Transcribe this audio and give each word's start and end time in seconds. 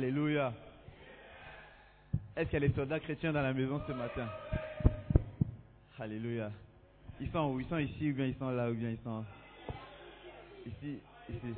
Alléluia. 0.00 0.54
Est-ce 2.34 2.48
qu'il 2.48 2.62
y 2.62 2.64
a 2.64 2.68
des 2.68 2.74
soldats 2.74 3.00
chrétiens 3.00 3.34
dans 3.34 3.42
la 3.42 3.52
maison 3.52 3.82
ce 3.86 3.92
matin? 3.92 4.26
Alléluia. 5.98 6.50
Ils 7.20 7.30
sont 7.30 7.52
où? 7.52 7.60
Ils 7.60 7.66
sont 7.66 7.76
ici 7.76 8.10
ou 8.10 8.14
bien 8.14 8.24
ils 8.24 8.34
sont 8.36 8.48
là 8.48 8.70
ou 8.70 8.74
bien 8.74 8.88
ils 8.88 8.98
sont 9.04 9.22
ici, 10.64 11.00
ici. 11.28 11.54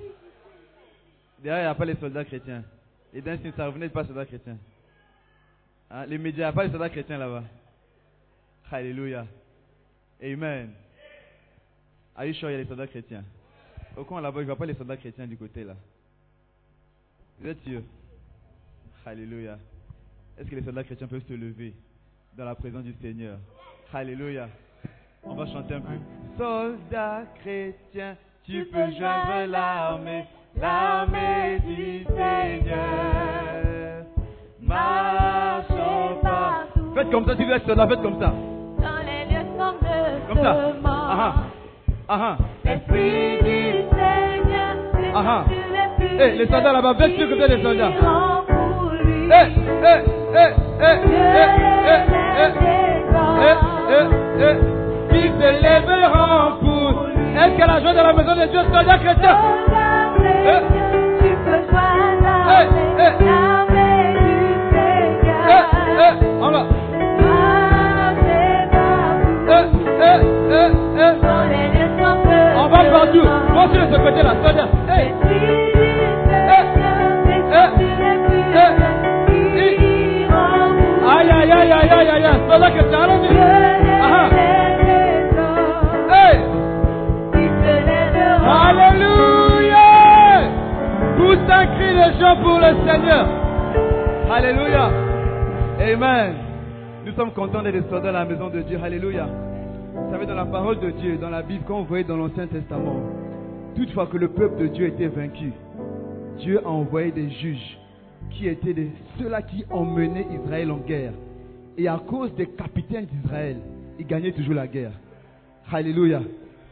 Derrière, 1.39 1.63
il 1.63 1.67
n'y 1.67 1.71
a 1.71 1.75
pas 1.77 1.85
les 1.85 1.95
soldats 1.95 2.25
chrétiens. 2.25 2.65
Et 3.15 3.23
ce 3.23 3.51
ça 3.53 3.67
revenait 3.67 3.89
pas 3.91 4.05
soldats 4.05 4.27
chrétiens. 4.27 4.59
Hein? 5.89 6.07
Les 6.07 6.19
médias, 6.19 6.39
il 6.39 6.49
n'y 6.49 6.51
a 6.51 6.53
pas 6.53 6.65
les 6.65 6.73
soldats 6.73 6.91
chrétiens 6.91 7.19
là-bas. 7.19 7.45
Alléluia. 8.73 9.25
Amen. 10.21 10.73
Are 12.17 12.25
you 12.25 12.35
sure 12.35 12.51
il 12.51 12.55
y 12.55 12.57
a 12.57 12.59
les 12.59 12.67
soldats 12.67 12.89
chrétiens? 12.89 13.23
Au 13.97 14.03
coin 14.03 14.21
là-bas, 14.21 14.39
je 14.39 14.41
ne 14.41 14.47
vois 14.47 14.57
pas 14.57 14.67
les 14.67 14.75
soldats 14.75 14.97
chrétiens 14.97 15.29
du 15.29 15.37
côté 15.37 15.63
là. 15.63 15.77
Vous 17.39 17.49
êtes 17.49 17.63
sûr 17.63 17.83
Alléluia. 19.07 19.57
Est-ce 20.39 20.49
que 20.49 20.57
les 20.57 20.63
soldats 20.63 20.85
chrétiens 20.85 21.07
peuvent 21.07 21.23
se 21.29 21.33
lever 21.35 21.75
dans 22.37 22.45
la 22.45 22.55
présence 22.55 22.85
du 22.85 22.95
Seigneur? 23.03 23.37
Alléluia. 23.93 24.49
On 25.25 25.35
va 25.35 25.47
chanter 25.47 25.75
un 25.75 25.81
peu. 25.81 25.95
Soldats 26.39 27.25
chrétiens, 27.41 28.17
tu 28.45 28.65
peux 28.67 28.91
joindre 28.99 29.47
l'armée, 29.49 30.25
l'armée 30.61 31.59
du 31.67 32.05
Seigneur. 32.05 34.05
Marchons 34.61 36.19
partout. 36.23 36.95
Faites 36.95 37.11
comme 37.11 37.27
ça, 37.27 37.37
si 37.37 37.45
vous 37.45 37.51
êtes 37.51 37.67
soldat, 37.67 37.89
faites 37.89 38.03
comme 38.03 38.21
ça. 38.21 38.29
Dans 38.31 39.03
les 39.05 39.35
lieux 39.35 39.47
sombres 39.59 40.29
Comme 40.29 40.39
ça. 40.43 40.53
monde. 40.55 40.75
Ah 40.85 41.35
ah. 42.09 42.09
Ah 42.09 42.39
L'Esprit 42.65 43.39
du 43.43 43.73
Seigneur 43.91 44.77
Ah 45.15 45.25
ah. 45.27 45.45
les 45.49 46.07
plus 46.07 46.17
Eh, 46.21 46.37
les 46.39 46.47
soldats 46.47 46.73
là-bas, 46.73 46.95
faites 46.97 47.17
sûr 47.17 47.29
que 47.29 47.35
vous 47.35 47.41
êtes 47.41 47.51
des 47.57 47.63
soldats? 47.63 47.91
Qui 55.11 55.23
se. 55.29 55.49
Est-ce 57.35 57.55
que 57.57 57.67
la 57.67 57.81
joie 57.81 57.93
de 57.93 57.97
la 57.97 58.13
maison 58.13 58.37
de 58.37 58.47
Dieu 58.47 58.61
sera 58.63 58.83
chrétien? 58.99 59.37
On 72.55 72.69
va 72.69 73.67
de 73.69 73.93
ce 73.93 73.99
côté-là. 73.99 74.33
Ah 84.01 84.11
ah. 84.13 84.29
Pousse 91.17 91.39
un 91.49 92.37
pour 92.43 92.59
le 92.59 92.75
Seigneur. 92.87 93.27
Alléluia. 94.31 94.91
Amen. 95.81 96.35
Nous 97.07 97.13
sommes 97.13 97.33
contents 97.33 97.63
d'être 97.63 97.89
soldats 97.89 98.09
à 98.09 98.13
la 98.13 98.25
maison 98.25 98.49
de 98.49 98.63
Dieu. 98.63 98.79
Alléluia. 98.83 99.27
Vous 99.95 100.11
savez, 100.11 100.27
dans 100.27 100.35
la 100.35 100.47
parole 100.47 100.81
de 100.81 100.91
Dieu, 100.91 101.17
dans 101.19 101.31
la 101.31 101.43
Bible, 101.43 101.65
quand 101.67 101.81
vous 101.81 101.85
voyez 101.87 102.05
dans 102.05 102.17
l'Ancien 102.17 102.47
Testament, 102.47 103.03
toutefois 103.77 104.07
que 104.07 104.17
le 104.17 104.29
peuple 104.29 104.63
de 104.63 104.67
Dieu 104.69 104.87
était 104.87 105.09
vaincu, 105.09 105.53
Dieu 106.39 106.61
a 106.65 106.69
envoyé 106.69 107.13
des 107.13 107.31
juges 107.31 107.79
qui 108.31 108.49
étaient 108.49 108.75
ceux-là 109.19 109.43
qui 109.43 109.65
emmenaient 109.71 110.27
Israël 110.33 110.71
en 110.71 110.79
guerre. 110.79 111.13
Et 111.79 111.89
à 111.89 111.99
cause 112.07 112.35
des 112.35 112.47
capitaines 112.47 113.07
d'Israël, 113.07 113.57
ils 113.99 114.07
gagnaient 114.07 114.33
toujours 114.33 114.55
la 114.55 114.67
guerre. 114.67 114.93
Alléluia. 115.73 116.21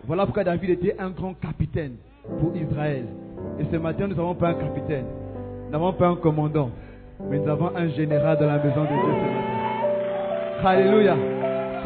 Voilà 0.06 0.25
pourquoi 0.25 0.44
David 0.44 0.70
était 0.70 0.97
un 0.99 1.11
grand 1.11 1.35
capitaine 1.35 1.94
pour 2.38 2.55
Israël. 2.55 3.06
Et 3.58 3.64
ce 3.70 3.76
matin, 3.76 4.06
nous 4.06 4.14
n'avons 4.14 4.35
pas 4.35 4.49
un 4.49 4.55
capitaine. 4.55 5.06
Nous 5.67 5.73
n'avons 5.73 5.93
pas 5.94 6.08
un 6.08 6.17
commandant. 6.17 6.70
Mais 7.31 7.38
nous 7.38 7.49
avons 7.49 7.70
un 7.75 7.88
général 7.88 8.38
dans 8.38 8.47
la 8.47 8.58
maison 8.58 8.82
de 8.82 8.88
Dieu 8.88 8.97
ce 8.97 10.64
matin. 10.64 10.69
Alléluia. 10.69 11.17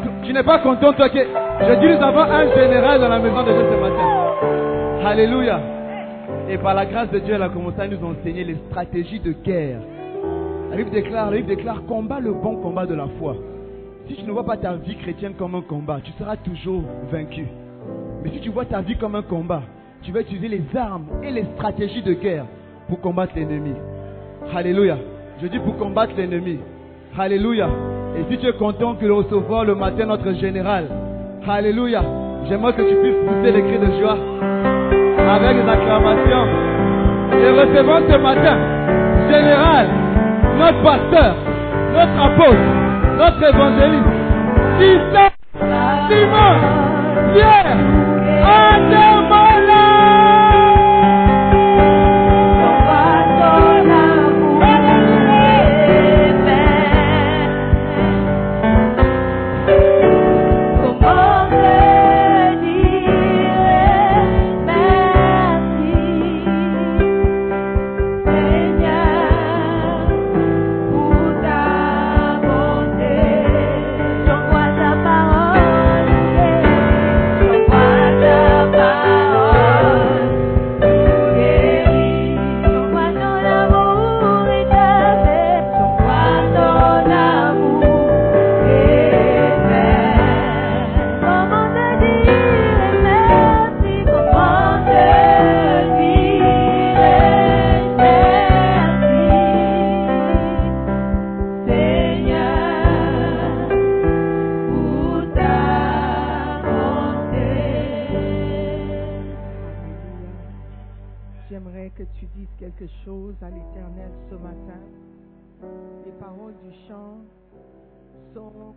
Tu, 0.03 0.27
tu 0.27 0.33
n'es 0.33 0.43
pas 0.43 0.59
content, 0.59 0.91
toi 0.93 1.09
que. 1.09 1.19
Je 1.19 1.79
dis, 1.79 1.87
nous 1.87 2.03
avons 2.03 2.19
un 2.19 2.53
général 2.53 2.99
dans 2.99 3.09
la 3.09 3.19
maison 3.19 3.43
de 3.43 3.51
Dieu 3.51 3.65
ce 3.71 3.81
matin. 3.81 5.07
Alléluia. 5.07 5.61
Et 6.49 6.57
par 6.57 6.73
la 6.73 6.85
grâce 6.85 7.09
de 7.11 7.19
Dieu, 7.19 7.33
elle 7.33 7.43
a 7.43 7.49
commencé 7.49 7.79
à 7.79 7.87
nous 7.87 8.03
enseigner 8.03 8.43
les 8.43 8.55
stratégies 8.69 9.19
de 9.19 9.31
guerre. 9.31 9.79
La 10.75 10.83
Bible 10.83 10.91
déclare, 10.93 11.31
la 11.31 11.41
déclare, 11.41 11.85
combat 11.85 12.19
le 12.19 12.33
bon 12.33 12.57
combat 12.57 12.85
de 12.85 12.95
la 12.95 13.07
foi. 13.17 13.37
Si 14.09 14.15
tu 14.15 14.25
ne 14.25 14.31
vois 14.33 14.43
pas 14.45 14.57
ta 14.57 14.73
vie 14.73 14.97
chrétienne 14.97 15.31
comme 15.39 15.55
un 15.55 15.61
combat, 15.61 16.01
tu 16.03 16.11
seras 16.19 16.35
toujours 16.35 16.83
vaincu. 17.09 17.47
Mais 18.21 18.29
si 18.31 18.41
tu 18.41 18.49
vois 18.49 18.65
ta 18.65 18.81
vie 18.81 18.97
comme 18.97 19.15
un 19.15 19.21
combat, 19.21 19.61
tu 20.01 20.11
vas 20.11 20.19
utiliser 20.19 20.49
les 20.49 20.63
armes 20.75 21.05
et 21.23 21.31
les 21.31 21.45
stratégies 21.55 22.01
de 22.01 22.11
guerre 22.11 22.43
pour 22.89 22.99
combattre 22.99 23.31
l'ennemi. 23.37 23.71
Alléluia. 24.53 24.97
Je 25.41 25.47
dis 25.47 25.59
pour 25.59 25.77
combattre 25.77 26.11
l'ennemi. 26.17 26.59
Alléluia. 27.17 27.69
Et 28.19 28.29
si 28.29 28.37
tu 28.37 28.45
es 28.45 28.53
content 28.57 28.95
que 28.95 29.05
de 29.05 29.11
recevoir 29.11 29.63
le 29.63 29.75
matin 29.75 30.07
notre 30.07 30.33
général, 30.33 30.89
Alléluia. 31.47 32.03
J'aimerais 32.49 32.73
que 32.73 32.81
tu 32.81 32.95
puisses 32.95 33.23
pousser 33.25 33.51
les 33.53 33.61
cris 33.61 33.79
de 33.79 33.97
joie 34.01 34.17
avec 35.25 35.55
des 35.55 35.69
acclamations. 35.69 36.47
Et 37.31 37.49
recevons 37.49 38.11
ce 38.11 38.17
matin, 38.17 38.57
général, 39.31 40.04
notre 40.57 40.81
pasteur, 40.83 41.35
notre 41.93 42.19
apôtre, 42.25 42.67
notre 43.17 43.43
évangéliste, 43.43 44.05
Simon, 46.09 46.55
Pierre, 47.33 47.77
Ademola. 48.45 49.14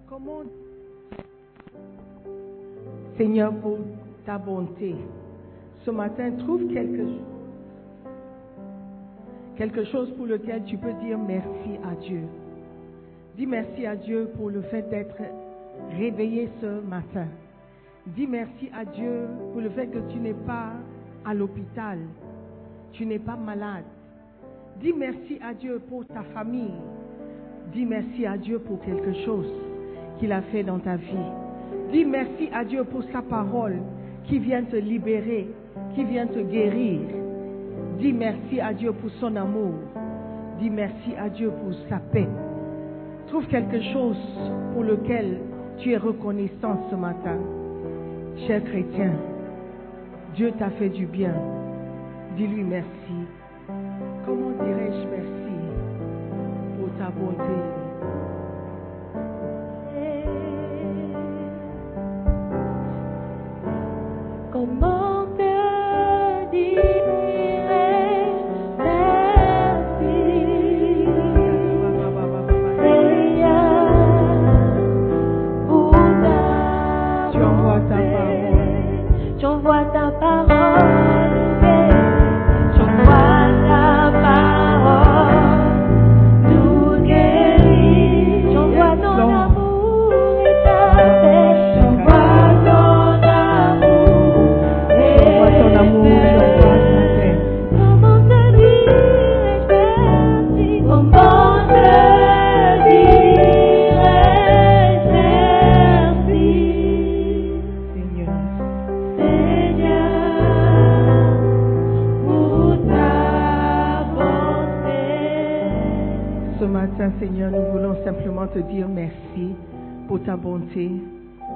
Comment 0.08 0.42
Seigneur 3.16 3.52
pour 3.56 3.78
ta 4.24 4.38
bonté. 4.38 4.94
Ce 5.84 5.90
matin, 5.90 6.30
trouve 6.38 6.66
quelque 9.56 9.84
chose 9.86 10.12
pour 10.16 10.26
lequel 10.26 10.64
tu 10.64 10.76
peux 10.76 10.92
dire 11.04 11.18
merci 11.18 11.78
à 11.84 11.94
Dieu. 11.96 12.22
Dis 13.36 13.46
merci 13.46 13.86
à 13.86 13.96
Dieu 13.96 14.30
pour 14.36 14.50
le 14.50 14.62
fait 14.62 14.88
d'être 14.90 15.16
réveillé 15.96 16.48
ce 16.60 16.80
matin. 16.80 17.26
Dis 18.06 18.26
merci 18.26 18.70
à 18.74 18.84
Dieu 18.84 19.28
pour 19.52 19.60
le 19.60 19.70
fait 19.70 19.88
que 19.88 19.98
tu 20.12 20.18
n'es 20.18 20.34
pas 20.34 20.72
à 21.24 21.34
l'hôpital. 21.34 21.98
Tu 22.92 23.04
n'es 23.06 23.18
pas 23.18 23.36
malade. 23.36 23.84
Dis 24.80 24.92
merci 24.92 25.38
à 25.42 25.52
Dieu 25.54 25.80
pour 25.88 26.06
ta 26.06 26.22
famille. 26.34 26.74
Dis 27.72 27.84
merci 27.84 28.26
à 28.26 28.36
Dieu 28.38 28.58
pour 28.58 28.80
quelque 28.80 29.12
chose 29.24 29.50
qu'il 30.18 30.32
a 30.32 30.42
fait 30.42 30.62
dans 30.62 30.78
ta 30.78 30.96
vie. 30.96 31.26
Dis 31.92 32.04
merci 32.04 32.48
à 32.52 32.64
Dieu 32.64 32.84
pour 32.84 33.02
sa 33.12 33.22
parole 33.22 33.78
qui 34.24 34.38
vient 34.38 34.62
te 34.62 34.76
libérer, 34.76 35.48
qui 35.94 36.04
vient 36.04 36.26
te 36.26 36.38
guérir. 36.40 37.00
Dis 37.98 38.12
merci 38.12 38.60
à 38.60 38.72
Dieu 38.72 38.92
pour 38.92 39.10
son 39.20 39.34
amour. 39.36 39.74
Dis 40.60 40.70
merci 40.70 41.14
à 41.18 41.28
Dieu 41.28 41.50
pour 41.50 41.72
sa 41.88 41.98
paix. 41.98 42.28
Trouve 43.28 43.46
quelque 43.46 43.80
chose 43.92 44.18
pour 44.72 44.82
lequel 44.82 45.38
tu 45.78 45.92
es 45.92 45.96
reconnaissant 45.96 46.86
ce 46.90 46.96
matin. 46.96 47.38
Cher 48.46 48.62
chrétien, 48.64 49.12
Dieu 50.34 50.52
t'a 50.58 50.70
fait 50.70 50.88
du 50.88 51.06
bien. 51.06 51.34
Dis-lui 52.36 52.64
merci. 52.64 52.88
Comment 54.24 54.50
dirais-je 54.50 55.08
merci? 55.08 55.37
Pour 57.06 57.36
ta 57.36 57.44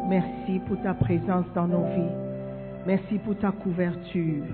Merci 0.09 0.61
pour 0.66 0.81
ta 0.83 0.95
présence 0.95 1.45
dans 1.54 1.66
nos 1.66 1.85
vies. 1.85 2.16
Merci 2.87 3.19
pour 3.19 3.37
ta 3.37 3.52
couverture. 3.52 4.45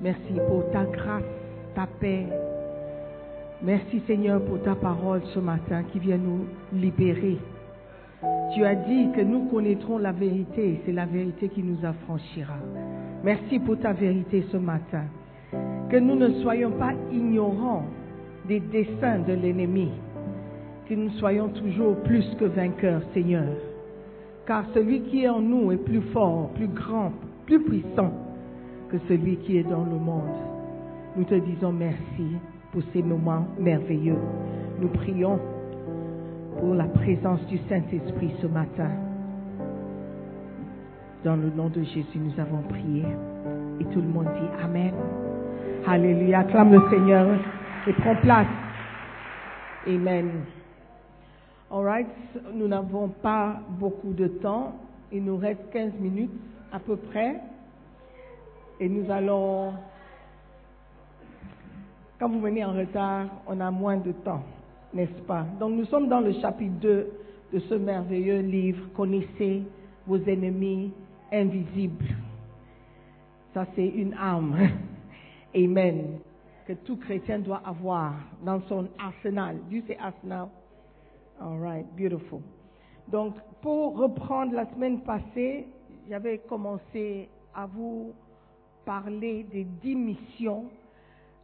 Merci 0.00 0.34
pour 0.48 0.70
ta 0.70 0.84
grâce, 0.84 1.22
ta 1.74 1.86
paix. 2.00 2.26
Merci 3.62 4.00
Seigneur 4.06 4.40
pour 4.44 4.62
ta 4.62 4.76
parole 4.76 5.20
ce 5.34 5.40
matin 5.40 5.82
qui 5.92 5.98
vient 5.98 6.16
nous 6.16 6.46
libérer. 6.72 7.38
Tu 8.54 8.64
as 8.64 8.76
dit 8.76 9.08
que 9.14 9.20
nous 9.20 9.46
connaîtrons 9.46 9.98
la 9.98 10.12
vérité. 10.12 10.80
C'est 10.86 10.92
la 10.92 11.06
vérité 11.06 11.48
qui 11.48 11.62
nous 11.62 11.84
affranchira. 11.84 12.56
Merci 13.24 13.58
pour 13.58 13.78
ta 13.78 13.92
vérité 13.92 14.44
ce 14.52 14.56
matin. 14.56 15.04
Que 15.90 15.96
nous 15.96 16.14
ne 16.14 16.40
soyons 16.40 16.70
pas 16.70 16.92
ignorants 17.12 17.86
des 18.46 18.60
desseins 18.60 19.18
de 19.26 19.32
l'ennemi. 19.32 19.90
Que 20.88 20.94
nous 20.94 21.10
soyons 21.18 21.48
toujours 21.48 21.96
plus 22.02 22.24
que 22.38 22.44
vainqueurs, 22.44 23.02
Seigneur. 23.12 23.67
Car 24.48 24.64
celui 24.72 25.02
qui 25.02 25.24
est 25.24 25.28
en 25.28 25.40
nous 25.40 25.72
est 25.72 25.84
plus 25.84 26.00
fort, 26.00 26.48
plus 26.54 26.68
grand, 26.68 27.12
plus 27.44 27.60
puissant 27.60 28.10
que 28.90 28.96
celui 29.06 29.36
qui 29.36 29.58
est 29.58 29.62
dans 29.62 29.84
le 29.84 29.98
monde. 29.98 30.24
Nous 31.16 31.24
te 31.24 31.34
disons 31.34 31.70
merci 31.70 32.38
pour 32.72 32.80
ces 32.94 33.02
moments 33.02 33.46
merveilleux. 33.58 34.16
Nous 34.80 34.88
prions 34.88 35.38
pour 36.58 36.74
la 36.74 36.86
présence 36.86 37.44
du 37.48 37.58
Saint-Esprit 37.68 38.30
ce 38.40 38.46
matin. 38.46 38.88
Dans 41.24 41.36
le 41.36 41.50
nom 41.50 41.68
de 41.68 41.82
Jésus, 41.82 42.18
nous 42.18 42.40
avons 42.40 42.62
prié. 42.70 43.04
Et 43.80 43.84
tout 43.92 44.00
le 44.00 44.08
monde 44.08 44.28
dit 44.40 44.64
Amen. 44.64 44.94
Alléluia. 45.86 46.38
Acclame 46.38 46.72
le 46.72 46.80
Seigneur 46.88 47.38
et 47.86 47.92
prends 47.92 48.16
place. 48.16 48.46
Amen. 49.86 50.30
All 51.70 51.84
right. 51.84 52.08
Nous 52.54 52.66
n'avons 52.66 53.08
pas 53.08 53.60
beaucoup 53.78 54.12
de 54.12 54.28
temps. 54.28 54.74
Il 55.12 55.24
nous 55.24 55.36
reste 55.36 55.70
15 55.70 55.92
minutes 56.00 56.30
à 56.72 56.78
peu 56.78 56.96
près. 56.96 57.40
Et 58.80 58.88
nous 58.88 59.10
allons... 59.10 59.74
Quand 62.18 62.28
vous 62.28 62.40
venez 62.40 62.64
en 62.64 62.72
retard, 62.72 63.26
on 63.46 63.60
a 63.60 63.70
moins 63.70 63.96
de 63.96 64.10
temps, 64.10 64.42
n'est-ce 64.92 65.22
pas? 65.22 65.46
Donc 65.60 65.74
nous 65.74 65.84
sommes 65.84 66.08
dans 66.08 66.20
le 66.20 66.32
chapitre 66.32 66.74
2 66.80 67.12
de 67.52 67.58
ce 67.60 67.74
merveilleux 67.74 68.40
livre, 68.40 68.88
Connaissez 68.96 69.62
vos 70.06 70.16
ennemis 70.16 70.92
invisibles. 71.30 72.06
Ça, 73.54 73.66
c'est 73.76 73.86
une 73.86 74.14
arme. 74.14 74.56
Amen. 75.54 76.18
Que 76.66 76.72
tout 76.72 76.96
chrétien 76.96 77.38
doit 77.38 77.62
avoir 77.64 78.14
dans 78.44 78.60
son 78.62 78.88
arsenal. 78.98 79.56
Dieu, 79.68 79.82
c'est 79.86 79.98
arsenal. 79.98 80.48
All 81.40 81.58
right, 81.58 81.86
beautiful. 81.96 82.40
Donc, 83.06 83.36
pour 83.62 83.96
reprendre 83.96 84.54
la 84.54 84.66
semaine 84.72 85.02
passée, 85.02 85.68
j'avais 86.08 86.38
commencé 86.38 87.28
à 87.54 87.66
vous 87.66 88.12
parler 88.84 89.44
des 89.44 89.64
dix 89.64 89.94
missions 89.94 90.64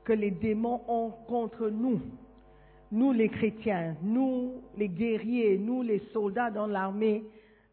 que 0.05 0.13
les 0.13 0.33
démons 0.33 0.81
ont 0.89 1.13
contre 1.29 1.69
nous. 1.69 2.01
Nous 2.91 3.13
les 3.13 3.29
chrétiens, 3.29 3.97
nous 4.03 4.63
les 4.77 4.89
guerriers, 4.89 5.59
nous 5.59 5.83
les 5.83 6.01
soldats 6.13 6.51
dans 6.51 6.67
l'armée 6.67 7.25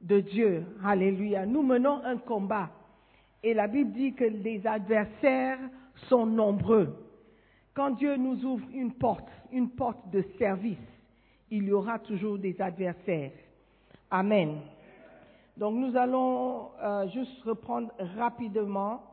de 0.02 0.20
Dieu. 0.20 0.64
Alléluia. 0.84 1.46
Nous 1.46 1.64
menons 1.64 2.04
un 2.04 2.18
combat. 2.18 2.70
Et 3.44 3.54
la 3.54 3.68
Bible 3.68 3.94
dit 3.94 4.14
que 4.14 4.26
les 4.26 4.66
adversaires 4.68 5.60
sont 6.08 6.26
nombreux. 6.26 6.96
Quand 7.74 7.92
Dieu 7.92 8.16
nous 8.16 8.46
ouvre 8.46 8.66
une 8.74 8.92
porte, 8.94 9.28
une 9.52 9.70
porte 9.70 10.10
de 10.12 10.24
service, 10.38 10.78
il 11.52 11.66
y 11.66 11.72
aura 11.72 12.00
toujours 12.00 12.38
des 12.38 12.60
adversaires. 12.62 13.32
Amen. 14.10 14.58
Donc 15.58 15.76
nous 15.76 15.96
allons 15.96 16.70
euh, 16.82 17.08
juste 17.10 17.44
reprendre 17.44 17.92
rapidement 18.18 19.04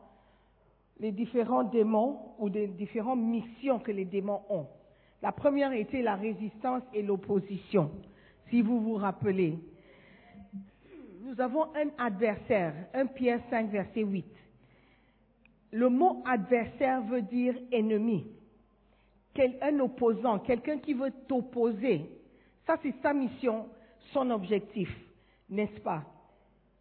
les 0.99 1.11
différents 1.11 1.63
démons 1.63 2.19
ou 2.39 2.47
les 2.47 2.67
différentes 2.67 3.19
missions 3.19 3.79
que 3.79 3.91
les 3.91 4.05
démons 4.05 4.41
ont. 4.49 4.65
La 5.21 5.31
première 5.31 5.73
était 5.73 6.01
la 6.01 6.15
résistance 6.15 6.83
et 6.93 7.01
l'opposition. 7.01 7.91
Si 8.49 8.61
vous 8.61 8.79
vous 8.79 8.95
rappelez, 8.95 9.59
nous 11.21 11.39
avons 11.39 11.65
un 11.75 11.89
adversaire, 11.97 12.73
1 12.93 13.05
Pierre 13.07 13.41
5, 13.49 13.69
verset 13.69 14.01
8. 14.01 14.25
Le 15.71 15.89
mot 15.89 16.23
adversaire 16.25 17.01
veut 17.03 17.21
dire 17.21 17.55
ennemi, 17.71 18.25
un 19.61 19.79
opposant, 19.79 20.39
quelqu'un 20.39 20.77
qui 20.79 20.93
veut 20.93 21.11
t'opposer. 21.27 22.09
Ça, 22.69 22.77
c'est 22.83 22.93
sa 23.01 23.13
mission, 23.13 23.65
son 24.13 24.29
objectif, 24.29 24.95
n'est-ce 25.49 25.79
pas? 25.79 26.03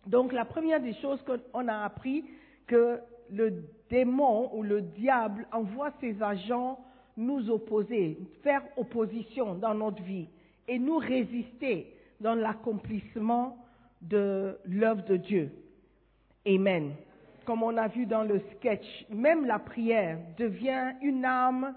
Donc, 0.07 0.35
la 0.35 0.45
première 0.45 0.83
des 0.83 0.93
choses 0.93 1.19
qu'on 1.25 1.67
a 1.67 1.83
appris, 1.83 2.27
que 2.67 3.01
le 3.31 3.65
démon 3.89 4.55
ou 4.55 4.63
le 4.63 4.83
diable 4.83 5.47
envoie 5.51 5.91
ses 5.99 6.23
agents 6.23 6.79
nous 7.17 7.49
opposer, 7.49 8.19
faire 8.43 8.61
opposition 8.77 9.55
dans 9.55 9.73
notre 9.73 10.03
vie 10.03 10.29
et 10.69 10.79
nous 10.79 10.99
résister 10.99 11.95
dans 12.21 12.35
l'accomplissement 12.35 13.57
de 14.03 14.59
l'œuvre 14.67 15.07
de 15.07 15.17
Dieu. 15.17 15.51
Amen. 16.47 16.93
Comme 17.47 17.63
on 17.63 17.79
a 17.79 17.89
vu 17.89 18.05
dans 18.05 18.25
le 18.25 18.43
sketch, 18.57 19.07
même 19.09 19.47
la 19.47 19.59
prière 19.59 20.19
devient 20.37 20.93
une 21.01 21.25
arme 21.25 21.75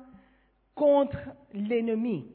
contre 0.75 1.17
l'ennemi. 1.53 2.25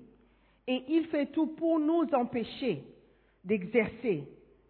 Et 0.67 0.85
il 0.89 1.07
fait 1.07 1.27
tout 1.27 1.47
pour 1.49 1.79
nous 1.79 2.07
empêcher 2.13 2.83
d'exercer 3.45 4.25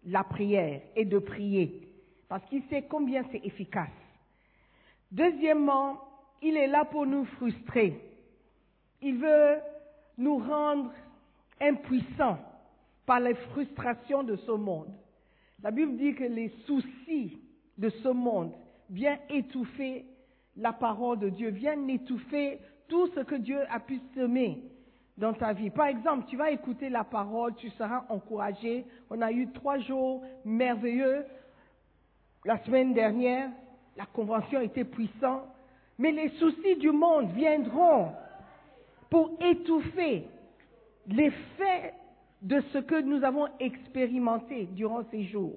la 0.05 0.23
prière 0.23 0.81
et 0.95 1.05
de 1.05 1.17
prier, 1.17 1.87
parce 2.29 2.45
qu'il 2.45 2.63
sait 2.69 2.83
combien 2.83 3.23
c'est 3.31 3.43
efficace. 3.45 3.89
Deuxièmement, 5.11 5.99
il 6.41 6.55
est 6.55 6.67
là 6.67 6.85
pour 6.85 7.05
nous 7.05 7.25
frustrer. 7.25 7.99
Il 9.01 9.17
veut 9.17 9.57
nous 10.17 10.37
rendre 10.37 10.91
impuissants 11.59 12.39
par 13.05 13.19
les 13.19 13.33
frustrations 13.33 14.23
de 14.23 14.35
ce 14.35 14.51
monde. 14.51 14.93
La 15.63 15.71
Bible 15.71 15.97
dit 15.97 16.13
que 16.13 16.25
les 16.25 16.49
soucis 16.65 17.39
de 17.77 17.89
ce 17.89 18.09
monde 18.09 18.53
viennent 18.89 19.19
étouffer 19.29 20.05
la 20.55 20.73
parole 20.73 21.19
de 21.19 21.29
Dieu, 21.29 21.49
viennent 21.49 21.89
étouffer 21.89 22.59
tout 22.87 23.07
ce 23.15 23.21
que 23.21 23.35
Dieu 23.35 23.59
a 23.69 23.79
pu 23.79 23.99
semer 24.15 24.61
dans 25.17 25.33
ta 25.33 25.53
vie. 25.53 25.69
Par 25.69 25.87
exemple, 25.87 26.25
tu 26.27 26.37
vas 26.37 26.51
écouter 26.51 26.89
la 26.89 27.03
parole, 27.03 27.55
tu 27.55 27.69
seras 27.71 28.05
encouragé. 28.09 28.85
On 29.09 29.21
a 29.21 29.31
eu 29.31 29.51
trois 29.51 29.79
jours 29.79 30.23
merveilleux 30.45 31.25
la 32.45 32.63
semaine 32.63 32.93
dernière. 32.93 33.49
La 33.95 34.05
convention 34.05 34.61
était 34.61 34.83
puissante. 34.83 35.43
Mais 35.97 36.11
les 36.11 36.29
soucis 36.37 36.75
du 36.75 36.91
monde 36.91 37.31
viendront 37.31 38.11
pour 39.09 39.31
étouffer 39.41 40.25
l'effet 41.07 41.93
de 42.41 42.61
ce 42.71 42.77
que 42.77 43.01
nous 43.01 43.23
avons 43.23 43.47
expérimenté 43.59 44.65
durant 44.73 45.03
ces 45.09 45.23
jours. 45.23 45.55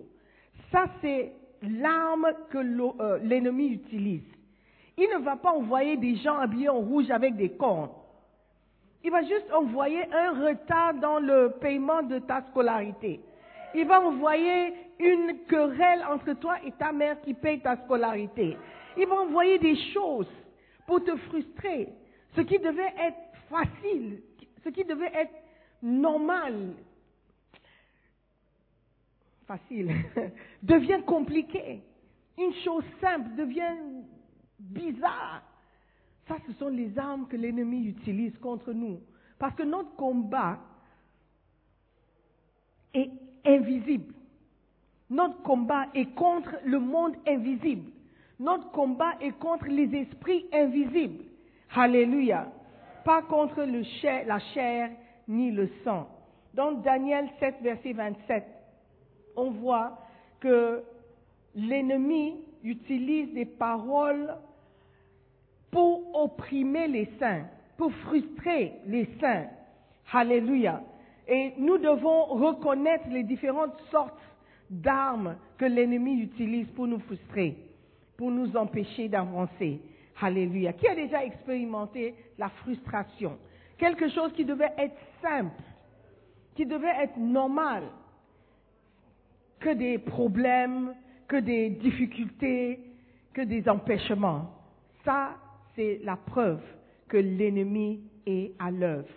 Ça, 0.72 0.86
c'est 1.02 1.32
l'arme 1.62 2.28
que 2.48 2.58
euh, 2.58 3.18
l'ennemi 3.22 3.68
utilise. 3.68 4.24
Il 4.96 5.08
ne 5.14 5.22
va 5.22 5.36
pas 5.36 5.52
envoyer 5.52 5.98
des 5.98 6.16
gens 6.16 6.38
habillés 6.38 6.70
en 6.70 6.80
rouge 6.80 7.10
avec 7.10 7.36
des 7.36 7.50
cornes. 7.50 7.90
Il 9.02 9.10
va 9.10 9.22
juste 9.22 9.50
envoyer 9.52 10.04
un 10.12 10.46
retard 10.46 10.94
dans 10.94 11.18
le 11.18 11.54
paiement 11.60 12.02
de 12.02 12.18
ta 12.18 12.42
scolarité. 12.50 13.20
Il 13.74 13.86
va 13.86 14.00
envoyer 14.00 14.74
une 14.98 15.44
querelle 15.48 16.04
entre 16.04 16.34
toi 16.34 16.56
et 16.64 16.72
ta 16.72 16.92
mère 16.92 17.20
qui 17.22 17.34
paye 17.34 17.60
ta 17.60 17.76
scolarité. 17.84 18.56
Il 18.96 19.06
va 19.06 19.20
envoyer 19.20 19.58
des 19.58 19.76
choses 19.92 20.30
pour 20.86 21.02
te 21.02 21.16
frustrer. 21.16 21.88
Ce 22.36 22.42
qui 22.42 22.58
devait 22.58 22.94
être 22.98 23.18
facile, 23.48 24.22
ce 24.62 24.68
qui 24.68 24.84
devait 24.84 25.12
être 25.14 25.34
normal, 25.82 26.74
facile, 29.46 29.94
devient 30.62 31.00
compliqué. 31.06 31.80
Une 32.36 32.54
chose 32.64 32.84
simple 33.00 33.34
devient 33.36 33.76
bizarre. 34.58 35.42
Ça, 36.30 36.36
ce 36.46 36.52
sont 36.52 36.68
les 36.68 36.96
armes 36.96 37.26
que 37.26 37.36
l'ennemi 37.36 37.86
utilise 37.86 38.38
contre 38.38 38.72
nous. 38.72 39.00
Parce 39.36 39.52
que 39.56 39.64
notre 39.64 39.96
combat 39.96 40.60
est 42.94 43.10
invisible. 43.44 44.14
Notre 45.10 45.42
combat 45.42 45.86
est 45.92 46.14
contre 46.14 46.54
le 46.64 46.78
monde 46.78 47.16
invisible. 47.26 47.90
Notre 48.38 48.70
combat 48.70 49.14
est 49.20 49.36
contre 49.40 49.66
les 49.66 49.92
esprits 49.92 50.46
invisibles. 50.52 51.24
Alléluia. 51.74 52.46
Pas 53.04 53.22
contre 53.22 53.62
la 53.62 54.38
chair 54.38 54.90
ni 55.26 55.50
le 55.50 55.68
sang. 55.82 56.08
Dans 56.54 56.70
Daniel 56.70 57.28
7, 57.40 57.56
verset 57.60 57.92
27, 57.92 58.44
on 59.34 59.50
voit 59.50 59.98
que 60.38 60.80
l'ennemi 61.56 62.36
utilise 62.62 63.34
des 63.34 63.46
paroles 63.46 64.32
pour 65.70 66.22
opprimer 66.22 66.88
les 66.88 67.08
saints, 67.18 67.44
pour 67.76 67.92
frustrer 67.92 68.72
les 68.86 69.08
saints. 69.20 69.46
Alléluia. 70.12 70.82
Et 71.28 71.52
nous 71.58 71.78
devons 71.78 72.24
reconnaître 72.24 73.08
les 73.08 73.22
différentes 73.22 73.78
sortes 73.90 74.20
d'armes 74.68 75.36
que 75.58 75.64
l'ennemi 75.64 76.20
utilise 76.22 76.66
pour 76.68 76.86
nous 76.86 76.98
frustrer, 77.00 77.56
pour 78.16 78.30
nous 78.30 78.56
empêcher 78.56 79.08
d'avancer. 79.08 79.80
Alléluia. 80.20 80.72
Qui 80.72 80.88
a 80.88 80.94
déjà 80.94 81.24
expérimenté 81.24 82.14
la 82.36 82.48
frustration? 82.48 83.38
Quelque 83.78 84.08
chose 84.10 84.32
qui 84.34 84.44
devait 84.44 84.72
être 84.76 84.96
simple, 85.22 85.62
qui 86.54 86.66
devait 86.66 87.02
être 87.02 87.16
normal, 87.16 87.84
que 89.60 89.70
des 89.70 89.98
problèmes, 89.98 90.94
que 91.28 91.36
des 91.36 91.70
difficultés, 91.70 92.80
que 93.32 93.42
des 93.42 93.68
empêchements. 93.68 94.50
Ça, 95.04 95.36
c'est 95.74 96.00
la 96.02 96.16
preuve 96.16 96.60
que 97.08 97.16
l'ennemi 97.16 98.00
est 98.26 98.52
à 98.58 98.70
l'œuvre. 98.70 99.08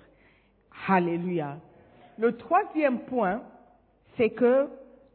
Alléluia. 0.87 1.59
Le 2.17 2.35
troisième 2.37 2.99
point, 3.01 3.41
c'est 4.17 4.31
que 4.31 4.67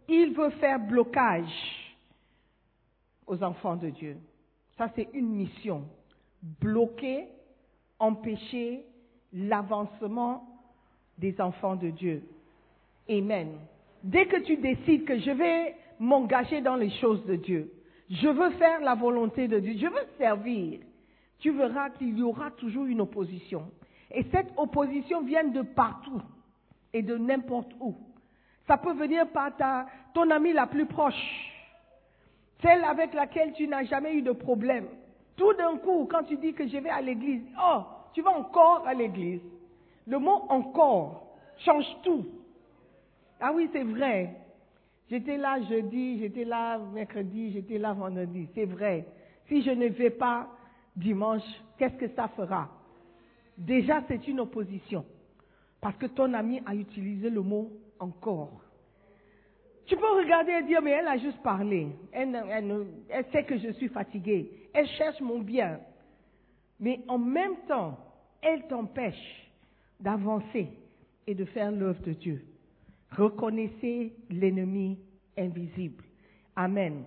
il 0.08 0.32
veut 0.32 0.50
faire 0.50 0.78
blocage 0.78 1.94
aux 3.26 3.42
enfants 3.42 3.76
de 3.76 3.90
Dieu. 3.90 4.16
Ça, 4.78 4.90
c'est 4.96 5.08
une 5.12 5.30
mission. 5.30 5.84
Bloquer, 6.60 7.26
empêcher 7.98 8.84
l'avancement 9.32 10.48
des 11.18 11.38
enfants 11.40 11.76
de 11.76 11.90
Dieu. 11.90 12.22
Amen. 13.10 13.58
Dès 14.02 14.26
que 14.26 14.36
tu 14.36 14.56
décides 14.56 15.04
que 15.04 15.18
je 15.18 15.30
vais 15.30 15.74
m'engager 15.98 16.60
dans 16.60 16.76
les 16.76 16.90
choses 17.00 17.24
de 17.26 17.34
Dieu, 17.34 17.72
je 18.08 18.28
veux 18.28 18.50
faire 18.52 18.80
la 18.80 18.94
volonté 18.94 19.48
de 19.48 19.58
Dieu, 19.58 19.74
je 19.76 19.86
veux 19.86 20.06
servir, 20.16 20.80
tu 21.38 21.50
verras 21.50 21.90
qu'il 21.90 22.18
y 22.18 22.22
aura 22.22 22.50
toujours 22.50 22.86
une 22.86 23.00
opposition. 23.00 23.70
Et 24.10 24.24
cette 24.32 24.52
opposition 24.56 25.22
vient 25.22 25.44
de 25.44 25.62
partout 25.62 26.22
et 26.92 27.02
de 27.02 27.16
n'importe 27.16 27.72
où. 27.80 27.94
Ça 28.66 28.76
peut 28.76 28.92
venir 28.92 29.28
par 29.28 29.56
ta, 29.56 29.86
ton 30.14 30.30
ami 30.30 30.52
la 30.52 30.66
plus 30.66 30.86
proche, 30.86 31.52
celle 32.60 32.84
avec 32.84 33.14
laquelle 33.14 33.52
tu 33.52 33.66
n'as 33.68 33.84
jamais 33.84 34.14
eu 34.14 34.22
de 34.22 34.32
problème. 34.32 34.86
Tout 35.36 35.54
d'un 35.54 35.76
coup, 35.78 36.06
quand 36.10 36.24
tu 36.24 36.36
dis 36.36 36.52
que 36.52 36.66
je 36.66 36.76
vais 36.78 36.90
à 36.90 37.00
l'église, 37.00 37.42
oh, 37.62 37.82
tu 38.12 38.22
vas 38.22 38.36
encore 38.36 38.84
à 38.86 38.94
l'église. 38.94 39.40
Le 40.06 40.18
mot 40.18 40.44
encore 40.48 41.28
change 41.58 41.86
tout. 42.02 42.26
Ah 43.40 43.52
oui, 43.54 43.68
c'est 43.72 43.84
vrai. 43.84 44.34
J'étais 45.10 45.36
là 45.36 45.60
jeudi, 45.62 46.18
j'étais 46.18 46.44
là 46.44 46.78
mercredi, 46.78 47.52
j'étais 47.52 47.78
là 47.78 47.92
vendredi. 47.92 48.48
C'est 48.54 48.64
vrai. 48.64 49.06
Si 49.46 49.62
je 49.62 49.70
ne 49.70 49.86
vais 49.86 50.10
pas 50.10 50.48
dimanche, 50.98 51.42
qu'est-ce 51.78 51.96
que 51.96 52.08
ça 52.14 52.28
fera? 52.28 52.68
Déjà, 53.56 54.02
c'est 54.08 54.26
une 54.28 54.40
opposition. 54.40 55.04
Parce 55.80 55.96
que 55.96 56.06
ton 56.06 56.32
ami 56.34 56.60
a 56.66 56.74
utilisé 56.74 57.30
le 57.30 57.40
mot 57.40 57.70
encore. 57.98 58.60
Tu 59.86 59.96
peux 59.96 60.16
regarder 60.16 60.52
et 60.52 60.62
dire, 60.64 60.82
mais 60.82 60.90
elle 60.90 61.08
a 61.08 61.16
juste 61.16 61.42
parlé. 61.42 61.88
Elle, 62.12 62.34
elle, 63.08 63.24
sait 63.32 63.44
que 63.44 63.58
je 63.58 63.70
suis 63.72 63.88
fatiguée. 63.88 64.68
Elle 64.74 64.86
cherche 64.86 65.20
mon 65.20 65.38
bien. 65.38 65.80
Mais 66.78 67.00
en 67.08 67.18
même 67.18 67.56
temps, 67.66 67.98
elle 68.42 68.66
t'empêche 68.68 69.50
d'avancer 69.98 70.68
et 71.26 71.34
de 71.34 71.44
faire 71.46 71.70
l'œuvre 71.70 72.02
de 72.02 72.12
Dieu. 72.12 72.44
Reconnaissez 73.10 74.12
l'ennemi 74.30 74.98
invisible. 75.36 76.04
Amen. 76.54 77.04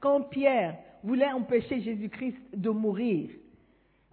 Quand 0.00 0.22
Pierre 0.22 0.76
voulait 1.02 1.32
empêcher 1.32 1.80
Jésus-Christ 1.80 2.36
de 2.54 2.70
mourir. 2.70 3.30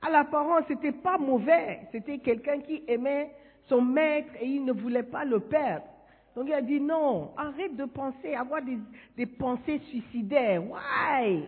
À 0.01 0.09
l'apparence, 0.09 0.63
c'était 0.67 0.91
pas 0.91 1.17
mauvais. 1.17 1.81
C'était 1.91 2.19
quelqu'un 2.19 2.59
qui 2.59 2.83
aimait 2.87 3.31
son 3.67 3.81
maître 3.81 4.29
et 4.41 4.47
il 4.47 4.65
ne 4.65 4.71
voulait 4.71 5.03
pas 5.03 5.25
le 5.25 5.39
perdre. 5.39 5.85
Donc 6.35 6.47
il 6.47 6.53
a 6.53 6.61
dit 6.61 6.79
non, 6.79 7.31
arrête 7.35 7.75
de 7.75 7.85
penser, 7.85 8.33
avoir 8.33 8.61
des, 8.61 8.77
des 9.17 9.25
pensées 9.25 9.79
suicidaires. 9.89 10.63
Why? 10.63 11.43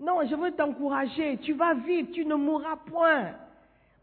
Non, 0.00 0.26
je 0.28 0.34
veux 0.34 0.52
t'encourager. 0.52 1.38
Tu 1.38 1.52
vas 1.52 1.74
vivre, 1.74 2.10
tu 2.12 2.24
ne 2.24 2.34
mourras 2.34 2.76
point. 2.76 3.32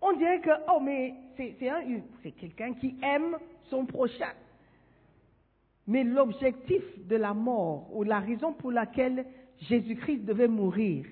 On 0.02 0.14
dirait 0.14 0.42
que, 0.42 0.50
oh, 0.74 0.80
mais 0.82 1.14
c'est 1.38 2.32
quelqu'un 2.32 2.74
qui 2.74 2.96
aime 3.02 3.38
son 3.70 3.86
prochain. 3.86 4.32
Mais 5.88 6.04
l'objectif 6.04 6.82
de 7.08 7.16
la 7.16 7.34
mort, 7.34 7.90
ou 7.94 8.04
la 8.04 8.20
raison 8.20 8.54
pour 8.54 8.72
laquelle 8.72 9.26
Jésus-Christ 9.62 10.26
devait 10.26 10.48
mourir. 10.48 11.06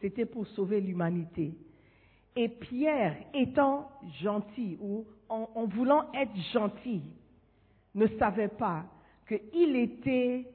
C'était 0.00 0.26
pour 0.26 0.46
sauver 0.48 0.80
l'humanité. 0.80 1.52
Et 2.36 2.48
Pierre, 2.48 3.16
étant 3.34 3.90
gentil 4.22 4.78
ou 4.80 5.04
en, 5.28 5.66
voulant 5.66 6.10
être 6.14 6.34
gentil, 6.52 7.02
ne 7.94 8.06
savait 8.18 8.48
pas 8.48 8.84
qu'il 9.28 9.76
était 9.76 10.46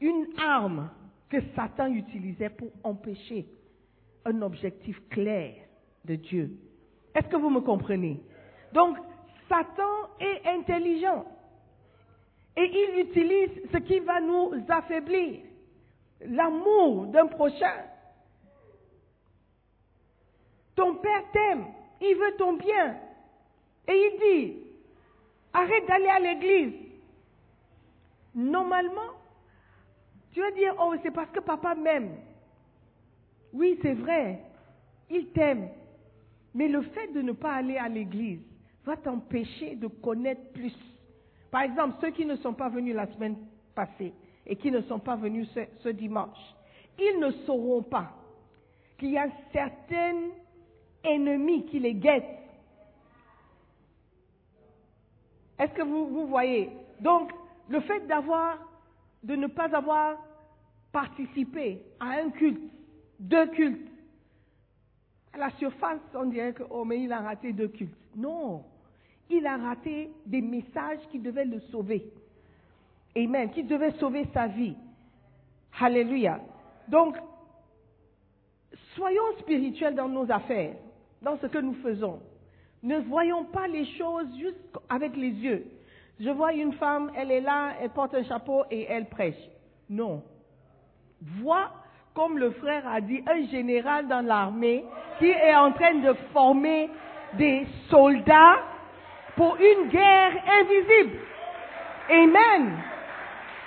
une 0.00 0.26
arme 0.38 0.90
que 1.28 1.38
Satan 1.54 1.92
utilisait 1.92 2.50
pour 2.50 2.68
empêcher 2.84 3.46
un 4.24 4.42
objectif 4.42 5.00
clair 5.08 5.54
de 6.04 6.16
Dieu. 6.16 6.50
Est-ce 7.14 7.28
que 7.28 7.36
vous 7.36 7.50
me 7.50 7.60
comprenez? 7.60 8.20
Donc, 8.72 8.98
Satan 9.48 10.10
est 10.20 10.46
intelligent 10.46 11.24
et 12.56 12.70
il 12.70 13.00
utilise 13.08 13.70
ce 13.72 13.78
qui 13.78 14.00
va 14.00 14.20
nous 14.20 14.52
affaiblir 14.68 15.40
l'amour 16.20 17.06
d'un 17.06 17.26
prochain. 17.26 17.84
Ton 20.74 20.96
Père 20.96 21.22
t'aime, 21.32 21.66
il 22.00 22.14
veut 22.16 22.36
ton 22.36 22.54
bien. 22.54 22.96
Et 23.88 23.92
il 23.92 24.20
vie. 24.20 24.56
Arrête 25.52 25.86
d'aller 25.86 26.08
à 26.08 26.18
l'église. 26.18 26.74
Normalement, 28.34 29.12
tu 30.32 30.40
vas 30.40 30.50
dire, 30.50 30.74
oh, 30.78 30.94
c'est 31.02 31.12
parce 31.12 31.30
que 31.30 31.40
papa 31.40 31.74
m'aime. 31.74 32.16
Oui, 33.52 33.78
c'est 33.80 33.94
vrai. 33.94 34.40
Il 35.08 35.28
t'aime. 35.28 35.68
Mais 36.54 36.68
le 36.68 36.82
fait 36.82 37.08
de 37.08 37.22
ne 37.22 37.32
pas 37.32 37.54
aller 37.54 37.78
à 37.78 37.88
l'église 37.88 38.40
va 38.84 38.96
t'empêcher 38.96 39.76
de 39.76 39.86
connaître 39.86 40.52
plus. 40.52 40.74
Par 41.50 41.62
exemple, 41.62 41.96
ceux 42.00 42.10
qui 42.10 42.26
ne 42.26 42.36
sont 42.36 42.52
pas 42.52 42.68
venus 42.68 42.94
la 42.94 43.06
semaine 43.06 43.36
passée 43.74 44.12
et 44.46 44.56
qui 44.56 44.70
ne 44.70 44.80
sont 44.82 44.98
pas 44.98 45.16
venus 45.16 45.48
ce, 45.82 45.88
dimanche, 45.88 46.38
ils 46.98 47.18
ne 47.18 47.30
sauront 47.44 47.82
pas 47.82 48.12
qu'il 48.98 49.10
y 49.10 49.18
a 49.18 49.28
certains 49.52 50.28
ennemis 51.04 51.66
qui 51.66 51.78
les 51.78 51.94
guettent. 51.94 52.24
Est-ce 55.58 55.72
que 55.72 55.82
vous, 55.82 56.06
vous 56.06 56.26
voyez? 56.26 56.70
Donc, 57.00 57.32
le 57.68 57.80
fait 57.80 58.06
d'avoir, 58.06 58.58
de 59.22 59.34
ne 59.34 59.46
pas 59.46 59.74
avoir 59.76 60.16
participé 60.92 61.82
à 62.00 62.20
un 62.20 62.30
culte, 62.30 62.60
deux 63.18 63.46
cultes, 63.48 63.90
à 65.32 65.38
la 65.38 65.50
surface, 65.58 66.00
on 66.14 66.26
dirait 66.26 66.54
que, 66.54 66.62
oh, 66.70 66.84
mais 66.84 67.02
il 67.02 67.12
a 67.12 67.20
raté 67.20 67.52
deux 67.52 67.68
cultes. 67.68 67.92
Non. 68.14 68.64
Il 69.28 69.46
a 69.46 69.56
raté 69.56 70.10
des 70.24 70.40
messages 70.40 71.00
qui 71.10 71.18
devaient 71.18 71.44
le 71.44 71.60
sauver. 71.72 72.10
Amen. 73.16 73.50
Qui 73.50 73.62
devaient 73.62 73.92
sauver 73.92 74.26
sa 74.34 74.46
vie. 74.46 74.76
Alléluia. 75.80 76.40
Donc, 76.88 77.16
soyons 78.94 79.38
spirituels 79.40 79.94
dans 79.94 80.08
nos 80.08 80.30
affaires, 80.30 80.74
dans 81.22 81.36
ce 81.38 81.46
que 81.46 81.58
nous 81.58 81.74
faisons. 81.82 82.20
Ne 82.82 82.98
voyons 83.00 83.44
pas 83.44 83.66
les 83.66 83.84
choses 83.96 84.26
juste 84.38 84.58
avec 84.88 85.16
les 85.16 85.30
yeux. 85.30 85.66
Je 86.20 86.30
vois 86.30 86.52
une 86.52 86.72
femme, 86.74 87.10
elle 87.16 87.30
est 87.30 87.40
là, 87.40 87.72
elle 87.80 87.90
porte 87.90 88.14
un 88.14 88.24
chapeau 88.24 88.64
et 88.70 88.86
elle 88.88 89.06
prêche. 89.06 89.34
Non. 89.90 90.22
Vois, 91.40 91.70
comme 92.14 92.38
le 92.38 92.50
frère 92.52 92.86
a 92.88 93.00
dit, 93.00 93.22
un 93.26 93.46
général 93.48 94.08
dans 94.08 94.24
l'armée 94.24 94.84
qui 95.18 95.26
est 95.26 95.54
en 95.54 95.72
train 95.72 95.94
de 95.94 96.12
former 96.32 96.88
des 97.34 97.66
soldats 97.90 98.58
pour 99.36 99.56
une 99.56 99.88
guerre 99.88 100.32
invisible. 100.60 101.18
Amen. 102.08 102.95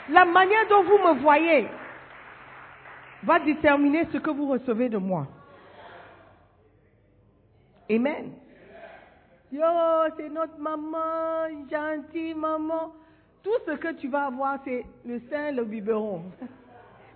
La 0.10 0.26
manière 0.26 0.68
dont 0.68 0.84
vous 0.84 0.98
me 0.98 1.20
voyez 1.22 1.68
va 3.24 3.40
déterminer 3.40 4.06
ce 4.12 4.18
que 4.18 4.32
vous 4.32 4.48
recevez 4.48 4.90
de 4.90 4.98
moi. 4.98 5.28
Amen. 7.90 8.32
Yo, 9.52 9.64
c'est 10.18 10.30
notre 10.30 10.58
maman, 10.60 11.48
gentille 11.70 12.34
maman. 12.34 12.94
Tout 13.44 13.58
ce 13.66 13.72
que 13.72 13.94
tu 13.94 14.08
vas 14.08 14.26
avoir, 14.26 14.60
c'est 14.64 14.86
le 15.06 15.22
sein, 15.30 15.52
le 15.52 15.64
biberon. 15.64 16.24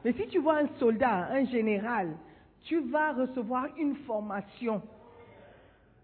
Mais 0.04 0.14
si 0.14 0.28
tu 0.28 0.40
vois 0.40 0.58
un 0.58 0.68
soldat, 0.80 1.30
un 1.32 1.46
général, 1.46 2.16
tu 2.64 2.80
vas 2.90 3.14
recevoir 3.14 3.68
une 3.78 3.96
formation 4.08 4.82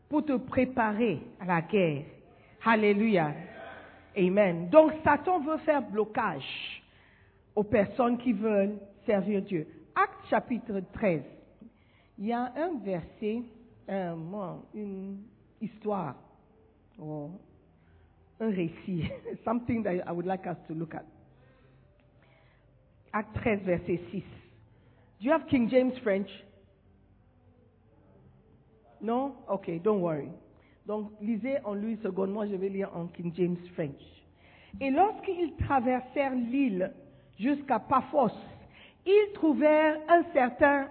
pour 0.09 0.25
te 0.25 0.33
préparer 0.33 1.19
à 1.39 1.45
la 1.45 1.61
guerre. 1.61 2.03
Alléluia. 2.65 3.31
Amen. 4.17 4.69
Donc 4.69 4.93
Satan 5.03 5.39
veut 5.39 5.57
faire 5.59 5.81
blocage 5.81 6.83
aux 7.55 7.63
personnes 7.63 8.17
qui 8.17 8.33
veulent 8.33 8.77
servir 9.05 9.41
Dieu. 9.41 9.67
Acte 9.95 10.29
chapitre 10.29 10.81
13. 10.93 11.21
Il 12.17 12.25
y 12.25 12.33
a 12.33 12.51
un 12.55 12.79
verset, 12.83 13.43
une 13.87 15.17
histoire, 15.61 16.15
ou 16.97 17.31
un 18.39 18.49
récit, 18.49 19.09
something 19.45 19.83
that 19.83 19.95
I 20.05 20.11
would 20.11 20.25
like 20.25 20.45
us 20.45 20.57
to 20.67 20.73
look 20.73 20.93
at. 20.95 21.05
Acte 23.13 23.33
13, 23.43 23.65
verset 23.65 23.99
6. 24.11 24.23
Do 25.19 25.25
you 25.25 25.31
have 25.31 25.47
King 25.47 25.69
James 25.69 25.93
French? 26.03 26.29
Non? 29.01 29.33
Ok, 29.47 29.81
don't 29.81 30.01
worry. 30.01 30.29
Donc, 30.89 31.11
lisez 31.21 31.59
en 31.65 31.75
Louis 31.75 31.99
II, 32.03 32.27
moi 32.29 32.47
je 32.47 32.55
vais 32.55 32.67
lire 32.67 32.89
en 32.95 33.05
King 33.05 33.31
James 33.35 33.57
French. 33.75 34.01
Et 34.81 34.89
lorsqu'ils 34.89 35.53
traversèrent 35.57 36.33
l'île 36.33 36.91
jusqu'à 37.39 37.77
Paphos, 37.77 38.31
ils 39.05 39.29
trouvèrent 39.35 39.99
un 40.07 40.23
certain 40.33 40.87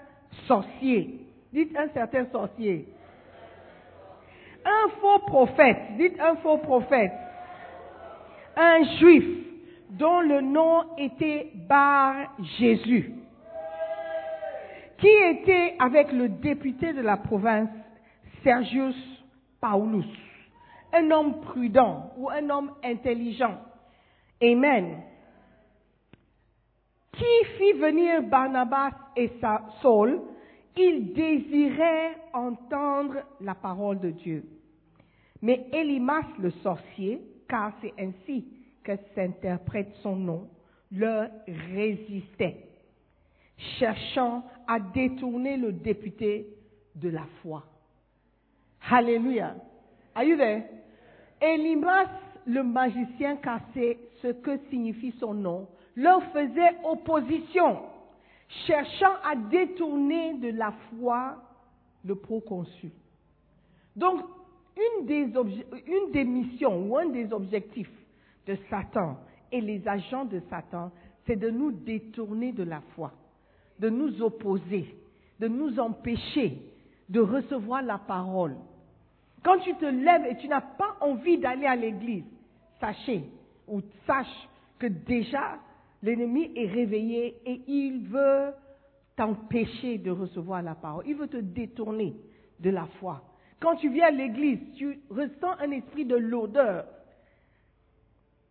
sorcier. 0.46 1.26
Dites 1.52 1.76
un 1.76 1.88
certain 1.88 2.26
sorcier. 2.26 2.86
Un 4.64 4.88
faux 5.00 5.18
prophète. 5.26 5.78
Dites 5.96 6.20
un 6.20 6.36
faux 6.36 6.58
prophète. 6.58 7.10
Un 8.56 8.84
juif 9.00 9.24
dont 9.90 10.20
le 10.20 10.42
nom 10.42 10.96
était 10.96 11.50
Bar 11.68 12.36
Jésus, 12.60 13.14
qui 14.98 15.08
était 15.08 15.74
avec 15.80 16.12
le 16.12 16.28
député 16.28 16.92
de 16.92 17.00
la 17.00 17.16
province 17.16 17.70
Sergius 18.44 19.17
Paulus, 19.60 20.06
un 20.92 21.10
homme 21.10 21.40
prudent 21.40 22.12
ou 22.16 22.30
un 22.30 22.48
homme 22.50 22.72
intelligent. 22.82 23.58
Amen. 24.42 25.02
Qui 27.12 27.44
fit 27.56 27.72
venir 27.72 28.22
Barnabas 28.22 28.92
et 29.16 29.32
Saul, 29.82 30.20
il 30.76 31.12
désirait 31.12 32.16
entendre 32.32 33.16
la 33.40 33.54
parole 33.54 33.98
de 33.98 34.10
Dieu. 34.10 34.44
Mais 35.42 35.66
Elimas 35.72 36.26
le 36.38 36.50
sorcier, 36.62 37.20
car 37.48 37.72
c'est 37.80 37.94
ainsi 37.98 38.46
que 38.84 38.92
s'interprète 39.14 39.92
son 40.02 40.16
nom, 40.16 40.48
leur 40.92 41.28
résistait, 41.72 42.64
cherchant 43.78 44.44
à 44.66 44.78
détourner 44.78 45.56
le 45.56 45.72
député 45.72 46.46
de 46.94 47.08
la 47.08 47.24
foi. 47.42 47.64
Alléluia. 48.90 49.54
Are 50.14 50.24
you 50.24 50.36
there? 50.36 50.64
Elimas, 51.40 52.08
le 52.46 52.62
magicien, 52.62 53.38
c'est 53.74 53.98
ce 54.22 54.28
que 54.28 54.58
signifie 54.70 55.14
son 55.20 55.34
nom, 55.34 55.68
leur 55.94 56.22
faisait 56.32 56.76
opposition, 56.84 57.80
cherchant 58.66 59.14
à 59.24 59.36
détourner 59.36 60.34
de 60.34 60.50
la 60.50 60.72
foi 60.98 61.36
le 62.04 62.14
proconsul. 62.14 62.90
Donc, 63.94 64.24
une 64.76 65.06
des, 65.06 65.32
une 65.86 66.12
des 66.12 66.24
missions 66.24 66.88
ou 66.88 66.96
un 66.96 67.06
des 67.06 67.32
objectifs 67.32 67.90
de 68.46 68.56
Satan 68.70 69.18
et 69.52 69.60
les 69.60 69.86
agents 69.86 70.24
de 70.24 70.40
Satan, 70.48 70.90
c'est 71.26 71.36
de 71.36 71.50
nous 71.50 71.72
détourner 71.72 72.52
de 72.52 72.62
la 72.62 72.80
foi, 72.94 73.12
de 73.78 73.88
nous 73.88 74.22
opposer, 74.22 74.96
de 75.38 75.48
nous 75.48 75.78
empêcher 75.78 76.62
de 77.08 77.20
recevoir 77.20 77.82
la 77.82 77.98
parole. 77.98 78.56
Quand 79.44 79.58
tu 79.60 79.74
te 79.74 79.84
lèves 79.84 80.26
et 80.26 80.36
tu 80.36 80.48
n'as 80.48 80.60
pas 80.60 80.96
envie 81.00 81.38
d'aller 81.38 81.66
à 81.66 81.76
l'église, 81.76 82.24
sachez 82.80 83.24
ou 83.66 83.80
sache 84.06 84.48
que 84.78 84.86
déjà 84.86 85.58
l'ennemi 86.02 86.52
est 86.54 86.66
réveillé 86.66 87.36
et 87.44 87.60
il 87.66 88.06
veut 88.08 88.52
t'empêcher 89.16 89.98
de 89.98 90.10
recevoir 90.10 90.62
la 90.62 90.74
parole. 90.74 91.04
Il 91.06 91.16
veut 91.16 91.28
te 91.28 91.36
détourner 91.36 92.14
de 92.60 92.70
la 92.70 92.86
foi. 93.00 93.22
Quand 93.60 93.76
tu 93.76 93.90
viens 93.90 94.06
à 94.06 94.10
l'église, 94.10 94.60
tu 94.76 95.00
ressens 95.10 95.58
un 95.58 95.70
esprit 95.72 96.04
de 96.04 96.16
l'odeur. 96.16 96.84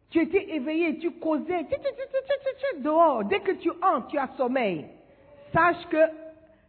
Tu 0.09 0.21
étais 0.21 0.55
éveillé, 0.55 0.97
tu 0.99 1.11
causais, 1.11 1.65
tu, 1.65 1.75
tu, 1.75 2.51
tu, 2.75 2.81
dehors. 2.81 3.25
Dès 3.25 3.39
que 3.39 3.53
tu 3.53 3.69
entres, 3.81 4.07
tu 4.07 4.17
as 4.17 4.29
sommeil. 4.37 4.85
Sache 5.53 5.85
que 5.89 6.03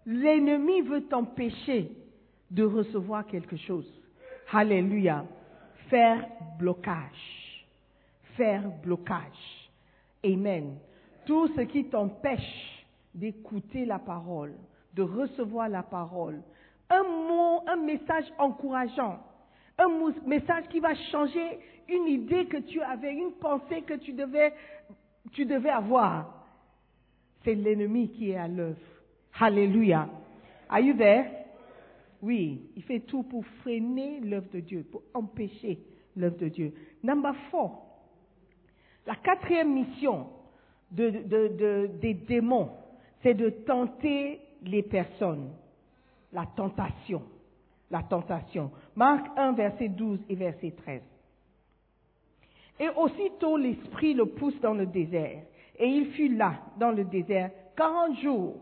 l'ennemi 0.06 0.82
veut 0.82 1.02
t'empêcher 1.04 1.90
de 2.50 2.64
recevoir 2.64 3.26
quelque 3.26 3.56
chose. 3.56 3.86
Alléluia. 4.52 5.24
Faire 5.90 6.26
blocage. 6.58 7.66
Faire 8.36 8.62
blocage. 8.82 9.70
Amen. 10.24 10.78
Tout 11.26 11.48
ce 11.48 11.62
qui 11.62 11.84
t'empêche 11.84 12.86
d'écouter 13.14 13.84
la 13.84 13.98
parole, 13.98 14.54
de 14.94 15.02
recevoir 15.02 15.68
la 15.68 15.82
parole, 15.82 16.40
un 16.88 17.02
mot, 17.02 17.62
un 17.66 17.76
message 17.76 18.24
encourageant, 18.38 19.18
un 19.78 19.88
message 20.26 20.64
qui 20.70 20.80
va 20.80 20.94
changer 21.10 21.58
une 21.88 22.08
idée 22.08 22.46
que 22.46 22.58
tu 22.58 22.80
avais, 22.80 23.12
une 23.12 23.32
pensée 23.32 23.82
que 23.82 23.94
tu 23.94 24.12
devais, 24.12 24.52
tu 25.32 25.44
devais 25.44 25.70
avoir. 25.70 26.46
C'est 27.44 27.54
l'ennemi 27.54 28.10
qui 28.10 28.30
est 28.30 28.36
à 28.36 28.48
l'œuvre. 28.48 28.78
Alléluia. 29.38 30.08
Are 30.68 30.80
you 30.80 30.94
there? 30.94 31.26
Oui, 32.22 32.70
il 32.76 32.82
fait 32.82 33.00
tout 33.00 33.22
pour 33.22 33.44
freiner 33.62 34.20
l'œuvre 34.20 34.50
de 34.52 34.60
Dieu, 34.60 34.84
pour 34.90 35.02
empêcher 35.14 35.78
l'œuvre 36.16 36.36
de 36.36 36.48
Dieu. 36.48 36.72
Number 37.02 37.34
four. 37.50 37.84
La 39.06 39.14
quatrième 39.14 39.72
mission 39.72 40.26
de, 40.90 41.10
de, 41.10 41.48
de, 41.48 41.90
des 42.00 42.14
démons, 42.14 42.70
c'est 43.22 43.34
de 43.34 43.50
tenter 43.50 44.40
les 44.62 44.82
personnes. 44.82 45.50
La 46.32 46.44
tentation. 46.44 47.22
La 47.90 48.02
tentation. 48.02 48.70
Marc 48.96 49.26
1, 49.36 49.52
verset 49.52 49.88
12 49.88 50.20
et 50.28 50.34
verset 50.34 50.72
13. 50.72 51.02
Et 52.80 52.88
aussitôt 52.90 53.56
l'Esprit 53.56 54.14
le 54.14 54.26
pousse 54.26 54.60
dans 54.60 54.74
le 54.74 54.86
désert. 54.86 55.42
Et 55.78 55.86
il 55.86 56.10
fut 56.12 56.34
là, 56.34 56.60
dans 56.78 56.90
le 56.90 57.04
désert, 57.04 57.50
quarante 57.76 58.18
jours, 58.18 58.56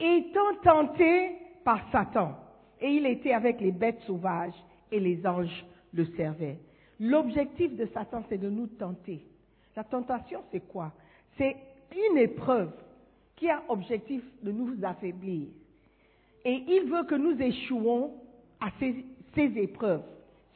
étant 0.00 0.54
tenté 0.62 1.36
par 1.64 1.90
Satan. 1.92 2.34
Et 2.80 2.88
il 2.88 3.06
était 3.06 3.32
avec 3.32 3.60
les 3.60 3.72
bêtes 3.72 4.00
sauvages 4.06 4.54
et 4.90 5.00
les 5.00 5.26
anges 5.26 5.64
le 5.92 6.04
servaient. 6.16 6.58
L'objectif 7.00 7.76
de 7.76 7.86
Satan, 7.86 8.24
c'est 8.28 8.38
de 8.38 8.48
nous 8.48 8.66
tenter. 8.66 9.22
La 9.76 9.84
tentation, 9.84 10.42
c'est 10.50 10.66
quoi? 10.66 10.92
C'est 11.36 11.56
une 11.94 12.18
épreuve 12.18 12.72
qui 13.36 13.48
a 13.48 13.62
objectif 13.68 14.22
de 14.42 14.50
nous 14.50 14.74
affaiblir. 14.82 15.46
Et 16.44 16.64
il 16.66 16.90
veut 16.90 17.04
que 17.04 17.14
nous 17.14 17.40
échouons 17.40 18.12
à 18.60 18.70
ces, 18.80 19.04
épreuves, 19.36 20.02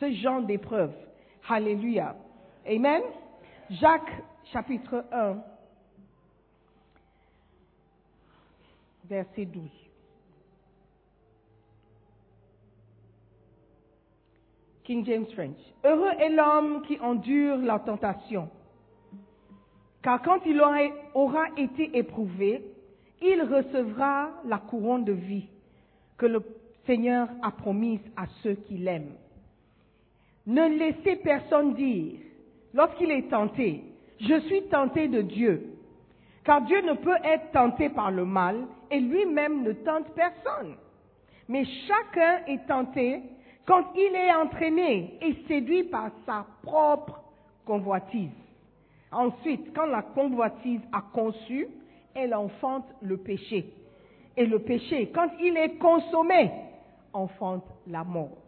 ce 0.01 0.11
genre 0.13 0.43
d'épreuves. 0.43 0.95
Alléluia. 1.49 2.17
Amen. 2.67 3.03
Jacques 3.71 4.23
chapitre 4.53 5.05
1, 5.13 5.37
verset 9.09 9.45
12. 9.45 9.82
King 14.85 15.05
James 15.07 15.27
French. 15.35 15.57
Heureux 15.85 16.13
est 16.19 16.31
l'homme 16.31 16.83
qui 16.83 16.99
endure 17.01 17.57
la 17.59 17.79
tentation, 17.79 18.49
car 20.03 20.21
quand 20.23 20.41
il 20.47 20.61
aura, 21.15 21.45
été 21.57 21.97
éprouvé, 21.97 22.63
il 23.21 23.43
recevra 23.43 24.31
la 24.45 24.59
couronne 24.59 25.05
de 25.05 25.13
vie 25.13 25.47
que 26.17 26.27
le 26.27 26.43
Seigneur 26.87 27.29
a 27.43 27.53
promise 27.53 28.01
à 28.17 28.27
ceux 28.43 28.55
qui 28.55 28.79
l'aiment. 28.79 29.15
Ne 30.47 30.69
laissez 30.77 31.17
personne 31.17 31.75
dire, 31.75 32.15
lorsqu'il 32.75 33.13
est 33.13 33.31
tenté, 33.31 33.85
je 34.19 34.41
suis 34.41 34.63
tenté 34.65 35.07
de 35.07 35.23
Dieu, 35.23 35.69
car 36.45 36.63
Dieu 36.63 36.81
ne 36.83 36.95
peut 36.95 37.19
être 37.23 37.53
tenté 37.53 37.89
par 37.89 38.11
le 38.11 38.25
mal 38.25 38.57
et 38.91 38.99
lui-même 38.99 39.63
ne 39.63 39.73
tente 39.73 40.13
personne. 40.15 40.75
Mais 41.49 41.65
chacun 41.87 42.45
est 42.47 42.67
tenté 42.67 43.23
quand 43.67 43.85
il 43.95 44.15
est 44.15 44.33
entraîné 44.35 45.19
et 45.21 45.35
séduit 45.47 45.85
par 45.85 46.11
sa 46.27 46.47
propre 46.63 47.21
convoitise. 47.65 48.31
Ensuite, 49.11 49.75
quand 49.75 49.87
la 49.87 50.03
convoitise 50.03 50.81
a 50.93 51.03
conçu, 51.13 51.69
elle 52.15 52.35
enfante 52.35 52.87
le 53.03 53.19
péché. 53.19 53.73
Et 54.37 54.47
le 54.47 54.59
péché, 54.59 55.11
quand 55.15 55.29
il 55.41 55.57
est 55.57 55.77
consommé, 55.77 56.51
enfante 57.13 57.65
la 57.87 58.05
mort. 58.05 58.39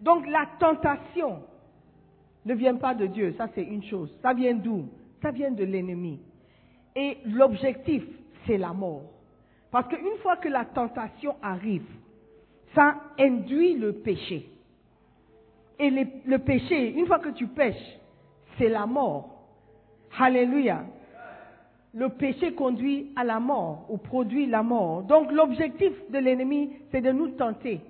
Donc 0.00 0.26
la 0.26 0.46
tentation 0.58 1.40
ne 2.44 2.54
vient 2.54 2.74
pas 2.74 2.94
de 2.94 3.06
Dieu, 3.06 3.34
ça 3.38 3.48
c'est 3.54 3.62
une 3.62 3.84
chose. 3.84 4.14
Ça 4.20 4.34
vient 4.34 4.54
d'où? 4.54 4.88
Ça 5.22 5.30
vient 5.30 5.50
de 5.50 5.64
l'ennemi. 5.64 6.20
Et 6.94 7.18
l'objectif, 7.24 8.04
c'est 8.46 8.58
la 8.58 8.72
mort. 8.72 9.02
Parce 9.70 9.88
qu'une 9.88 10.18
fois 10.22 10.36
que 10.36 10.48
la 10.48 10.64
tentation 10.64 11.36
arrive, 11.42 11.86
ça 12.76 13.00
induit 13.18 13.74
le 13.74 13.94
péché. 13.94 14.48
Et 15.78 15.90
le, 15.90 16.38
péché, 16.38 16.92
une 16.92 17.06
fois 17.06 17.18
que 17.18 17.30
tu 17.30 17.48
pêches, 17.48 17.98
c'est 18.56 18.68
la 18.68 18.86
mort. 18.86 19.48
Alléluia. 20.18 20.84
Le 21.92 22.10
péché 22.10 22.52
conduit 22.52 23.12
à 23.16 23.24
la 23.24 23.40
mort 23.40 23.86
ou 23.88 23.96
produit 23.96 24.46
la 24.46 24.62
mort. 24.62 25.02
Donc 25.02 25.32
l'objectif 25.32 25.92
de 26.10 26.18
l'ennemi, 26.18 26.70
c'est 26.90 27.00
de 27.00 27.10
nous 27.10 27.30
tenter. 27.30 27.80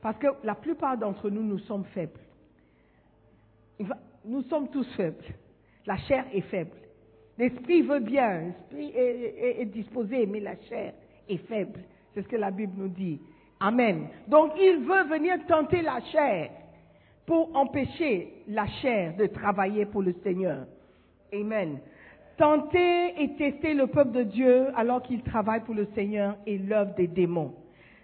Parce 0.00 0.16
que 0.18 0.28
la 0.42 0.54
plupart 0.54 0.96
d'entre 0.96 1.30
nous, 1.30 1.42
nous 1.42 1.58
sommes 1.60 1.84
faibles. 1.94 2.20
Nous 4.24 4.42
sommes 4.44 4.68
tous 4.68 4.86
faibles. 4.96 5.24
La 5.86 5.96
chair 5.98 6.24
est 6.32 6.42
faible. 6.42 6.76
L'esprit 7.38 7.82
veut 7.82 8.00
bien, 8.00 8.40
l'esprit 8.40 8.92
est 8.94 9.64
disposé, 9.66 10.26
mais 10.26 10.40
la 10.40 10.56
chair 10.68 10.92
est 11.28 11.38
faible. 11.48 11.80
C'est 12.14 12.22
ce 12.22 12.28
que 12.28 12.36
la 12.36 12.50
Bible 12.50 12.74
nous 12.76 12.88
dit. 12.88 13.20
Amen. 13.62 14.08
Donc 14.26 14.52
il 14.58 14.78
veut 14.78 15.04
venir 15.04 15.36
tenter 15.46 15.82
la 15.82 16.00
chair 16.10 16.50
pour 17.24 17.54
empêcher 17.54 18.42
la 18.48 18.66
chair 18.66 19.14
de 19.16 19.26
travailler 19.26 19.86
pour 19.86 20.02
le 20.02 20.12
Seigneur. 20.24 20.66
Amen. 21.32 21.78
Tenter 22.36 23.22
et 23.22 23.36
tester 23.36 23.74
le 23.74 23.86
peuple 23.86 24.10
de 24.10 24.22
Dieu 24.24 24.66
alors 24.76 25.00
qu'il 25.02 25.22
travaille 25.22 25.60
pour 25.60 25.76
le 25.76 25.86
Seigneur 25.94 26.36
est 26.44 26.58
l'œuvre 26.58 26.92
des 26.96 27.06
démons. 27.06 27.54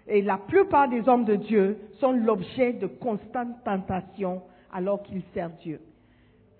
Et 0.07 0.21
la 0.21 0.37
plupart 0.37 0.87
des 0.87 1.07
hommes 1.09 1.25
de 1.25 1.35
Dieu 1.35 1.77
sont 1.99 2.13
l'objet 2.13 2.71
de 2.71 2.87
constantes 2.87 3.61
tentations 3.65 4.41
alors 4.71 5.03
qu'ils 5.03 5.23
servent 5.33 5.57
Dieu. 5.61 5.81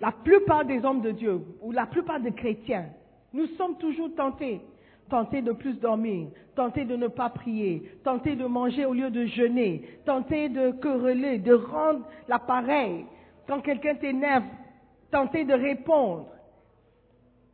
La 0.01 0.11
plupart 0.11 0.65
des 0.65 0.83
hommes 0.83 1.01
de 1.01 1.11
Dieu, 1.11 1.39
ou 1.61 1.71
la 1.71 1.85
plupart 1.85 2.19
des 2.19 2.31
chrétiens, 2.33 2.87
nous 3.33 3.47
sommes 3.57 3.77
toujours 3.77 4.13
tentés. 4.13 4.59
Tentés 5.09 5.41
de 5.41 5.51
plus 5.51 5.79
dormir, 5.79 6.27
tentés 6.55 6.85
de 6.85 6.95
ne 6.95 7.07
pas 7.07 7.29
prier, 7.29 7.97
tentés 8.03 8.35
de 8.35 8.45
manger 8.45 8.85
au 8.85 8.93
lieu 8.93 9.09
de 9.09 9.25
jeûner, 9.25 9.99
tentés 10.05 10.49
de 10.49 10.71
quereller, 10.71 11.39
de 11.39 11.53
rendre 11.53 12.05
l'appareil. 12.27 13.05
Quand 13.47 13.61
quelqu'un 13.61 13.95
t'énerve, 13.95 14.43
tentés 15.09 15.45
de 15.45 15.53
répondre. 15.53 16.27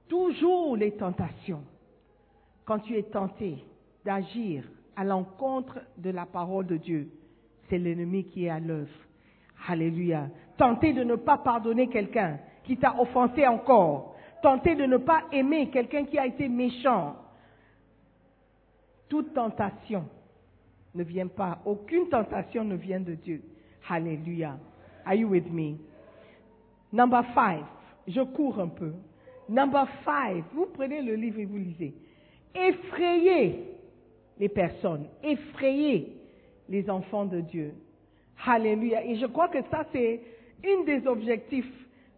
Toujours 0.10 0.76
les 0.76 0.92
tentations. 0.92 1.64
Quand 2.66 2.80
tu 2.80 2.98
es 2.98 3.04
tenté 3.04 3.58
d'agir 4.04 4.64
à 4.96 5.04
l'encontre 5.04 5.80
de 5.98 6.10
la 6.10 6.26
parole 6.26 6.68
de 6.68 6.78
Dieu, 6.78 7.10
c'est 7.70 7.78
l'ennemi 7.78 8.26
qui 8.26 8.46
est 8.46 8.50
à 8.50 8.60
l'œuvre. 8.60 8.90
Alléluia. 9.68 10.28
Tenter 10.58 10.94
de 10.94 11.04
ne 11.04 11.16
pas 11.16 11.38
pardonner 11.38 11.88
quelqu'un 11.88 12.40
qui 12.64 12.78
t'a 12.78 13.00
offensé 13.00 13.48
encore. 13.48 14.16
Tenter 14.42 14.76
de 14.76 14.86
ne 14.86 14.98
pas 14.98 15.24
aimer 15.32 15.70
quelqu'un 15.70 16.06
qui 16.06 16.20
a 16.20 16.26
été 16.26 16.48
méchant. 16.48 17.16
Toute 19.10 19.34
tentation 19.34 20.06
ne 20.94 21.04
vient 21.04 21.28
pas, 21.28 21.60
aucune 21.66 22.10
tentation 22.10 22.64
ne 22.64 22.76
vient 22.76 23.00
de 23.00 23.14
Dieu. 23.14 23.42
Alléluia. 23.88 24.58
Are 25.06 25.14
you 25.14 25.28
with 25.30 25.48
me? 25.52 25.78
Number 26.92 27.24
five. 27.34 27.66
Je 28.08 28.22
cours 28.22 28.60
un 28.60 28.68
peu. 28.68 28.94
Number 29.50 29.88
five. 30.04 30.44
Vous 30.54 30.68
prenez 30.74 31.02
le 31.02 31.16
livre 31.16 31.40
et 31.40 31.46
vous 31.46 31.58
lisez. 31.58 31.94
Effrayer 32.56 33.64
les 34.40 34.50
personnes. 34.50 35.08
Effrayer 35.24 36.18
les 36.70 36.90
enfants 36.90 37.26
de 37.26 37.42
Dieu. 37.42 37.74
Alléluia. 38.46 39.06
Et 39.06 39.18
je 39.18 39.26
crois 39.26 39.50
que 39.50 39.62
ça, 39.70 39.86
c'est 39.92 40.22
un 40.66 40.84
des 40.84 41.06
objectifs 41.06 41.72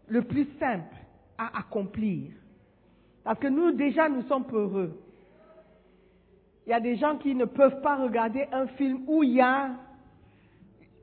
le 0.08 0.22
plus 0.22 0.48
simple 0.60 0.96
à 1.38 1.60
accomplir. 1.60 2.32
Parce 3.24 3.40
que 3.40 3.48
nous, 3.48 3.72
déjà, 3.72 4.08
nous 4.08 4.22
sommes 4.24 4.46
peureux. 4.46 4.98
Il 6.68 6.72
y 6.72 6.74
a 6.74 6.82
des 6.82 6.98
gens 6.98 7.16
qui 7.16 7.34
ne 7.34 7.46
peuvent 7.46 7.80
pas 7.80 7.96
regarder 7.96 8.46
un 8.52 8.68
film 8.68 9.04
où 9.08 9.24
il 9.24 9.36
y 9.36 9.42
a 9.42 9.70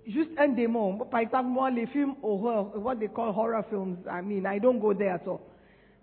juste 0.06 0.30
un 0.36 0.48
démon. 0.48 0.98
Par 1.10 1.20
exemple, 1.20 1.48
moi, 1.48 1.70
les 1.70 1.86
films 1.86 2.14
horreur, 2.22 2.70
what 2.76 2.96
they 2.96 3.08
call 3.08 3.30
horror 3.30 3.64
films, 3.70 3.96
I 4.06 4.20
mean, 4.20 4.44
I 4.44 4.60
don't 4.60 4.78
go 4.78 4.92
there 4.92 5.14
at 5.14 5.26
all. 5.26 5.40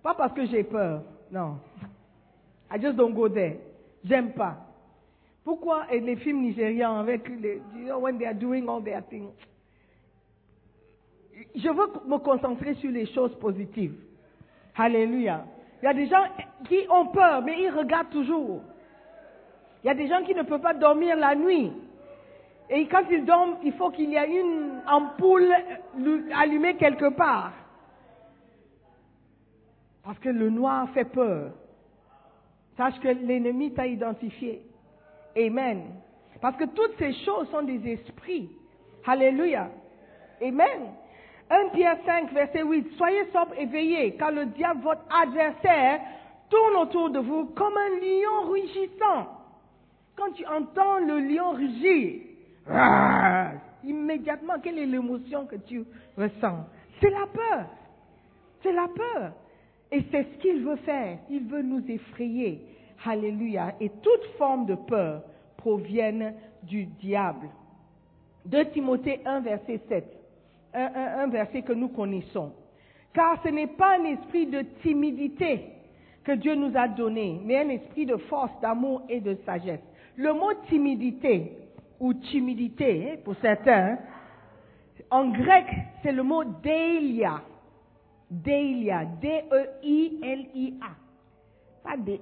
Pas 0.01 0.15
parce 0.15 0.33
que 0.33 0.47
j'ai 0.47 0.63
peur, 0.63 1.03
non. 1.29 1.59
I 2.71 2.79
just 2.81 2.95
don't 2.95 3.13
go 3.13 3.29
there. 3.29 3.57
J'aime 4.03 4.31
pas. 4.33 4.57
Pourquoi 5.43 5.85
les 5.91 6.15
films 6.15 6.41
nigérians 6.41 6.97
avec 6.97 7.29
les, 7.29 7.61
you 7.75 7.85
know, 7.85 7.99
when 7.99 8.17
they 8.17 8.25
are 8.25 8.33
doing 8.33 8.67
all 8.67 8.81
their 8.81 9.03
things, 9.09 9.29
je 11.53 11.69
veux 11.69 12.07
me 12.07 12.17
concentrer 12.17 12.73
sur 12.75 12.89
les 12.89 13.05
choses 13.13 13.35
positives. 13.35 13.93
Alléluia. 14.75 15.45
Il 15.83 15.85
y 15.85 15.87
a 15.87 15.93
des 15.93 16.07
gens 16.07 16.25
qui 16.67 16.79
ont 16.89 17.05
peur, 17.07 17.43
mais 17.43 17.61
ils 17.61 17.69
regardent 17.69 18.09
toujours. 18.09 18.61
Il 19.83 19.87
y 19.87 19.89
a 19.89 19.95
des 19.95 20.07
gens 20.07 20.23
qui 20.23 20.35
ne 20.35 20.43
peuvent 20.43 20.61
pas 20.61 20.73
dormir 20.73 21.15
la 21.15 21.35
nuit. 21.35 21.71
Et 22.69 22.87
quand 22.87 23.03
ils 23.09 23.25
dorment, 23.25 23.57
il 23.63 23.73
faut 23.73 23.89
qu'il 23.89 24.11
y 24.11 24.15
ait 24.15 24.39
une 24.39 24.81
ampoule 24.87 25.51
allumée 26.35 26.75
quelque 26.75 27.09
part. 27.09 27.51
Parce 30.03 30.19
que 30.19 30.29
le 30.29 30.49
noir 30.49 30.89
fait 30.93 31.05
peur. 31.05 31.51
Sache 32.77 32.99
que 32.99 33.09
l'ennemi 33.09 33.73
t'a 33.73 33.87
identifié. 33.87 34.61
Amen. 35.37 35.83
Parce 36.41 36.55
que 36.57 36.65
toutes 36.65 36.97
ces 36.97 37.13
choses 37.25 37.49
sont 37.49 37.63
des 37.63 37.87
esprits. 37.91 38.49
Alléluia. 39.05 39.69
Amen. 40.41 40.93
1 41.49 41.69
Pierre 41.69 41.97
5, 42.05 42.31
verset 42.31 42.63
8. 42.63 42.95
Soyez 42.97 43.25
sobre 43.33 43.53
et 43.57 43.65
veillez, 43.65 44.15
car 44.15 44.31
le 44.31 44.45
diable, 44.45 44.81
votre 44.81 45.03
adversaire, 45.13 45.99
tourne 46.49 46.75
autour 46.77 47.09
de 47.09 47.19
vous 47.19 47.45
comme 47.47 47.75
un 47.75 47.99
lion 47.99 48.49
rugissant. 48.49 49.40
Quand 50.21 50.33
tu 50.33 50.45
entends 50.45 50.99
le 50.99 51.19
lion 51.19 51.51
rugir, 51.53 52.21
immédiatement, 53.83 54.53
quelle 54.61 54.77
est 54.77 54.85
l'émotion 54.85 55.47
que 55.47 55.55
tu 55.55 55.83
ressens? 56.15 56.59
C'est 57.01 57.09
la 57.09 57.25
peur. 57.25 57.65
C'est 58.61 58.71
la 58.71 58.87
peur. 58.87 59.31
Et 59.91 60.03
c'est 60.11 60.23
ce 60.23 60.37
qu'il 60.37 60.61
veut 60.61 60.75
faire. 60.77 61.17
Il 61.27 61.47
veut 61.47 61.63
nous 61.63 61.83
effrayer. 61.89 62.61
Alléluia. 63.03 63.73
Et 63.79 63.89
toute 63.89 64.23
forme 64.37 64.67
de 64.67 64.75
peur 64.75 65.23
proviennent 65.57 66.35
du 66.61 66.85
diable. 66.85 67.49
2 68.45 68.65
Timothée 68.65 69.21
1, 69.25 69.39
verset 69.39 69.81
7. 69.89 70.05
Un, 70.75 70.83
un, 70.83 71.19
un 71.23 71.27
verset 71.29 71.63
que 71.63 71.73
nous 71.73 71.89
connaissons. 71.89 72.53
Car 73.11 73.41
ce 73.43 73.49
n'est 73.49 73.65
pas 73.65 73.97
un 73.97 74.03
esprit 74.03 74.45
de 74.45 74.61
timidité 74.83 75.63
que 76.23 76.33
Dieu 76.33 76.53
nous 76.53 76.77
a 76.77 76.87
donné, 76.87 77.41
mais 77.43 77.57
un 77.57 77.69
esprit 77.69 78.05
de 78.05 78.17
force, 78.17 78.51
d'amour 78.61 79.01
et 79.09 79.19
de 79.19 79.35
sagesse. 79.47 79.79
Le 80.17 80.33
mot 80.33 80.53
timidité 80.67 81.57
ou 81.99 82.13
timidité, 82.13 83.11
hein, 83.11 83.15
pour 83.23 83.35
certains, 83.41 83.93
hein, 83.93 83.97
en 85.09 85.29
grec, 85.29 85.65
c'est 86.03 86.11
le 86.11 86.23
mot 86.23 86.43
deilia. 86.43 87.41
Deilia, 88.29 89.05
D-E-I-L-I-A. 89.21 90.89
Pas 91.83 91.97
dé- 91.97 92.21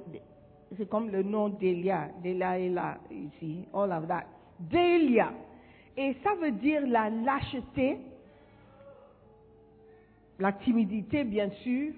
c'est 0.77 0.89
comme 0.89 1.09
le 1.09 1.23
nom 1.23 1.49
d'Elia, 1.49 2.09
d'Elia 2.21 2.59
est 2.59 2.69
là, 2.69 2.97
ici, 3.11 3.65
all 3.73 3.91
of 3.91 4.07
that. 4.07 4.25
Deilia. 4.59 5.31
Et 5.97 6.15
ça 6.23 6.35
veut 6.35 6.51
dire 6.51 6.85
la 6.87 7.09
lâcheté, 7.09 7.97
la 10.39 10.51
timidité, 10.53 11.23
bien 11.23 11.49
sûr, 11.63 11.93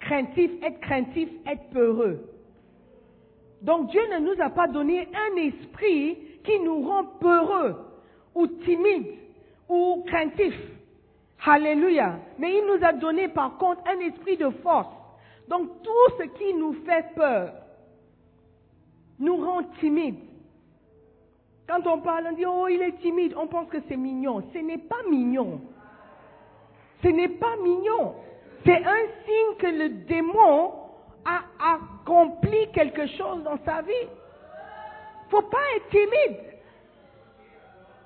craintif, 0.00 0.50
être 0.62 0.80
craintif, 0.80 1.28
être 1.46 1.68
peureux. 1.70 2.31
Donc 3.62 3.90
Dieu 3.90 4.02
ne 4.12 4.18
nous 4.18 4.40
a 4.40 4.50
pas 4.50 4.66
donné 4.66 5.08
un 5.14 5.36
esprit 5.36 6.18
qui 6.44 6.58
nous 6.60 6.82
rend 6.86 7.04
peureux 7.20 7.76
ou 8.34 8.46
timide 8.46 9.06
ou 9.68 10.04
craintif. 10.06 10.54
Alléluia. 11.44 12.18
Mais 12.38 12.56
il 12.56 12.66
nous 12.66 12.84
a 12.84 12.92
donné 12.92 13.28
par 13.28 13.56
contre 13.58 13.82
un 13.86 14.00
esprit 14.00 14.36
de 14.36 14.50
force. 14.62 14.94
Donc 15.48 15.82
tout 15.82 16.14
ce 16.18 16.24
qui 16.24 16.54
nous 16.54 16.72
fait 16.84 17.14
peur 17.14 17.52
nous 19.18 19.36
rend 19.36 19.62
timides. 19.78 20.18
Quand 21.68 21.86
on 21.86 22.00
parle, 22.00 22.26
on 22.30 22.34
dit, 22.34 22.44
oh, 22.44 22.66
il 22.68 22.82
est 22.82 22.98
timide, 23.00 23.34
on 23.36 23.46
pense 23.46 23.68
que 23.68 23.78
c'est 23.88 23.96
mignon. 23.96 24.42
Ce 24.52 24.58
n'est 24.58 24.78
pas 24.78 25.02
mignon. 25.08 25.60
Ce 27.02 27.08
n'est 27.08 27.28
pas 27.28 27.56
mignon. 27.62 28.14
C'est 28.64 28.84
un 28.84 29.06
signe 29.24 29.56
que 29.58 29.66
le 29.66 29.88
démon 30.06 30.72
a 31.24 31.74
accompli 31.74 32.70
quelque 32.72 33.06
chose 33.06 33.42
dans 33.42 33.58
sa 33.64 33.82
vie. 33.82 33.92
Il 34.02 35.36
ne 35.36 35.40
faut 35.40 35.48
pas 35.48 35.58
être 35.76 35.88
timide. 35.90 36.38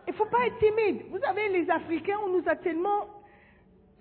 Il 0.07 0.11
ne 0.13 0.17
faut 0.17 0.27
pas 0.27 0.47
être 0.47 0.59
timide. 0.59 1.03
Vous 1.11 1.19
savez, 1.19 1.49
les 1.49 1.69
Africains, 1.71 2.19
on 2.25 2.29
nous 2.29 2.49
a 2.49 2.57
tellement 2.57 3.07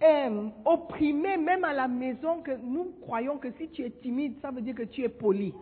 euh, 0.03 0.49
opprimés, 0.65 1.37
même 1.37 1.63
à 1.63 1.73
la 1.73 1.87
maison, 1.87 2.41
que 2.41 2.51
nous 2.61 2.93
croyons 3.01 3.37
que 3.37 3.51
si 3.53 3.69
tu 3.69 3.83
es 3.83 3.89
timide, 3.89 4.35
ça 4.41 4.51
veut 4.51 4.61
dire 4.61 4.75
que 4.75 4.83
tu 4.83 5.03
es 5.03 5.09
poli 5.09 5.53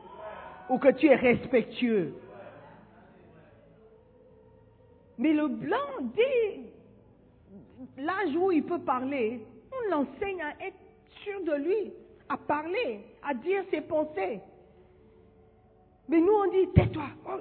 ou 0.69 0.77
que 0.77 0.89
tu 0.89 1.07
es 1.07 1.15
respectueux. 1.15 2.13
Mais 5.17 5.33
le 5.33 5.47
blanc, 5.47 5.77
dès 6.15 6.59
l'âge 7.97 8.35
où 8.35 8.51
il 8.51 8.63
peut 8.63 8.79
parler, 8.79 9.45
on 9.71 9.91
l'enseigne 9.91 10.41
à 10.41 10.65
être 10.65 10.77
sûr 11.23 11.43
de 11.43 11.53
lui, 11.53 11.93
à 12.33 12.37
parler, 12.37 13.05
à 13.21 13.33
dire 13.35 13.63
ses 13.69 13.81
pensées. 13.81 14.41
Mais 16.07 16.19
nous, 16.19 16.33
on 16.33 16.51
dit, 16.51 16.67
tais-toi. 16.73 17.05
Oh, 17.27 17.39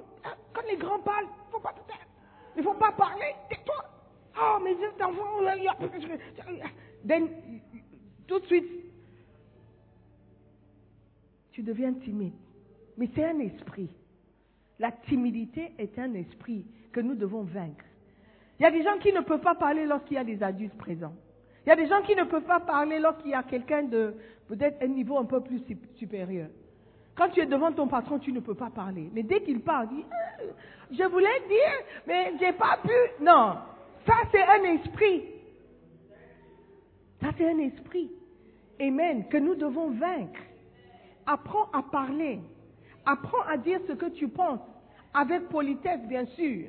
Quand 0.53 0.61
les 0.69 0.77
grands 0.77 0.99
parlent, 0.99 1.25
il 1.25 1.47
ne 1.47 1.51
faut 1.51 1.59
pas 1.59 1.73
te 1.73 1.87
taire. 1.87 2.07
Il 2.55 2.59
ne 2.59 2.63
faut 2.63 2.75
pas 2.75 2.91
parler, 2.91 3.33
tais-toi. 3.49 3.83
Oh, 4.39 4.59
mais 4.63 4.75
cet 4.75 5.01
enfant, 5.01 5.39
il 5.57 5.63
y 5.63 5.67
a... 5.67 5.75
Then, 7.07 7.27
tout 8.27 8.39
de 8.39 8.45
suite, 8.45 8.69
tu 11.51 11.63
deviens 11.63 11.93
timide. 11.93 12.33
Mais 12.97 13.09
c'est 13.15 13.25
un 13.25 13.39
esprit. 13.39 13.89
La 14.77 14.91
timidité 14.91 15.73
est 15.79 15.97
un 15.97 16.13
esprit 16.13 16.65
que 16.91 16.99
nous 16.99 17.15
devons 17.15 17.43
vaincre. 17.43 17.85
Il 18.59 18.63
y 18.63 18.65
a 18.65 18.71
des 18.71 18.83
gens 18.83 18.97
qui 18.99 19.11
ne 19.11 19.21
peuvent 19.21 19.41
pas 19.41 19.55
parler 19.55 19.85
lorsqu'il 19.85 20.15
y 20.15 20.19
a 20.19 20.23
des 20.23 20.41
adultes 20.43 20.77
présents. 20.77 21.15
Il 21.65 21.69
y 21.69 21.71
a 21.71 21.75
des 21.75 21.87
gens 21.87 22.01
qui 22.03 22.15
ne 22.15 22.23
peuvent 22.23 22.43
pas 22.43 22.59
parler 22.59 22.99
lorsqu'il 22.99 23.31
y 23.31 23.35
a 23.35 23.43
quelqu'un 23.43 23.83
de 23.83 24.15
peut-être 24.47 24.81
un 24.83 24.87
niveau 24.87 25.17
un 25.17 25.25
peu 25.25 25.41
plus 25.41 25.59
sup- 25.59 25.87
supérieur. 25.95 26.47
Quand 27.15 27.29
tu 27.29 27.39
es 27.41 27.45
devant 27.45 27.71
ton 27.71 27.87
patron, 27.87 28.17
tu 28.19 28.31
ne 28.31 28.39
peux 28.39 28.55
pas 28.55 28.69
parler. 28.71 29.09
Mais 29.13 29.23
dès 29.23 29.41
qu'il 29.41 29.61
parle, 29.61 29.87
il 29.91 29.97
dit, 29.97 30.05
Euh, 30.41 30.51
je 30.91 31.03
voulais 31.03 31.39
dire, 31.47 31.85
mais 32.07 32.33
j'ai 32.39 32.53
pas 32.53 32.77
pu. 32.81 33.23
Non, 33.23 33.55
ça 34.05 34.13
c'est 34.31 34.43
un 34.43 34.63
esprit. 34.75 35.23
Ça 37.21 37.29
c'est 37.37 37.49
un 37.49 37.59
esprit. 37.59 38.11
Amen. 38.81 39.27
Que 39.29 39.37
nous 39.37 39.55
devons 39.55 39.91
vaincre. 39.91 40.39
Apprends 41.25 41.69
à 41.71 41.83
parler. 41.83 42.39
Apprends 43.05 43.43
à 43.47 43.57
dire 43.57 43.79
ce 43.87 43.93
que 43.93 44.07
tu 44.07 44.27
penses. 44.27 44.59
Avec 45.13 45.47
politesse, 45.49 46.01
bien 46.07 46.25
sûr. 46.25 46.67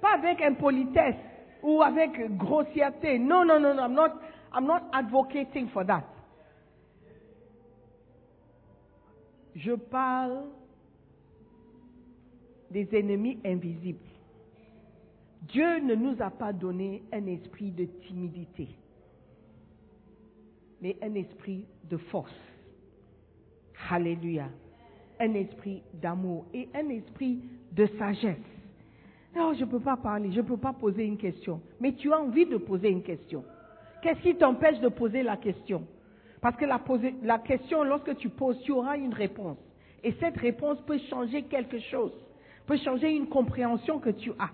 Pas 0.00 0.14
avec 0.14 0.40
impolitesse 0.40 1.16
ou 1.62 1.82
avec 1.82 2.36
grossièreté. 2.38 3.18
Non, 3.18 3.44
non, 3.44 3.60
non, 3.60 3.74
non. 3.74 3.84
I'm 3.84 3.94
not, 3.94 4.12
I'm 4.54 4.64
not 4.66 4.82
advocating 4.92 5.68
for 5.68 5.84
that. 5.84 6.04
Je 9.58 9.72
parle 9.72 10.44
des 12.70 12.88
ennemis 12.92 13.38
invisibles. 13.44 13.98
Dieu 15.42 15.80
ne 15.80 15.96
nous 15.96 16.14
a 16.22 16.30
pas 16.30 16.52
donné 16.52 17.02
un 17.12 17.26
esprit 17.26 17.72
de 17.72 17.84
timidité, 18.06 18.68
mais 20.80 20.96
un 21.02 21.14
esprit 21.14 21.64
de 21.90 21.96
force. 21.96 22.34
Alléluia. 23.90 24.48
Un 25.18 25.34
esprit 25.34 25.82
d'amour 25.94 26.44
et 26.54 26.68
un 26.74 26.88
esprit 26.90 27.40
de 27.72 27.86
sagesse. 27.98 28.36
Non, 29.34 29.54
je 29.54 29.64
ne 29.64 29.70
peux 29.70 29.80
pas 29.80 29.96
parler, 29.96 30.30
je 30.30 30.40
ne 30.40 30.46
peux 30.46 30.56
pas 30.56 30.72
poser 30.72 31.04
une 31.04 31.16
question. 31.16 31.60
Mais 31.80 31.94
tu 31.94 32.12
as 32.12 32.20
envie 32.20 32.46
de 32.46 32.58
poser 32.58 32.90
une 32.90 33.02
question. 33.02 33.44
Qu'est-ce 34.02 34.20
qui 34.20 34.36
t'empêche 34.36 34.78
de 34.78 34.88
poser 34.88 35.24
la 35.24 35.36
question? 35.36 35.84
Parce 36.40 36.56
que 36.56 36.64
la, 36.64 37.38
question, 37.38 37.82
lorsque 37.82 38.16
tu 38.16 38.28
poses, 38.28 38.60
tu 38.62 38.72
auras 38.72 38.96
une 38.96 39.12
réponse. 39.12 39.58
Et 40.04 40.12
cette 40.20 40.36
réponse 40.36 40.80
peut 40.82 40.98
changer 41.10 41.42
quelque 41.42 41.78
chose, 41.80 42.12
peut 42.66 42.76
changer 42.78 43.10
une 43.10 43.28
compréhension 43.28 43.98
que 43.98 44.10
tu 44.10 44.30
as. 44.38 44.50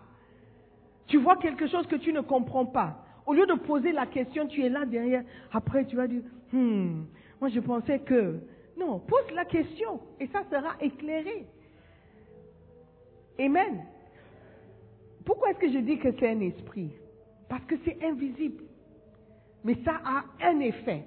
Tu 1.07 1.19
vois 1.19 1.37
quelque 1.37 1.67
chose 1.67 1.87
que 1.87 1.97
tu 1.97 2.13
ne 2.13 2.23
comprends 2.23 2.65
pas. 2.65 3.05
Au 3.27 3.35
lieu 3.35 3.47
de 3.47 3.55
poser 3.55 3.93
la 3.93 4.07
question, 4.07 4.47
tu 4.47 4.63
es 4.65 4.69
là 4.69 4.87
derrière. 4.87 5.23
Après, 5.53 5.85
tu 5.85 5.97
vas 5.97 6.07
dire, 6.07 6.23
hmm, 6.53 7.03
moi 7.41 7.51
je 7.51 7.61
pensais 7.61 7.99
que... 8.01 8.41
Non, 8.77 8.99
pose 8.99 9.31
la 9.33 9.45
question 9.45 10.01
et 10.19 10.27
ça 10.29 10.43
sera 10.51 10.75
éclairé. 10.81 11.47
Amen. 13.39 13.85
Pourquoi 15.25 15.51
est-ce 15.51 15.59
que 15.59 15.73
je 15.73 15.79
dis 15.79 15.99
que 15.99 16.09
c'est 16.19 16.29
un 16.29 16.41
esprit? 16.41 16.91
Parce 17.49 17.65
que 17.67 17.77
c'est 17.85 18.03
invisible. 18.05 18.65
Mais 19.63 19.77
ça 19.85 20.01
a 20.05 20.25
un 20.43 20.59
effet. 20.61 21.05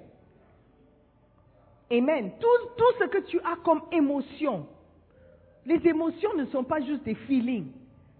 Amen. 1.90 2.32
Tout, 2.38 2.68
tout 2.76 2.98
ce 2.98 3.04
que 3.04 3.18
tu 3.18 3.38
as 3.40 3.56
comme 3.64 3.82
émotion, 3.92 4.66
les 5.64 5.86
émotions 5.86 6.34
ne 6.34 6.44
sont 6.46 6.64
pas 6.64 6.80
juste 6.80 7.02
des 7.04 7.14
feelings, 7.14 7.72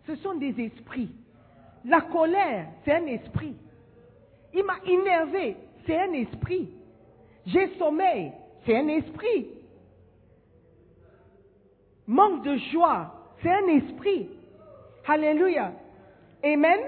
ce 0.06 0.16
sont 0.16 0.34
des 0.34 0.54
esprits. 0.60 1.10
La 1.84 2.00
colère, 2.00 2.66
c'est 2.84 2.92
un 2.92 3.06
esprit. 3.06 3.54
Il 4.54 4.64
m'a 4.64 4.78
énervé, 4.86 5.56
c'est 5.86 5.98
un 5.98 6.12
esprit. 6.12 6.70
J'ai 7.46 7.68
sommeil, 7.78 8.32
c'est 8.64 8.76
un 8.76 8.88
esprit. 8.88 9.48
Manque 12.06 12.42
de 12.42 12.56
joie, 12.72 13.14
c'est 13.42 13.50
un 13.50 13.66
esprit. 13.68 14.28
Alléluia. 15.06 15.72
Amen. 16.42 16.80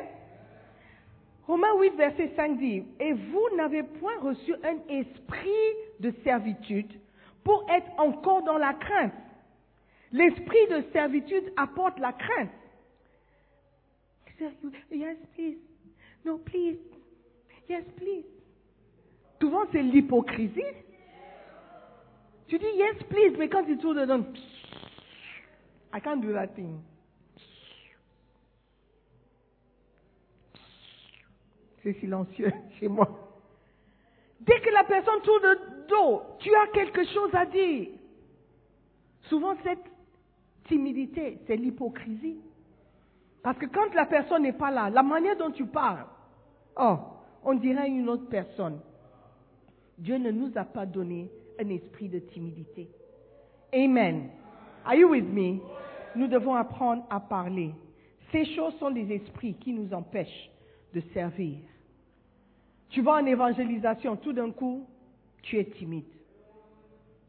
Romains 1.47 1.75
8, 1.79 1.97
verset 1.97 2.33
5 2.37 2.59
dit, 2.59 2.85
Et 3.01 3.13
vous 3.13 3.57
n'avez 3.57 3.83
point 3.83 4.19
reçu 4.21 4.55
un 4.63 4.77
esprit 4.89 5.51
de 6.01 6.13
servitude 6.25 6.91
pour 7.45 7.65
être 7.71 7.91
encore 7.99 8.43
dans 8.43 8.59
la 8.59 8.75
crainte. 8.75 9.13
L'esprit 10.13 10.67
de 10.71 10.85
servitude 10.93 11.53
apporte 11.57 11.99
la 11.99 12.13
crainte. 12.13 12.51
Yes, 14.91 15.17
please. 15.35 15.59
No, 16.25 16.39
please. 16.39 16.79
Yes, 17.69 17.85
please. 17.97 18.25
Souvent, 19.41 19.65
c'est 19.73 19.83
l'hypocrisie. 19.83 20.63
Tu 22.49 22.59
dis 22.59 22.67
yes, 22.75 22.97
please, 23.09 23.37
mais 23.39 23.49
quand 23.49 23.65
tu 23.65 23.79
tournes 23.79 24.01
dedans, 24.01 24.25
I 25.95 26.01
can't 26.01 26.21
do 26.21 26.33
that 26.33 26.49
thing. 26.49 26.81
C'est 31.83 31.95
silencieux 32.01 32.53
chez 32.81 32.89
moi. 32.89 33.30
Dès 34.41 34.61
que 34.61 34.71
la 34.71 34.85
personne 34.85 35.21
tourne 35.23 35.43
le 35.43 35.59
dos, 35.89 36.23
tu 36.39 36.55
as 36.55 36.67
quelque 36.69 37.05
chose 37.05 37.35
à 37.35 37.45
dire. 37.47 37.89
Souvent, 39.23 39.55
cette 39.63 39.85
timidité, 40.67 41.39
c'est 41.47 41.57
l'hypocrisie. 41.57 42.39
Parce 43.43 43.59
que 43.59 43.67
quand 43.67 43.95
la 43.95 44.07
personne 44.07 44.43
n'est 44.43 44.53
pas 44.53 44.71
là, 44.71 44.91
la 44.91 45.03
manière 45.03 45.37
dont 45.37 45.51
tu 45.51 45.67
parles, 45.67 46.05
oh, 46.77 46.99
on 47.45 47.55
dirait 47.55 47.89
une 47.89 48.09
autre 48.09 48.29
personne. 48.29 48.81
Dieu 49.99 50.17
ne 50.17 50.31
nous 50.31 50.51
a 50.57 50.65
pas 50.65 50.87
donné 50.87 51.31
un 51.59 51.69
esprit 51.69 52.09
de 52.09 52.19
timidité. 52.19 52.89
Amen. 53.75 54.31
Are 54.85 54.95
you 54.95 55.11
with 55.11 55.27
me? 55.27 55.61
Nous 56.17 56.27
devons 56.27 56.55
apprendre 56.55 57.05
à 57.11 57.21
parler. 57.21 57.75
Ces 58.33 58.45
choses 58.55 58.75
sont 58.79 58.91
des 58.91 59.13
esprits 59.13 59.55
qui 59.55 59.73
nous 59.73 59.93
empêchent 59.93 60.51
de 60.95 61.01
servir. 61.13 61.59
Tu 62.91 63.03
vas 63.03 63.15
en 63.15 63.27
évangélisation, 63.27 64.17
tout 64.17 64.33
d'un 64.33 64.51
coup, 64.51 64.87
tu 65.43 65.59
es 65.59 65.65
timide. 65.65 66.05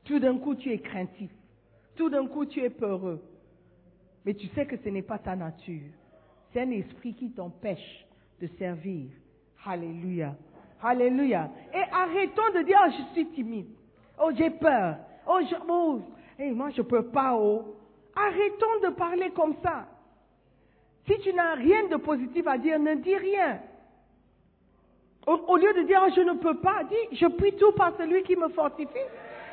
Tout 0.03 0.19
d'un 0.19 0.37
coup, 0.37 0.55
tu 0.55 0.71
es 0.71 0.79
craintif. 0.79 1.31
Tout 1.95 2.09
d'un 2.09 2.25
coup, 2.27 2.45
tu 2.45 2.61
es 2.61 2.69
peureux. 2.69 3.21
Mais 4.25 4.33
tu 4.33 4.47
sais 4.47 4.65
que 4.65 4.77
ce 4.77 4.89
n'est 4.89 5.01
pas 5.03 5.19
ta 5.19 5.35
nature. 5.35 5.89
C'est 6.51 6.61
un 6.61 6.71
esprit 6.71 7.13
qui 7.13 7.31
t'empêche 7.31 8.05
de 8.41 8.47
servir. 8.57 9.09
Alléluia. 9.65 10.35
Alléluia. 10.81 11.51
Et 11.73 11.83
arrêtons 11.91 12.53
de 12.55 12.63
dire, 12.63 12.79
oh, 12.83 12.91
je 12.91 13.13
suis 13.13 13.27
timide. 13.29 13.67
Oh, 14.19 14.31
j'ai 14.35 14.49
peur. 14.49 14.97
Oh, 15.27 15.39
je, 15.47 15.55
oh, 15.69 16.01
hey, 16.39 16.51
moi, 16.51 16.71
je 16.71 16.81
peux 16.81 17.05
pas, 17.05 17.35
oh. 17.35 17.75
Arrêtons 18.15 18.79
de 18.83 18.89
parler 18.95 19.29
comme 19.29 19.55
ça. 19.61 19.87
Si 21.07 21.19
tu 21.19 21.33
n'as 21.33 21.53
rien 21.53 21.87
de 21.87 21.97
positif 21.97 22.45
à 22.47 22.57
dire, 22.57 22.79
ne 22.79 22.95
dis 22.95 23.15
rien. 23.15 23.59
Au, 25.27 25.55
lieu 25.55 25.73
de 25.73 25.83
dire, 25.83 26.01
je 26.15 26.21
ne 26.21 26.33
peux 26.33 26.57
pas, 26.57 26.83
dis, 26.83 27.17
je 27.17 27.27
prie 27.27 27.55
tout 27.55 27.71
par 27.73 27.95
celui 27.97 28.23
qui 28.23 28.35
me 28.35 28.49
fortifie. 28.49 28.89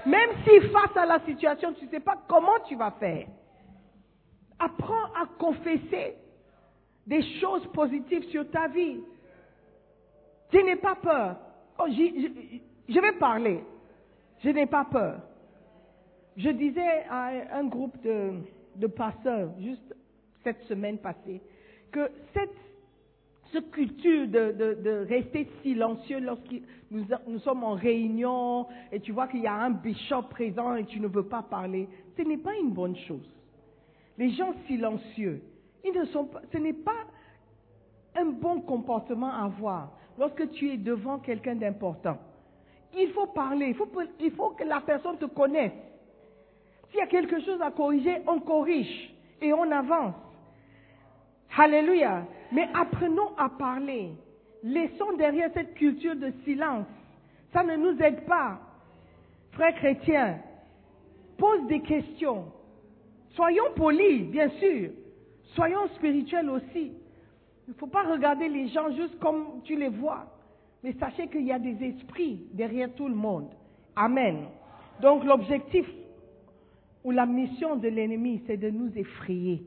Même 0.06 0.30
si 0.44 0.60
face 0.68 0.96
à 0.96 1.04
la 1.04 1.20
situation, 1.20 1.74
tu 1.74 1.84
ne 1.84 1.90
sais 1.90 2.00
pas 2.00 2.16
comment 2.26 2.58
tu 2.66 2.74
vas 2.74 2.92
faire. 2.92 3.26
Apprends 4.58 5.12
à 5.14 5.26
confesser 5.38 6.16
des 7.06 7.22
choses 7.40 7.66
positives 7.72 8.24
sur 8.30 8.50
ta 8.50 8.68
vie. 8.68 9.00
Je 10.52 10.58
n'ai 10.58 10.76
pas 10.76 10.94
peur. 10.94 11.36
Oh, 11.78 11.86
je 11.88 13.00
vais 13.00 13.12
parler. 13.12 13.62
Je 14.42 14.48
n'ai 14.50 14.66
pas 14.66 14.84
peur. 14.84 15.20
Je 16.36 16.50
disais 16.50 17.04
à 17.10 17.58
un 17.58 17.64
groupe 17.64 18.00
de, 18.02 18.32
de 18.76 18.86
pasteurs, 18.86 19.50
juste 19.60 19.94
cette 20.44 20.62
semaine 20.62 20.98
passée, 20.98 21.42
que 21.90 22.10
cette, 22.32 22.54
cette 23.52 23.70
culture 23.70 24.28
de, 24.28 25.06
rester 25.08 25.48
silencieux 25.62 26.20
lorsque 26.20 26.54
nous, 26.90 27.38
sommes 27.40 27.64
en 27.64 27.74
réunion 27.74 28.66
et 28.92 29.00
tu 29.00 29.12
vois 29.12 29.26
qu'il 29.28 29.40
y 29.40 29.46
a 29.46 29.54
un 29.54 29.70
bishop 29.70 30.22
présent 30.30 30.74
et 30.74 30.84
tu 30.84 31.00
ne 31.00 31.08
veux 31.08 31.26
pas 31.26 31.42
parler, 31.42 31.88
ce 32.16 32.22
n'est 32.22 32.38
pas 32.38 32.54
une 32.56 32.70
bonne 32.70 32.96
chose. 32.96 33.28
Les 34.16 34.30
gens 34.30 34.52
silencieux, 34.66 35.42
ils 35.84 35.92
ne 35.92 36.04
sont 36.06 36.26
pas, 36.26 36.42
ce 36.52 36.58
n'est 36.58 36.72
pas 36.72 37.06
un 38.16 38.26
bon 38.26 38.60
comportement 38.60 39.30
à 39.30 39.44
avoir 39.44 39.92
lorsque 40.18 40.50
tu 40.50 40.72
es 40.72 40.76
devant 40.76 41.18
quelqu'un 41.18 41.54
d'important. 41.54 42.18
Il 42.98 43.10
faut 43.10 43.26
parler, 43.26 43.74
il 44.20 44.30
faut 44.32 44.50
que 44.50 44.64
la 44.64 44.80
personne 44.80 45.18
te 45.18 45.26
connaisse. 45.26 45.72
S'il 46.90 46.98
y 46.98 47.02
a 47.02 47.06
quelque 47.06 47.40
chose 47.42 47.60
à 47.60 47.70
corriger, 47.70 48.16
on 48.26 48.40
corrige 48.40 49.14
et 49.40 49.52
on 49.52 49.70
avance. 49.70 50.14
Alléluia. 51.56 52.26
Mais 52.52 52.68
apprenons 52.74 53.36
à 53.36 53.48
parler. 53.48 54.12
Laissons 54.62 55.12
derrière 55.16 55.50
cette 55.54 55.74
culture 55.74 56.16
de 56.16 56.32
silence. 56.44 56.86
Ça 57.52 57.62
ne 57.62 57.76
nous 57.76 58.00
aide 58.02 58.24
pas. 58.26 58.60
Frères 59.52 59.74
chrétiens, 59.74 60.38
pose 61.36 61.66
des 61.66 61.80
questions. 61.80 62.46
Soyons 63.30 63.72
polis, 63.76 64.24
bien 64.30 64.48
sûr. 64.50 64.90
Soyons 65.54 65.88
spirituels 65.96 66.50
aussi. 66.50 66.92
Il 67.66 67.70
ne 67.70 67.74
faut 67.74 67.86
pas 67.86 68.02
regarder 68.02 68.48
les 68.48 68.68
gens 68.68 68.90
juste 68.94 69.18
comme 69.18 69.62
tu 69.64 69.76
les 69.76 69.88
vois. 69.88 70.26
Mais 70.82 70.92
sachez 70.94 71.28
qu'il 71.28 71.42
y 71.42 71.52
a 71.52 71.58
des 71.58 71.76
esprits 71.84 72.46
derrière 72.52 72.92
tout 72.94 73.08
le 73.08 73.14
monde. 73.14 73.50
Amen. 73.96 74.46
Donc 75.00 75.24
l'objectif 75.24 75.86
ou 77.04 77.10
la 77.10 77.26
mission 77.26 77.76
de 77.76 77.88
l'ennemi, 77.88 78.42
c'est 78.46 78.56
de 78.56 78.70
nous 78.70 78.90
effrayer. 78.96 79.62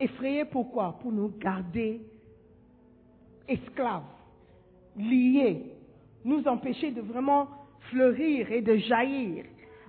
Effrayer 0.00 0.46
pourquoi? 0.46 0.98
Pour 1.00 1.12
nous 1.12 1.30
garder 1.38 2.00
esclaves, 3.46 4.02
liés, 4.96 5.62
nous 6.24 6.46
empêcher 6.46 6.90
de 6.90 7.00
vraiment 7.00 7.48
fleurir 7.90 8.50
et 8.50 8.62
de 8.62 8.76
jaillir. 8.76 9.44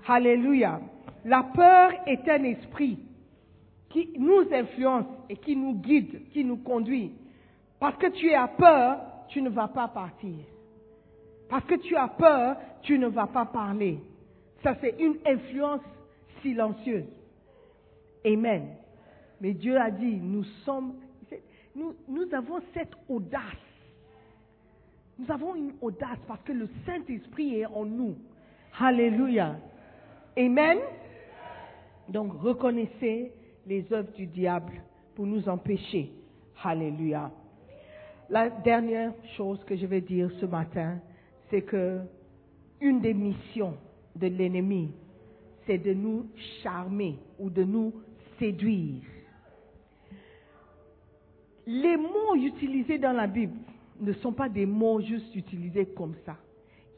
Alléluia. 0.08 0.82
La 1.26 1.44
peur 1.44 1.92
est 2.08 2.28
un 2.28 2.44
esprit 2.44 2.98
qui 3.90 4.10
nous 4.18 4.46
influence 4.52 5.06
et 5.30 5.38
qui 5.38 5.56
nous 5.56 5.76
guide, 5.76 6.30
qui 6.32 6.44
nous 6.44 6.58
conduit. 6.58 7.12
Parce 7.80 7.98
que 7.98 8.08
tu 8.08 8.34
as 8.34 8.48
peur, 8.48 9.00
tu 9.30 9.42
ne 9.42 9.50
vas 9.50 9.68
pas 9.68 9.88
partir. 9.88 10.46
Parce 11.50 11.66
que 11.66 11.76
tu 11.76 11.96
as 11.96 12.08
peur, 12.08 12.58
tu 12.82 12.98
ne 12.98 13.08
vas 13.08 13.28
pas 13.28 13.46
parler. 13.46 14.00
Ça, 14.64 14.76
c'est 14.82 14.96
une 15.00 15.18
influence 15.26 15.82
silencieuse. 16.42 17.06
Amen. 18.26 18.81
Mais 19.42 19.54
Dieu 19.54 19.76
a 19.76 19.90
dit, 19.90 20.18
nous 20.18 20.44
sommes, 20.66 20.94
nous, 21.76 21.96
nous 22.08 22.32
avons 22.34 22.62
cette 22.76 22.94
audace. 23.10 23.42
Nous 25.18 25.30
avons 25.32 25.56
une 25.56 25.74
audace 25.82 26.20
parce 26.28 26.42
que 26.44 26.54
le 26.54 26.70
Saint-Esprit 26.86 27.62
est 27.62 27.66
en 27.66 27.86
nous. 27.86 28.16
Alléluia. 28.80 29.58
Amen. 30.38 30.78
Donc 32.08 32.34
reconnaissez 32.40 33.34
les 33.66 33.92
œuvres 33.92 34.12
du 34.14 34.28
diable 34.28 34.74
pour 35.16 35.26
nous 35.26 35.50
empêcher. 35.50 36.12
Alléluia. 36.64 37.32
La 38.30 38.50
dernière 38.50 39.14
chose 39.36 39.64
que 39.66 39.76
je 39.76 39.88
vais 39.88 40.02
dire 40.02 40.30
ce 40.40 40.46
matin, 40.46 41.00
c'est 41.50 41.64
que 41.64 42.00
une 42.80 43.02
des 43.02 43.14
missions 43.14 43.76
de 44.16 44.28
l'ennemi, 44.28 44.92
c'est 45.66 45.80
de 45.80 45.94
nous 45.94 46.28
charmer 46.62 47.18
ou 47.40 47.50
de 47.50 47.64
nous 47.64 47.94
séduire. 48.40 49.02
Les 51.74 51.96
mots 51.96 52.36
utilisés 52.36 52.98
dans 52.98 53.14
la 53.14 53.28
Bible 53.28 53.58
ne 54.02 54.12
sont 54.14 54.34
pas 54.34 54.50
des 54.50 54.66
mots 54.66 55.00
juste 55.00 55.34
utilisés 55.34 55.86
comme 55.86 56.16
ça. 56.26 56.36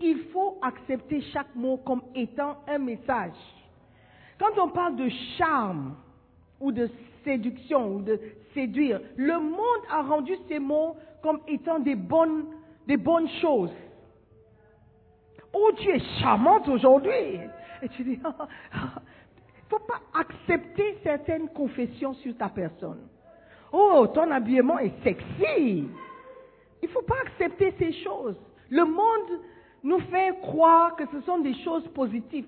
Il 0.01 0.17
faut 0.33 0.57
accepter 0.63 1.21
chaque 1.31 1.53
mot 1.53 1.77
comme 1.77 2.01
étant 2.15 2.57
un 2.67 2.79
message. 2.79 3.35
Quand 4.39 4.59
on 4.59 4.69
parle 4.69 4.95
de 4.95 5.09
charme 5.37 5.95
ou 6.59 6.71
de 6.71 6.89
séduction 7.23 7.97
ou 7.97 8.01
de 8.01 8.19
séduire, 8.55 8.99
le 9.15 9.39
monde 9.39 9.83
a 9.91 10.01
rendu 10.01 10.33
ces 10.47 10.57
mots 10.57 10.95
comme 11.21 11.41
étant 11.47 11.77
des 11.77 11.95
bonnes, 11.95 12.45
des 12.87 12.97
bonnes 12.97 13.29
choses. 13.41 13.73
Oh, 15.53 15.69
tu 15.77 15.87
es 15.87 15.99
charmante 16.19 16.67
aujourd'hui. 16.67 17.39
Et 17.83 17.89
tu 17.89 18.03
dis, 18.03 18.13
il 18.13 18.23
ne 18.23 19.69
faut 19.69 19.85
pas 19.85 20.01
accepter 20.19 20.97
certaines 21.03 21.49
confessions 21.49 22.15
sur 22.15 22.35
ta 22.35 22.49
personne. 22.49 23.07
Oh, 23.75 24.05
ton 24.13 24.29
habillement 24.29 24.77
est 24.77 24.93
sexy. 25.03 25.87
Il 26.81 26.83
ne 26.83 26.87
faut 26.89 27.01
pas 27.01 27.15
accepter 27.25 27.73
ces 27.79 27.91
choses. 28.03 28.35
Le 28.69 28.85
monde 28.85 29.41
nous 29.83 29.99
fait 30.11 30.39
croire 30.41 30.95
que 30.95 31.05
ce 31.11 31.21
sont 31.21 31.39
des 31.39 31.55
choses 31.63 31.87
positives. 31.89 32.45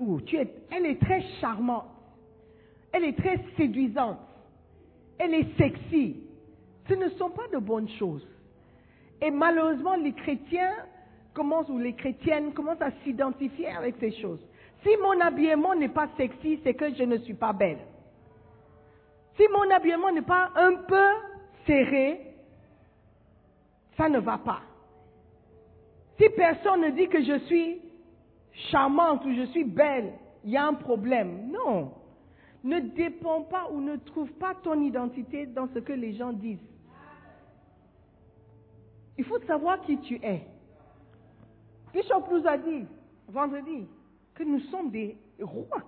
Oh, 0.00 0.20
tu 0.20 0.36
es, 0.36 0.52
elle 0.72 0.86
est 0.86 1.00
très 1.00 1.22
charmante. 1.40 1.86
Elle 2.92 3.04
est 3.04 3.16
très 3.16 3.38
séduisante. 3.56 4.18
Elle 5.18 5.34
est 5.34 5.56
sexy. 5.56 6.16
Ce 6.88 6.94
ne 6.94 7.10
sont 7.10 7.30
pas 7.30 7.46
de 7.52 7.58
bonnes 7.58 7.88
choses. 7.90 8.26
Et 9.22 9.30
malheureusement, 9.30 9.94
les 9.94 10.12
chrétiens 10.12 10.74
commencent, 11.32 11.68
ou 11.68 11.78
les 11.78 11.94
chrétiennes 11.94 12.52
commencent 12.54 12.82
à 12.82 12.90
s'identifier 13.04 13.68
avec 13.68 13.94
ces 14.00 14.12
choses. 14.20 14.40
Si 14.82 14.90
mon 15.00 15.20
habillement 15.20 15.76
n'est 15.76 15.88
pas 15.88 16.08
sexy, 16.16 16.58
c'est 16.64 16.74
que 16.74 16.92
je 16.94 17.04
ne 17.04 17.18
suis 17.18 17.34
pas 17.34 17.52
belle. 17.52 17.78
Si 19.38 19.44
mon 19.52 19.70
habillement 19.70 20.10
n'est 20.10 20.22
pas 20.22 20.50
un 20.56 20.74
peu 20.74 21.06
serré, 21.64 22.34
ça 23.96 24.08
ne 24.08 24.18
va 24.18 24.36
pas. 24.36 24.62
Si 26.18 26.28
personne 26.30 26.80
ne 26.80 26.90
dit 26.90 27.08
que 27.08 27.22
je 27.22 27.38
suis 27.46 27.80
charmante 28.70 29.24
ou 29.24 29.32
je 29.32 29.46
suis 29.52 29.62
belle, 29.62 30.12
il 30.42 30.50
y 30.50 30.56
a 30.56 30.66
un 30.66 30.74
problème. 30.74 31.52
Non. 31.52 31.92
Ne 32.64 32.80
dépend 32.80 33.42
pas 33.42 33.68
ou 33.70 33.80
ne 33.80 33.96
trouve 33.96 34.32
pas 34.32 34.56
ton 34.56 34.82
identité 34.82 35.46
dans 35.46 35.68
ce 35.72 35.78
que 35.78 35.92
les 35.92 36.14
gens 36.14 36.32
disent. 36.32 36.58
Il 39.16 39.24
faut 39.24 39.38
savoir 39.46 39.80
qui 39.82 39.98
tu 39.98 40.16
es. 40.16 40.42
Bishop 41.92 42.24
nous 42.32 42.46
a 42.46 42.56
dit 42.56 42.86
vendredi 43.28 43.86
que 44.34 44.42
nous 44.42 44.60
sommes 44.70 44.90
des 44.90 45.16
rois, 45.40 45.82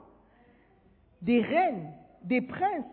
des 1.20 1.40
reines, 1.40 1.92
des 2.22 2.40
princes. 2.40 2.84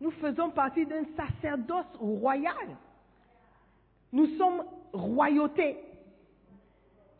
Nous 0.00 0.10
faisons 0.12 0.50
partie 0.50 0.84
d'un 0.86 1.04
sacerdoce 1.16 1.86
royal. 1.98 2.76
Nous 4.12 4.26
sommes 4.36 4.64
royauté. 4.92 5.78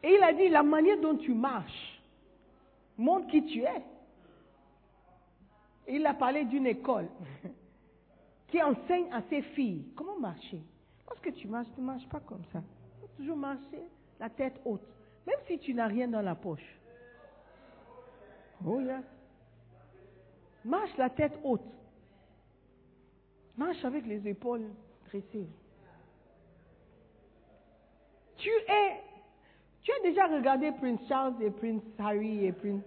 Et 0.03 0.15
il 0.15 0.23
a 0.23 0.33
dit, 0.33 0.49
la 0.49 0.63
manière 0.63 1.01
dont 1.01 1.17
tu 1.17 1.33
marches 1.33 2.03
montre 2.97 3.29
qui 3.29 3.45
tu 3.45 3.63
es. 3.63 3.83
Et 5.87 5.97
il 5.97 6.07
a 6.07 6.15
parlé 6.15 6.45
d'une 6.45 6.67
école 6.67 7.09
qui 8.49 8.63
enseigne 8.63 9.13
à 9.13 9.23
ses 9.31 9.43
filles 9.43 9.87
comment 9.97 10.19
marcher. 10.19 10.61
Lorsque 11.09 11.33
tu 11.35 11.49
marches, 11.49 11.69
tu 11.75 11.81
ne 11.81 11.87
marches 11.87 12.09
pas 12.09 12.21
comme 12.21 12.43
ça. 12.53 12.61
Il 12.61 13.01
faut 13.01 13.17
toujours 13.17 13.37
marcher 13.37 13.83
la 14.19 14.29
tête 14.29 14.61
haute, 14.65 14.87
même 15.27 15.39
si 15.47 15.59
tu 15.59 15.75
n'as 15.75 15.87
rien 15.87 16.09
dans 16.09 16.23
la 16.23 16.35
poche. 16.35 16.77
Oh 18.65 18.81
yeah. 18.81 19.03
Marche 20.65 20.97
la 20.97 21.11
tête 21.11 21.39
haute. 21.45 21.63
Marche 23.57 23.85
avec 23.85 24.07
les 24.07 24.27
épaules 24.29 24.69
dressées. 25.09 25.49
tu 28.37 28.49
es... 28.49 29.03
Tu 29.83 29.93
as 29.93 30.03
déjà 30.03 30.27
regardé 30.27 30.73
Prince 30.73 31.01
Charles 31.09 31.41
et 31.41 31.51
Prince 31.51 31.83
Harry 31.99 32.47
et 32.47 32.53
Prince... 32.53 32.83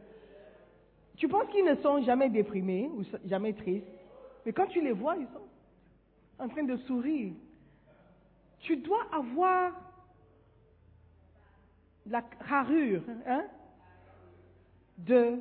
Tu 1.15 1.27
penses 1.27 1.49
qu'ils 1.51 1.65
ne 1.65 1.75
sont 1.75 2.01
jamais 2.03 2.29
déprimés 2.29 2.89
ou 2.93 3.03
jamais 3.25 3.53
tristes. 3.53 3.87
Mais 4.45 4.53
quand 4.53 4.67
tu 4.67 4.81
les 4.81 4.93
vois, 4.93 5.15
ils 5.17 5.27
sont 5.27 5.47
en 6.39 6.47
train 6.47 6.63
de 6.63 6.77
sourire. 6.77 7.33
Tu 8.59 8.77
dois 8.77 9.05
avoir 9.11 9.73
la 12.05 12.21
carrure 12.21 13.01
hein, 13.25 13.45
d'un 14.97 15.39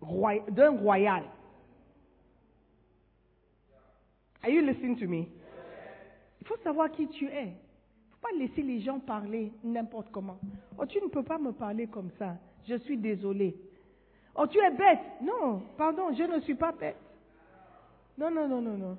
royal. 0.00 1.24
Are 4.42 4.50
you 4.50 4.62
listening 4.62 4.96
to 4.98 5.06
me? 5.06 5.28
Il 6.40 6.46
faut 6.46 6.56
savoir 6.62 6.90
qui 6.90 7.08
tu 7.08 7.26
es. 7.26 7.44
Il 7.44 7.50
ne 7.50 8.10
faut 8.10 8.20
pas 8.20 8.38
laisser 8.38 8.62
les 8.62 8.80
gens 8.80 8.98
parler 9.00 9.52
n'importe 9.62 10.10
comment. 10.10 10.38
Oh, 10.78 10.86
tu 10.86 11.00
ne 11.00 11.08
peux 11.08 11.22
pas 11.22 11.38
me 11.38 11.52
parler 11.52 11.86
comme 11.86 12.10
ça. 12.18 12.36
Je 12.66 12.76
suis 12.78 12.96
désolé. 12.96 13.56
Oh, 14.34 14.46
tu 14.46 14.58
es 14.58 14.70
bête. 14.70 15.00
Non, 15.22 15.62
pardon, 15.76 16.12
je 16.16 16.22
ne 16.22 16.40
suis 16.40 16.54
pas 16.54 16.72
bête. 16.72 16.96
Non, 18.16 18.30
non, 18.30 18.48
non, 18.48 18.60
non, 18.60 18.76
non. 18.76 18.98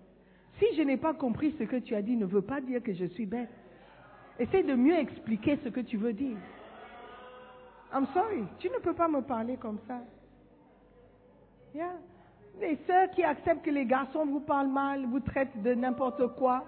Si 0.59 0.75
je 0.75 0.81
n'ai 0.81 0.97
pas 0.97 1.13
compris 1.13 1.55
ce 1.57 1.63
que 1.63 1.77
tu 1.77 1.95
as 1.95 2.01
dit, 2.01 2.17
ne 2.17 2.25
veut 2.25 2.41
pas 2.41 2.59
dire 2.59 2.83
que 2.83 2.93
je 2.93 3.05
suis 3.05 3.25
bête. 3.25 3.49
Essaye 4.37 4.63
de 4.63 4.75
mieux 4.75 4.97
expliquer 4.97 5.57
ce 5.63 5.69
que 5.69 5.81
tu 5.81 5.97
veux 5.97 6.13
dire. 6.13 6.37
I'm 7.93 8.07
sorry, 8.13 8.43
tu 8.59 8.69
ne 8.69 8.77
peux 8.77 8.93
pas 8.93 9.07
me 9.07 9.21
parler 9.21 9.57
comme 9.57 9.79
ça. 9.87 9.99
Yeah. 11.73 11.95
Les 12.59 12.77
sœurs 12.87 13.09
qui 13.11 13.23
acceptent 13.23 13.63
que 13.63 13.71
les 13.71 13.85
garçons 13.85 14.25
vous 14.25 14.41
parlent 14.41 14.67
mal, 14.67 15.05
vous 15.05 15.19
traitent 15.19 15.61
de 15.61 15.73
n'importe 15.73 16.35
quoi, 16.35 16.65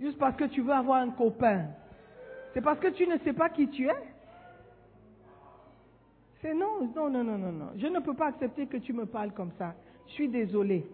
juste 0.00 0.18
parce 0.18 0.36
que 0.36 0.44
tu 0.44 0.62
veux 0.62 0.72
avoir 0.72 1.00
un 1.00 1.10
copain. 1.10 1.66
C'est 2.54 2.60
parce 2.60 2.78
que 2.78 2.88
tu 2.88 3.06
ne 3.06 3.18
sais 3.18 3.32
pas 3.32 3.48
qui 3.48 3.68
tu 3.68 3.88
es. 3.88 3.94
C'est 6.40 6.54
non, 6.54 6.88
non, 6.94 7.10
non, 7.10 7.24
non, 7.24 7.38
non, 7.38 7.52
non. 7.52 7.70
Je 7.76 7.86
ne 7.86 7.98
peux 7.98 8.14
pas 8.14 8.26
accepter 8.26 8.66
que 8.66 8.76
tu 8.76 8.92
me 8.92 9.06
parles 9.06 9.32
comme 9.32 9.50
ça. 9.58 9.74
Je 10.06 10.12
suis 10.12 10.28
désolé. 10.28 10.86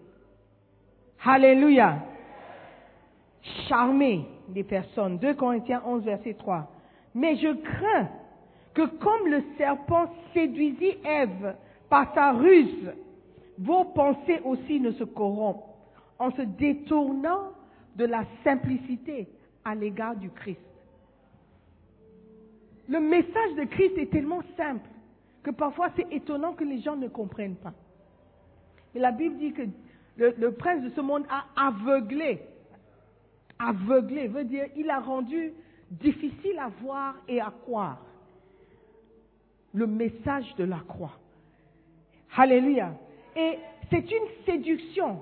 Alléluia. 1.24 1.98
Charmer 3.68 4.26
les 4.54 4.64
personnes. 4.64 5.18
2 5.18 5.34
Corinthiens 5.34 5.82
11, 5.84 6.04
verset 6.04 6.34
3. 6.34 6.66
Mais 7.14 7.36
je 7.36 7.52
crains 7.52 8.08
que 8.72 8.86
comme 8.86 9.28
le 9.28 9.42
serpent 9.58 10.06
séduisit 10.32 10.98
Ève 11.04 11.54
par 11.88 12.12
sa 12.14 12.32
ruse, 12.32 12.92
vos 13.58 13.84
pensées 13.84 14.40
aussi 14.44 14.80
ne 14.80 14.92
se 14.92 15.04
corrompent 15.04 15.64
en 16.18 16.30
se 16.32 16.42
détournant 16.42 17.52
de 17.96 18.04
la 18.04 18.24
simplicité 18.42 19.28
à 19.64 19.74
l'égard 19.74 20.16
du 20.16 20.30
Christ. 20.30 20.60
Le 22.88 23.00
message 23.00 23.54
de 23.56 23.64
Christ 23.64 23.96
est 23.96 24.10
tellement 24.10 24.42
simple 24.56 24.88
que 25.42 25.50
parfois 25.50 25.90
c'est 25.96 26.12
étonnant 26.12 26.54
que 26.54 26.64
les 26.64 26.80
gens 26.80 26.96
ne 26.96 27.08
comprennent 27.08 27.56
pas. 27.56 27.72
Mais 28.94 29.00
la 29.00 29.12
Bible 29.12 29.36
dit 29.38 29.52
que 29.52 29.62
le, 30.16 30.52
prince 30.52 30.82
de 30.82 30.90
ce 30.90 31.00
monde 31.00 31.24
a 31.28 31.44
aveuglé. 31.56 32.40
Aveuglé 33.58 34.28
veut 34.28 34.44
dire 34.44 34.66
il 34.76 34.90
a 34.90 35.00
rendu 35.00 35.52
difficile 35.90 36.58
à 36.58 36.68
voir 36.82 37.16
et 37.28 37.40
à 37.40 37.52
croire 37.62 38.04
le 39.72 39.86
message 39.86 40.54
de 40.56 40.64
la 40.64 40.78
croix. 40.86 41.18
Alléluia. 42.36 42.94
Et 43.36 43.58
c'est 43.90 44.10
une 44.10 44.44
séduction, 44.46 45.20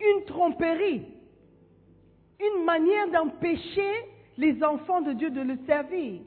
une 0.00 0.24
tromperie, 0.24 1.02
une 2.40 2.64
manière 2.64 3.08
d'empêcher 3.08 3.92
les 4.38 4.62
enfants 4.62 5.02
de 5.02 5.12
Dieu 5.12 5.30
de 5.30 5.40
le 5.40 5.56
servir. 5.66 6.20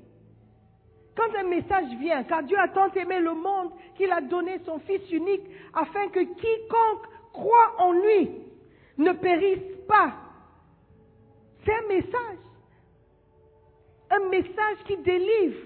Quand 1.16 1.34
un 1.38 1.44
message 1.44 1.88
vient, 2.00 2.24
car 2.24 2.44
Dieu 2.44 2.58
a 2.60 2.68
tant 2.68 2.92
aimé 2.92 3.20
le 3.20 3.34
monde 3.34 3.72
qu'il 3.96 4.12
a 4.12 4.22
donné 4.22 4.60
son 4.66 4.80
Fils 4.80 5.10
unique 5.12 5.44
afin 5.74 6.10
que 6.10 6.20
quiconque 6.20 7.08
croit 7.32 7.76
en 7.78 7.94
lui 7.94 8.32
ne 8.98 9.12
périsse 9.14 9.78
pas. 9.88 10.14
C'est 11.64 11.74
un 11.74 11.88
message. 11.88 12.38
Un 14.12 14.30
message 14.30 14.78
qui 14.86 14.98
délivre. 14.98 15.60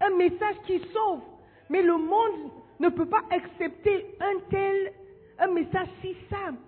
Un 0.00 0.16
message 0.16 0.56
qui 0.66 0.80
sauve. 0.92 1.20
Mais 1.68 1.82
le 1.82 1.96
monde 1.96 2.50
ne 2.80 2.88
peut 2.88 3.06
pas 3.06 3.22
accepter 3.30 4.06
un 4.20 4.40
tel, 4.50 4.92
un 5.38 5.48
message 5.52 5.88
si 6.00 6.14
simple. 6.28 6.58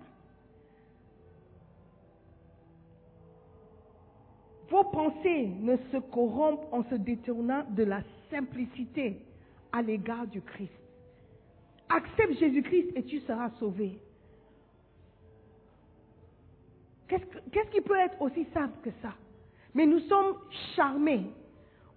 Vos 4.69 4.83
pensées 4.85 5.47
ne 5.59 5.75
se 5.91 5.97
corrompent 5.97 6.67
en 6.71 6.83
se 6.89 6.95
détournant 6.95 7.63
de 7.71 7.83
la 7.83 8.01
simplicité 8.31 9.17
à 9.71 9.81
l'égard 9.81 10.25
du 10.27 10.41
Christ. 10.41 10.71
Accepte 11.89 12.39
Jésus-Christ 12.39 12.91
et 12.95 13.03
tu 13.03 13.19
seras 13.21 13.49
sauvé. 13.59 13.99
Qu'est-ce, 17.07 17.25
que- 17.25 17.49
qu'est-ce 17.51 17.69
qui 17.69 17.81
peut 17.81 17.97
être 17.99 18.19
aussi 18.21 18.45
simple 18.53 18.75
que 18.83 18.89
ça? 19.01 19.13
Mais 19.75 19.85
nous 19.85 19.99
sommes 20.01 20.37
charmés 20.75 21.25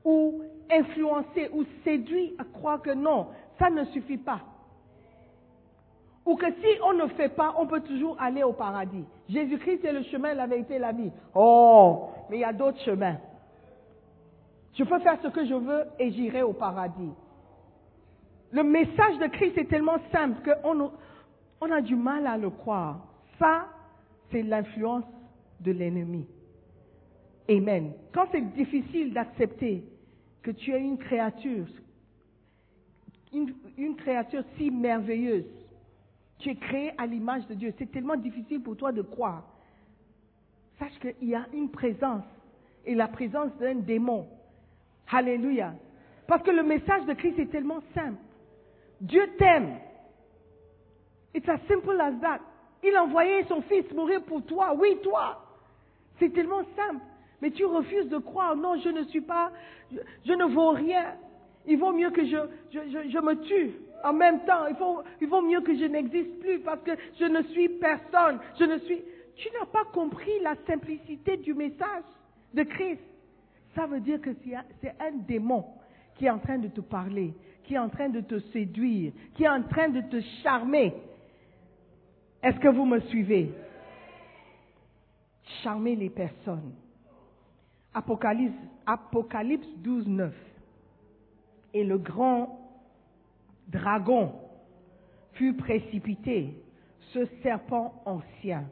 ou 0.05 0.43
influencés 0.71 1.49
ou 1.53 1.64
séduits 1.85 2.35
à 2.39 2.45
croire 2.45 2.83
que 2.83 2.91
non, 2.91 3.29
ça 3.59 3.71
ne 3.71 3.85
suffit 3.87 4.19
pas. 4.19 4.41
Ou 6.25 6.35
que 6.35 6.47
si 6.47 6.81
on 6.85 6.93
ne 6.93 7.07
fait 7.09 7.29
pas, 7.29 7.55
on 7.57 7.67
peut 7.67 7.83
toujours 7.83 8.21
aller 8.21 8.43
au 8.43 8.53
paradis. 8.53 9.05
Jésus-Christ 9.29 9.85
est 9.85 9.93
le 9.93 10.03
chemin, 10.05 10.35
la 10.35 10.47
vérité 10.47 10.79
la 10.79 10.93
vie. 10.93 11.13
Oh, 11.35 12.09
mais 12.29 12.39
il 12.39 12.41
y 12.41 12.45
a 12.45 12.53
d'autres 12.53 12.81
chemins. 12.81 13.17
Je 14.75 14.83
peux 14.85 14.99
faire 14.99 15.19
ce 15.23 15.29
que 15.29 15.47
je 15.47 15.55
veux 15.55 15.85
et 15.99 16.11
j'irai 16.11 16.43
au 16.43 16.53
paradis. 16.53 17.13
Le 18.51 18.63
message 18.63 19.19
de 19.19 19.27
Christ 19.29 19.57
est 19.57 19.69
tellement 19.69 19.99
simple 20.13 20.41
qu'on 20.43 20.91
on 21.61 21.71
a 21.71 21.81
du 21.81 21.95
mal 21.97 22.27
à 22.27 22.37
le 22.37 22.51
croire. 22.51 23.07
Ça, 23.39 23.67
c'est 24.31 24.43
l'influence 24.43 25.05
de 25.61 25.73
l'ennemi. 25.73 26.27
Amen. 27.49 27.93
Quand 28.13 28.27
c'est 28.33 28.53
difficile 28.55 29.15
d'accepter 29.15 29.85
que 30.43 30.51
tu 30.51 30.73
es 30.73 30.81
une 30.81 30.99
créature, 30.99 31.67
une, 33.76 33.97
créature 33.97 34.43
si 34.57 34.70
merveilleuse, 34.70 35.45
tu 36.39 36.51
es 36.51 36.55
créé 36.55 36.93
à 36.99 37.07
l'image 37.07 37.47
de 37.47 37.55
Dieu, 37.55 37.72
c'est 37.78 37.91
tellement 37.91 38.16
difficile 38.16 38.62
pour 38.62 38.76
toi 38.76 38.93
de 38.93 39.03
croire. 39.03 39.45
Sache 40.78 40.99
qu'il 41.01 41.28
y 41.28 41.34
a 41.34 41.47
une 41.53 41.70
présence 41.70 42.24
et 42.84 42.95
la 42.95 43.09
présence 43.09 43.51
d'un 43.59 43.76
démon. 43.76 44.26
Alléluia. 45.11 45.74
Parce 46.26 46.43
que 46.43 46.51
le 46.51 46.62
message 46.62 47.05
de 47.07 47.14
Christ 47.14 47.39
est 47.39 47.51
tellement 47.51 47.80
simple. 47.95 48.18
Dieu 49.01 49.22
t'aime. 49.39 49.78
It's 51.34 51.49
as 51.49 51.61
simple 51.68 52.01
as 52.01 52.12
that. 52.20 52.41
Il 52.82 52.95
a 52.95 53.05
envoyé 53.05 53.45
son 53.45 53.62
fils 53.62 53.91
mourir 53.93 54.22
pour 54.24 54.45
toi. 54.45 54.74
Oui, 54.76 54.99
toi. 55.03 55.43
C'est 56.18 56.30
tellement 56.30 56.62
simple. 56.76 57.05
Mais 57.41 57.51
tu 57.51 57.64
refuses 57.64 58.09
de 58.09 58.18
croire. 58.18 58.57
Non, 58.57 58.76
je 58.80 58.89
ne 58.89 59.05
suis 59.05 59.20
pas, 59.20 59.53
je, 59.93 59.99
je 60.26 60.32
ne 60.32 60.45
vaux 60.45 60.70
rien. 60.70 61.14
Il 61.67 61.79
vaut 61.79 61.93
mieux 61.93 62.11
que 62.11 62.25
je, 62.25 62.37
je, 62.73 63.19
me 63.21 63.35
tue. 63.43 63.73
En 64.05 64.12
même 64.12 64.45
temps, 64.45 64.67
il, 64.69 64.77
faut, 64.77 65.03
il 65.21 65.27
vaut 65.29 65.43
mieux 65.43 65.61
que 65.61 65.75
je 65.77 65.85
n'existe 65.85 66.39
plus 66.41 66.61
parce 66.61 66.81
que 66.83 66.93
je 67.19 67.25
ne 67.25 67.43
suis 67.45 67.69
personne. 67.71 68.39
Je 68.59 68.64
ne 68.64 68.79
suis. 68.79 69.03
Tu 69.37 69.49
n'as 69.59 69.67
pas 69.67 69.85
compris 69.93 70.39
la 70.43 70.55
simplicité 70.67 71.37
du 71.39 71.55
message 71.55 72.05
de 72.55 72.62
Christ. 72.62 73.03
Ça 73.75 73.87
veut 73.87 74.01
dire 74.01 74.21
que 74.21 74.31
c'est 74.45 74.55
un- 74.55 74.64
c'est 74.81 74.95
un 75.01 75.12
démon 75.27 75.64
qui 76.14 76.27
est 76.27 76.31
en 76.31 76.39
train 76.39 76.59
de 76.59 76.69
te 76.69 76.81
parler, 76.81 77.35
qui 77.64 77.75
est 77.75 77.79
en 77.79 77.89
train 77.91 78.09
de 78.09 78.21
te 78.21 78.39
séduire, 78.53 79.12
qui 79.35 79.45
est 79.45 79.49
en 79.49 79.62
train 79.64 79.89
de 79.89 80.01
te 80.03 80.21
charmer. 80.43 80.95
Est-ce 82.43 82.59
que 82.61 82.69
vous 82.69 82.87
me 82.87 83.01
suivez? 83.01 83.51
Charmer 85.62 85.97
les 85.97 86.11
personnes. 86.11 86.73
Apocalypse, 87.93 88.55
Apocalypse 88.87 89.69
12, 89.79 90.07
9. 90.07 90.35
Et 91.77 91.85
le 91.85 91.99
grand 91.99 92.59
dragon 93.68 94.33
fut 95.35 95.53
précipité, 95.53 96.55
ce 97.12 97.27
serpent 97.43 98.03
ancien, 98.07 98.64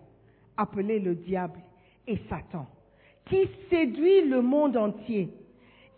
appelé 0.57 1.00
le 1.00 1.14
diable 1.14 1.61
et 2.07 2.16
Satan, 2.30 2.66
qui 3.26 3.46
séduit 3.68 4.26
le 4.26 4.40
monde 4.40 4.78
entier. 4.78 5.28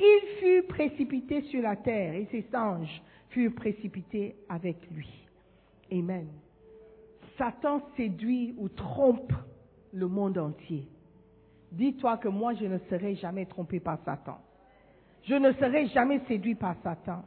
Il 0.01 0.21
fut 0.41 0.63
précipité 0.65 1.43
sur 1.43 1.63
la 1.63 1.77
terre 1.77 2.15
et 2.15 2.27
ses 2.33 2.45
anges 2.57 3.01
furent 3.29 3.55
précipités 3.55 4.35
avec 4.49 4.77
lui. 4.91 5.09
Amen. 5.93 6.27
Satan 7.39 7.83
séduit 7.97 8.53
ou 8.59 8.69
trompe 8.69 9.33
le 9.93 10.09
monde 10.09 10.39
entier. 10.39 10.89
Dis-toi 11.71 12.17
que 12.17 12.27
moi, 12.27 12.55
je 12.55 12.65
ne 12.65 12.79
serai 12.91 13.15
jamais 13.15 13.47
trompé 13.47 13.79
par 13.79 14.01
Satan. 14.05 14.41
Je 15.27 15.35
ne 15.35 15.53
serai 15.55 15.89
jamais 15.89 16.21
séduit 16.29 16.55
par 16.55 16.77
Satan. 16.83 17.23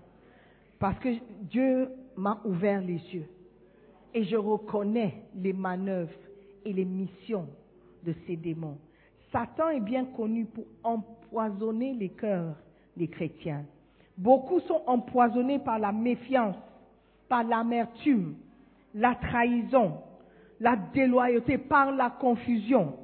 Parce 0.79 0.97
que 0.99 1.09
Dieu 1.41 1.89
m'a 2.15 2.39
ouvert 2.45 2.81
les 2.81 3.01
yeux. 3.13 3.27
Et 4.13 4.23
je 4.23 4.37
reconnais 4.37 5.23
les 5.35 5.53
manœuvres 5.53 6.11
et 6.65 6.73
les 6.73 6.85
missions 6.85 7.47
de 8.05 8.13
ces 8.25 8.37
démons. 8.37 8.77
Satan 9.31 9.69
est 9.69 9.81
bien 9.81 10.05
connu 10.05 10.45
pour 10.45 10.65
empoisonner 10.83 11.93
les 11.93 12.09
cœurs 12.09 12.55
des 12.95 13.07
chrétiens. 13.07 13.65
Beaucoup 14.17 14.59
sont 14.61 14.81
empoisonnés 14.87 15.59
par 15.59 15.77
la 15.77 15.91
méfiance, 15.91 16.55
par 17.27 17.43
l'amertume, 17.43 18.35
la 18.95 19.15
trahison, 19.15 19.97
la 20.59 20.75
déloyauté, 20.93 21.57
par 21.57 21.91
la 21.91 22.09
confusion. 22.09 22.95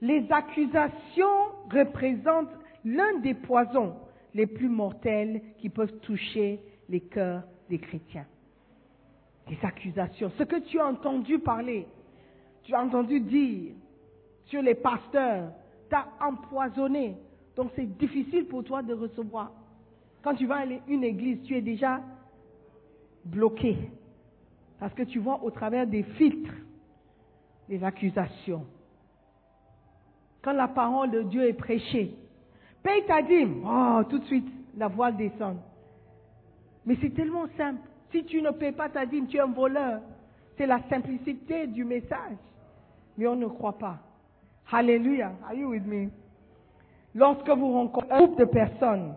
Les 0.00 0.26
accusations 0.30 1.26
représentent 1.70 2.54
l'un 2.84 3.18
des 3.18 3.34
poisons 3.34 3.94
les 4.38 4.46
plus 4.46 4.68
mortels 4.68 5.42
qui 5.58 5.68
peuvent 5.68 5.98
toucher 5.98 6.60
les 6.88 7.00
cœurs 7.00 7.42
des 7.68 7.78
chrétiens. 7.78 8.24
Des 9.48 9.58
accusations. 9.64 10.30
Ce 10.38 10.44
que 10.44 10.60
tu 10.60 10.78
as 10.78 10.86
entendu 10.86 11.40
parler, 11.40 11.88
tu 12.62 12.72
as 12.72 12.80
entendu 12.80 13.18
dire 13.20 13.74
sur 14.44 14.62
les 14.62 14.76
pasteurs, 14.76 15.50
t'as 15.90 16.06
empoisonné. 16.20 17.16
Donc 17.56 17.72
c'est 17.74 17.98
difficile 17.98 18.46
pour 18.46 18.62
toi 18.62 18.80
de 18.80 18.94
recevoir. 18.94 19.50
Quand 20.22 20.36
tu 20.36 20.46
vas 20.46 20.58
à 20.58 20.66
une 20.86 21.02
église, 21.02 21.42
tu 21.42 21.56
es 21.56 21.60
déjà 21.60 22.00
bloqué. 23.24 23.76
Parce 24.78 24.94
que 24.94 25.02
tu 25.02 25.18
vois 25.18 25.42
au 25.42 25.50
travers 25.50 25.88
des 25.88 26.04
filtres 26.04 26.54
des 27.68 27.82
accusations. 27.82 28.64
Quand 30.42 30.52
la 30.52 30.68
parole 30.68 31.10
de 31.10 31.22
Dieu 31.22 31.48
est 31.48 31.54
prêchée, 31.54 32.14
paye 32.82 33.04
ta 33.06 33.22
dîme. 33.22 33.64
Oh, 33.64 34.02
tout 34.08 34.18
de 34.18 34.24
suite, 34.24 34.48
la 34.76 34.88
voile 34.88 35.16
descend. 35.16 35.56
Mais 36.84 36.96
c'est 37.00 37.14
tellement 37.14 37.46
simple. 37.56 37.80
Si 38.10 38.24
tu 38.24 38.40
ne 38.40 38.50
payes 38.50 38.72
pas 38.72 38.88
ta 38.88 39.04
dîme, 39.04 39.26
tu 39.26 39.36
es 39.36 39.40
un 39.40 39.46
voleur. 39.46 40.00
C'est 40.56 40.66
la 40.66 40.80
simplicité 40.88 41.66
du 41.66 41.84
message. 41.84 42.36
Mais 43.16 43.26
on 43.26 43.36
ne 43.36 43.46
croit 43.46 43.78
pas. 43.78 43.98
Alléluia. 44.70 45.32
Are 45.46 45.54
you 45.54 45.70
with 45.70 45.86
me? 45.86 46.08
Lorsque 47.14 47.48
vous 47.48 47.72
rencontrez 47.72 48.10
un 48.10 48.18
groupe 48.18 48.38
de 48.38 48.44
personnes 48.44 49.14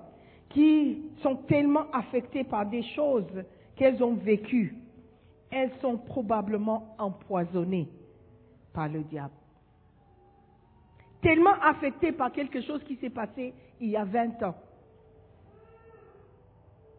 qui 0.49 1.03
sont 1.22 1.36
tellement 1.47 1.86
affectées 1.93 2.43
par 2.43 2.66
des 2.66 2.84
choses 2.95 3.43
qu'elles 3.76 4.03
ont 4.03 4.16
vécues, 4.16 4.76
elles 5.49 5.72
sont 5.82 5.97
probablement 5.97 6.95
empoisonnées 6.97 7.89
par 8.74 8.88
le 8.88 9.01
diable. 9.01 9.34
Tellement 11.22 11.54
affectées 11.62 12.12
par 12.12 12.32
quelque 12.32 12.62
chose 12.62 12.84
qui 12.84 12.96
s'est 12.98 13.10
passé 13.10 13.54
il 13.80 13.90
y 13.90 13.98
a 13.98 14.04
20 14.04 14.44
ans 14.44 14.56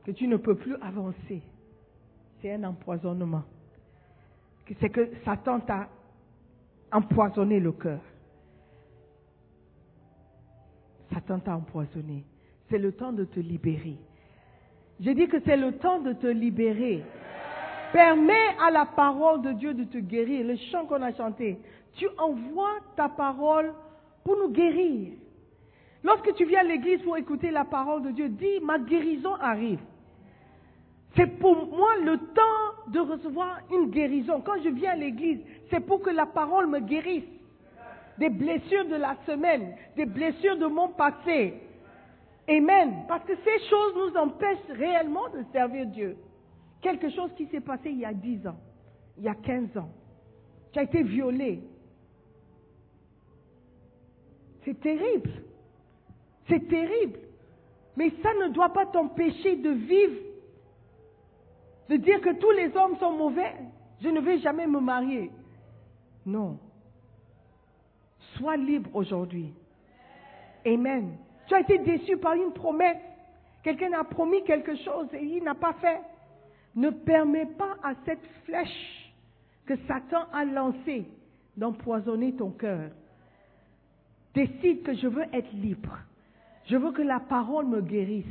que 0.05 0.11
tu 0.11 0.27
ne 0.27 0.37
peux 0.37 0.57
plus 0.57 0.75
avancer. 0.77 1.43
C'est 2.41 2.53
un 2.53 2.65
empoisonnement. 2.65 3.45
C'est 4.81 4.91
que 4.91 5.11
Satan 5.25 5.61
t'a 5.61 5.89
empoisonné 6.91 7.61
le 7.61 7.73
cœur. 7.73 8.01
Satan 11.13 11.39
t'a 11.41 11.57
empoisonné. 11.57 12.25
C'est 12.71 12.79
le 12.79 12.93
temps 12.93 13.13
de 13.13 13.25
te 13.25 13.39
libérer. 13.39 13.97
Je 15.01 15.11
dis 15.11 15.29
que 15.29 15.41
c'est 15.45 15.57
le 15.57 15.79
temps 15.79 16.01
de 16.01 16.13
te 16.13 16.27
libérer. 16.27 17.05
Permets 17.93 18.57
à 18.67 18.71
la 18.71 18.87
parole 18.87 19.43
de 19.43 19.53
Dieu 19.53 19.75
de 19.75 19.85
te 19.85 19.99
guérir. 19.99 20.47
Le 20.47 20.57
chant 20.71 20.87
qu'on 20.87 21.03
a 21.03 21.13
chanté, 21.13 21.59
tu 21.95 22.09
envoies 22.19 22.79
ta 22.97 23.09
parole 23.09 23.73
pour 24.25 24.37
nous 24.37 24.51
guérir. 24.51 25.13
Lorsque 26.05 26.35
tu 26.35 26.45
viens 26.45 26.61
à 26.61 26.65
l'église 26.65 27.01
pour 27.03 27.17
écouter 27.17 27.51
la 27.51 27.65
parole 27.65 28.03
de 28.03 28.11
Dieu, 28.11 28.29
dis, 28.29 28.61
ma 28.63 28.79
guérison 28.79 29.35
arrive. 29.35 29.81
C'est 31.15 31.39
pour 31.39 31.67
moi 31.67 31.97
le 32.03 32.19
temps 32.19 32.91
de 32.91 32.99
recevoir 32.99 33.61
une 33.71 33.91
guérison. 33.91 34.41
Quand 34.41 34.61
je 34.65 34.71
viens 34.71 34.93
à 34.93 34.97
l'église, 34.97 35.41
c'est 35.71 35.81
pour 35.81 36.01
que 36.01 36.11
la 36.11 36.27
parole 36.27 36.67
me 36.67 36.81
guérisse. 36.81 37.25
Des 38.19 38.31
blessures 38.31 38.87
de 38.87 38.97
la 38.97 39.17
semaine, 39.27 39.75
des 39.97 40.07
blessures 40.07 40.57
de 40.57 40.67
mon 40.67 40.89
passé. 40.89 41.55
Amen. 42.49 43.05
Parce 43.09 43.25
que 43.25 43.35
ces 43.37 43.69
choses 43.69 43.95
nous 43.97 44.17
empêchent 44.17 44.79
réellement 44.79 45.29
de 45.31 45.45
servir 45.53 45.87
Dieu. 45.87 46.17
Quelque 46.81 47.11
chose 47.11 47.31
qui 47.37 47.47
s'est 47.47 47.61
passé 47.61 47.91
il 47.91 48.01
y 48.01 48.05
a 48.05 48.13
10 48.13 48.47
ans, 48.47 48.59
il 49.17 49.25
y 49.25 49.29
a 49.29 49.35
15 49.35 49.77
ans. 49.77 49.91
Tu 50.73 50.79
as 50.79 50.83
été 50.83 51.03
violé. 51.03 51.63
C'est 54.65 54.81
terrible. 54.81 55.31
C'est 56.49 56.69
terrible. 56.69 57.19
Mais 57.97 58.11
ça 58.23 58.33
ne 58.35 58.49
doit 58.49 58.73
pas 58.73 58.87
t'empêcher 58.87 59.57
de 59.57 59.71
vivre 59.71 60.33
de 61.89 61.97
dire 61.97 62.21
que 62.21 62.31
tous 62.31 62.51
les 62.53 62.75
hommes 62.77 62.97
sont 62.99 63.13
mauvais. 63.13 63.55
Je 64.01 64.09
ne 64.09 64.21
vais 64.21 64.39
jamais 64.39 64.67
me 64.67 64.81
marier. 64.81 65.31
Non. 66.25 66.59
Sois 68.37 68.57
libre 68.57 68.89
aujourd'hui. 68.95 69.53
Amen. 70.65 71.17
Tu 71.47 71.55
as 71.55 71.61
été 71.61 71.79
déçu 71.79 72.17
par 72.17 72.35
une 72.35 72.53
promesse. 72.53 73.03
Quelqu'un 73.63 73.93
a 73.93 74.05
promis 74.05 74.43
quelque 74.45 74.75
chose 74.77 75.09
et 75.13 75.23
il 75.23 75.45
n'a 75.45 75.55
pas 75.55 75.75
fait. 75.75 76.01
Ne 76.75 76.91
permets 76.91 77.47
pas 77.47 77.77
à 77.83 77.93
cette 78.07 78.27
flèche 78.45 79.13
que 79.67 79.77
Satan 79.87 80.25
a 80.33 80.45
lancée 80.45 81.05
d'empoisonner 81.57 82.35
ton 82.35 82.51
cœur. 82.51 82.91
Décide 84.35 84.83
que 84.83 84.95
je 84.95 85.07
veux 85.07 85.25
être 85.33 85.53
libre. 85.53 85.99
Je 86.67 86.77
veux 86.77 86.93
que 86.93 87.03
la 87.03 87.21
parole 87.21 87.67
me 87.67 87.81
guérisse. 87.81 88.25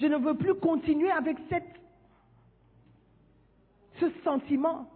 Je 0.00 0.06
ne 0.06 0.16
veux 0.16 0.34
plus 0.34 0.54
continuer 0.54 1.10
avec 1.10 1.36
cette 1.48 1.76
ce 4.00 4.06
sentiment, 4.24 4.88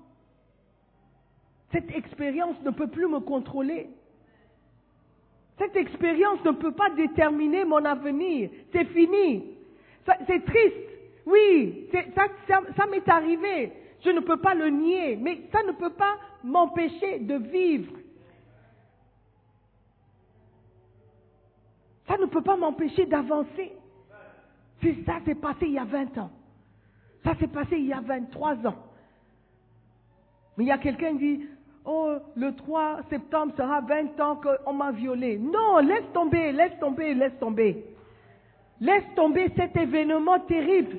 cette 1.72 1.90
expérience 1.94 2.56
ne 2.64 2.70
peut 2.70 2.88
plus 2.88 3.06
me 3.06 3.20
contrôler. 3.20 3.88
Cette 5.58 5.76
expérience 5.76 6.42
ne 6.44 6.52
peut 6.52 6.72
pas 6.72 6.90
déterminer 6.90 7.64
mon 7.64 7.84
avenir. 7.84 8.50
C'est 8.72 8.86
fini. 8.86 9.44
C'est 10.26 10.44
triste. 10.44 10.76
Oui, 11.26 11.86
ça, 11.92 12.24
ça 12.76 12.86
m'est 12.86 13.08
arrivé. 13.08 13.72
Je 14.02 14.10
ne 14.10 14.20
peux 14.20 14.38
pas 14.38 14.54
le 14.54 14.70
nier. 14.70 15.16
Mais 15.16 15.42
ça 15.52 15.62
ne 15.62 15.72
peut 15.72 15.92
pas 15.92 16.16
m'empêcher 16.42 17.18
de 17.20 17.36
vivre. 17.36 17.92
Ça 22.10 22.18
ne 22.18 22.26
peut 22.26 22.42
pas 22.42 22.56
m'empêcher 22.56 23.06
d'avancer. 23.06 23.70
Si 24.82 25.04
ça 25.04 25.20
s'est 25.24 25.36
passé 25.36 25.66
il 25.66 25.74
y 25.74 25.78
a 25.78 25.84
20 25.84 26.18
ans. 26.18 26.30
Ça 27.22 27.36
s'est 27.36 27.46
passé 27.46 27.76
il 27.76 27.86
y 27.86 27.92
a 27.92 28.00
23 28.00 28.66
ans. 28.66 28.74
Mais 30.56 30.64
il 30.64 30.66
y 30.66 30.72
a 30.72 30.78
quelqu'un 30.78 31.12
qui 31.12 31.36
dit, 31.36 31.46
oh, 31.84 32.14
le 32.34 32.52
3 32.56 33.02
septembre 33.10 33.52
sera 33.56 33.80
20 33.82 34.18
ans 34.18 34.40
qu'on 34.42 34.72
m'a 34.72 34.90
violé. 34.90 35.38
Non, 35.38 35.78
laisse 35.78 36.10
tomber, 36.12 36.50
laisse 36.50 36.76
tomber, 36.80 37.14
laisse 37.14 37.38
tomber. 37.38 37.84
Laisse 38.80 39.04
tomber 39.14 39.52
cet 39.56 39.76
événement 39.76 40.40
terrible. 40.40 40.96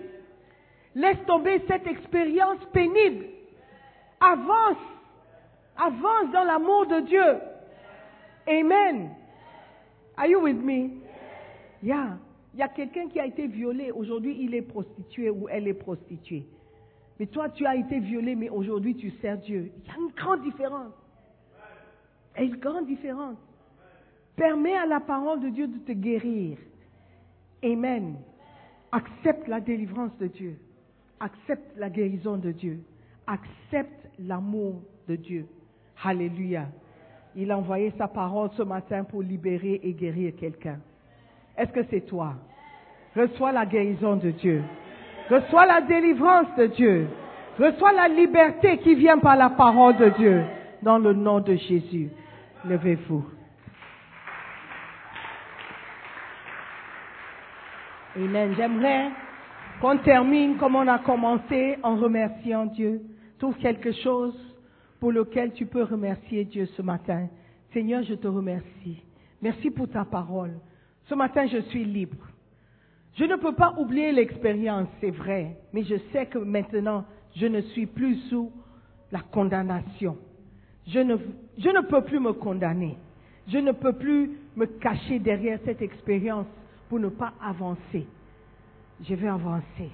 Laisse 0.95 1.25
tomber 1.27 1.61
cette 1.67 1.87
expérience 1.87 2.63
pénible. 2.71 3.25
Avance. 4.21 4.77
Avance 5.75 6.31
dans 6.31 6.45
l'amour 6.45 6.85
de 6.85 7.01
Dieu. 7.01 7.37
Amen. 8.47 9.09
Are 10.17 10.27
you 10.27 10.39
with 10.39 10.57
me? 10.57 11.00
Yeah. 11.83 12.17
Il 12.53 12.59
y 12.59 12.63
a 12.63 12.67
quelqu'un 12.67 13.07
qui 13.07 13.19
a 13.19 13.25
été 13.25 13.47
violé. 13.47 13.91
Aujourd'hui, 13.91 14.37
il 14.41 14.53
est 14.53 14.61
prostitué 14.61 15.29
ou 15.29 15.47
elle 15.49 15.67
est 15.67 15.73
prostituée. 15.73 16.45
Mais 17.19 17.25
toi, 17.27 17.49
tu 17.49 17.65
as 17.65 17.75
été 17.75 17.99
violé, 17.99 18.35
mais 18.35 18.49
aujourd'hui, 18.49 18.95
tu 18.95 19.11
sers 19.21 19.37
Dieu. 19.37 19.71
Il 19.77 19.87
y 19.87 19.91
a 19.91 19.97
une 19.97 20.11
grande 20.13 20.41
différence. 20.41 20.93
A 22.35 22.43
une 22.43 22.57
grande 22.57 22.87
différence. 22.87 23.37
Permets 24.35 24.75
à 24.75 24.85
la 24.85 24.99
parole 24.99 25.39
de 25.39 25.49
Dieu 25.49 25.67
de 25.67 25.77
te 25.79 25.91
guérir. 25.91 26.57
Amen. 27.63 28.15
Accepte 28.91 29.47
la 29.47 29.61
délivrance 29.61 30.17
de 30.17 30.27
Dieu. 30.27 30.57
Accepte 31.19 31.77
la 31.77 31.89
guérison 31.89 32.37
de 32.37 32.51
Dieu. 32.51 32.79
Accepte 33.27 34.09
l'amour 34.19 34.81
de 35.07 35.15
Dieu. 35.15 35.45
Alléluia. 36.03 36.67
Il 37.35 37.51
a 37.51 37.57
envoyé 37.57 37.93
sa 37.97 38.07
parole 38.07 38.49
ce 38.57 38.63
matin 38.63 39.03
pour 39.03 39.21
libérer 39.21 39.79
et 39.83 39.93
guérir 39.93 40.35
quelqu'un. 40.35 40.79
Est-ce 41.57 41.71
que 41.71 41.83
c'est 41.89 42.01
toi? 42.01 42.35
Reçois 43.15 43.51
la 43.51 43.65
guérison 43.65 44.15
de 44.15 44.31
Dieu. 44.31 44.63
Reçois 45.29 45.65
la 45.65 45.81
délivrance 45.81 46.47
de 46.57 46.67
Dieu. 46.67 47.07
Reçois 47.59 47.91
la 47.91 48.07
liberté 48.07 48.77
qui 48.79 48.95
vient 48.95 49.17
par 49.17 49.35
la 49.35 49.49
parole 49.49 49.97
de 49.97 50.09
Dieu. 50.17 50.43
Dans 50.81 50.97
le 50.97 51.13
nom 51.13 51.39
de 51.39 51.55
Jésus. 51.55 52.09
Levez-vous. 52.65 53.25
Amen. 58.15 58.53
J'aimerais 58.57 59.09
qu'on 59.79 59.97
termine 59.97 60.57
comme 60.57 60.75
on 60.75 60.87
a 60.87 60.99
commencé 60.99 61.77
en 61.83 61.95
remerciant 61.95 62.65
Dieu. 62.65 63.01
Trouve 63.39 63.55
quelque 63.57 63.91
chose 63.91 64.35
pour 64.99 65.11
lequel 65.11 65.53
tu 65.53 65.65
peux 65.65 65.83
remercier 65.83 66.45
Dieu 66.45 66.65
ce 66.77 66.81
matin. 66.81 67.27
Seigneur, 67.73 68.03
je 68.03 68.13
te 68.15 68.27
remercie. 68.27 69.01
Merci 69.41 69.71
pour 69.71 69.89
ta 69.89 70.05
parole. 70.05 70.51
Ce 71.05 71.15
matin, 71.15 71.47
je 71.47 71.61
suis 71.69 71.83
libre. 71.83 72.17
Je 73.15 73.25
ne 73.25 73.35
peux 73.35 73.53
pas 73.53 73.73
oublier 73.77 74.11
l'expérience, 74.11 74.87
c'est 75.01 75.11
vrai, 75.11 75.57
mais 75.73 75.83
je 75.83 75.95
sais 76.11 76.25
que 76.27 76.37
maintenant, 76.37 77.05
je 77.35 77.45
ne 77.45 77.61
suis 77.61 77.85
plus 77.85 78.15
sous 78.29 78.51
la 79.11 79.19
condamnation. 79.19 80.17
Je 80.87 80.99
ne, 80.99 81.17
je 81.57 81.69
ne 81.69 81.81
peux 81.81 82.03
plus 82.03 82.19
me 82.19 82.33
condamner. 82.33 82.97
Je 83.47 83.57
ne 83.57 83.71
peux 83.71 83.93
plus 83.93 84.31
me 84.55 84.65
cacher 84.65 85.19
derrière 85.19 85.59
cette 85.65 85.81
expérience 85.81 86.47
pour 86.89 86.99
ne 86.99 87.09
pas 87.09 87.33
avancer. 87.41 88.07
Je 89.03 89.15
veux 89.15 89.29
avancer. 89.29 89.89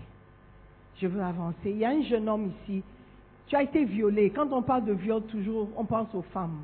Je 0.99 1.07
veux 1.07 1.21
avancer. 1.21 1.71
Il 1.71 1.77
y 1.77 1.85
a 1.85 1.89
un 1.89 2.03
jeune 2.03 2.27
homme 2.29 2.51
ici. 2.63 2.83
Tu 3.47 3.55
as 3.55 3.63
été 3.63 3.85
violé. 3.85 4.29
Quand 4.29 4.51
on 4.51 4.61
parle 4.61 4.85
de 4.85 4.93
viol, 4.93 5.23
toujours, 5.23 5.69
on 5.77 5.85
pense 5.85 6.13
aux 6.13 6.23
femmes. 6.33 6.59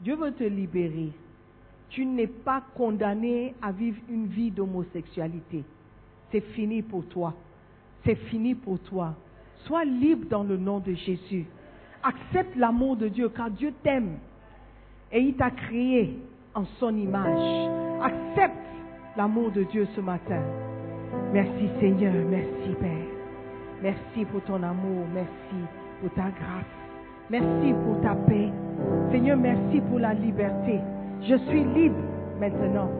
Dieu 0.00 0.16
veut 0.16 0.32
te 0.32 0.44
libérer. 0.44 1.12
Tu 1.94 2.04
n'es 2.04 2.26
pas 2.26 2.60
condamné 2.76 3.54
à 3.62 3.70
vivre 3.70 3.98
une 4.08 4.26
vie 4.26 4.50
d'homosexualité. 4.50 5.62
C'est 6.32 6.40
fini 6.40 6.82
pour 6.82 7.06
toi. 7.06 7.34
C'est 8.04 8.16
fini 8.16 8.56
pour 8.56 8.80
toi. 8.80 9.14
Sois 9.64 9.84
libre 9.84 10.26
dans 10.28 10.42
le 10.42 10.56
nom 10.56 10.80
de 10.80 10.92
Jésus. 10.92 11.46
Accepte 12.02 12.56
l'amour 12.56 12.96
de 12.96 13.06
Dieu 13.06 13.28
car 13.28 13.48
Dieu 13.48 13.72
t'aime 13.84 14.18
et 15.12 15.20
il 15.20 15.34
t'a 15.36 15.52
créé 15.52 16.18
en 16.52 16.64
son 16.80 16.96
image. 16.96 17.70
Accepte 18.02 18.56
l'amour 19.16 19.52
de 19.52 19.62
Dieu 19.62 19.86
ce 19.94 20.00
matin. 20.00 20.42
Merci 21.32 21.68
Seigneur, 21.78 22.12
merci 22.28 22.74
Père. 22.80 23.06
Merci 23.82 24.24
pour 24.32 24.42
ton 24.42 24.60
amour, 24.64 25.06
merci 25.14 25.64
pour 26.00 26.10
ta 26.14 26.30
grâce. 26.30 26.66
Merci 27.30 27.72
pour 27.84 28.00
ta 28.02 28.16
paix. 28.16 28.50
Seigneur, 29.12 29.36
merci 29.36 29.80
pour 29.88 30.00
la 30.00 30.12
liberté. 30.12 30.80
Je 31.26 31.36
suis 31.48 31.64
libre 31.64 31.96
maintenant. 32.38 32.90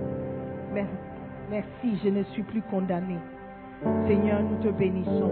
Merci, 0.73 1.99
je 2.03 2.09
ne 2.09 2.23
suis 2.25 2.43
plus 2.43 2.63
condamné. 2.63 3.17
Seigneur, 4.07 4.41
nous 4.43 4.57
te 4.63 4.69
bénissons 4.69 5.31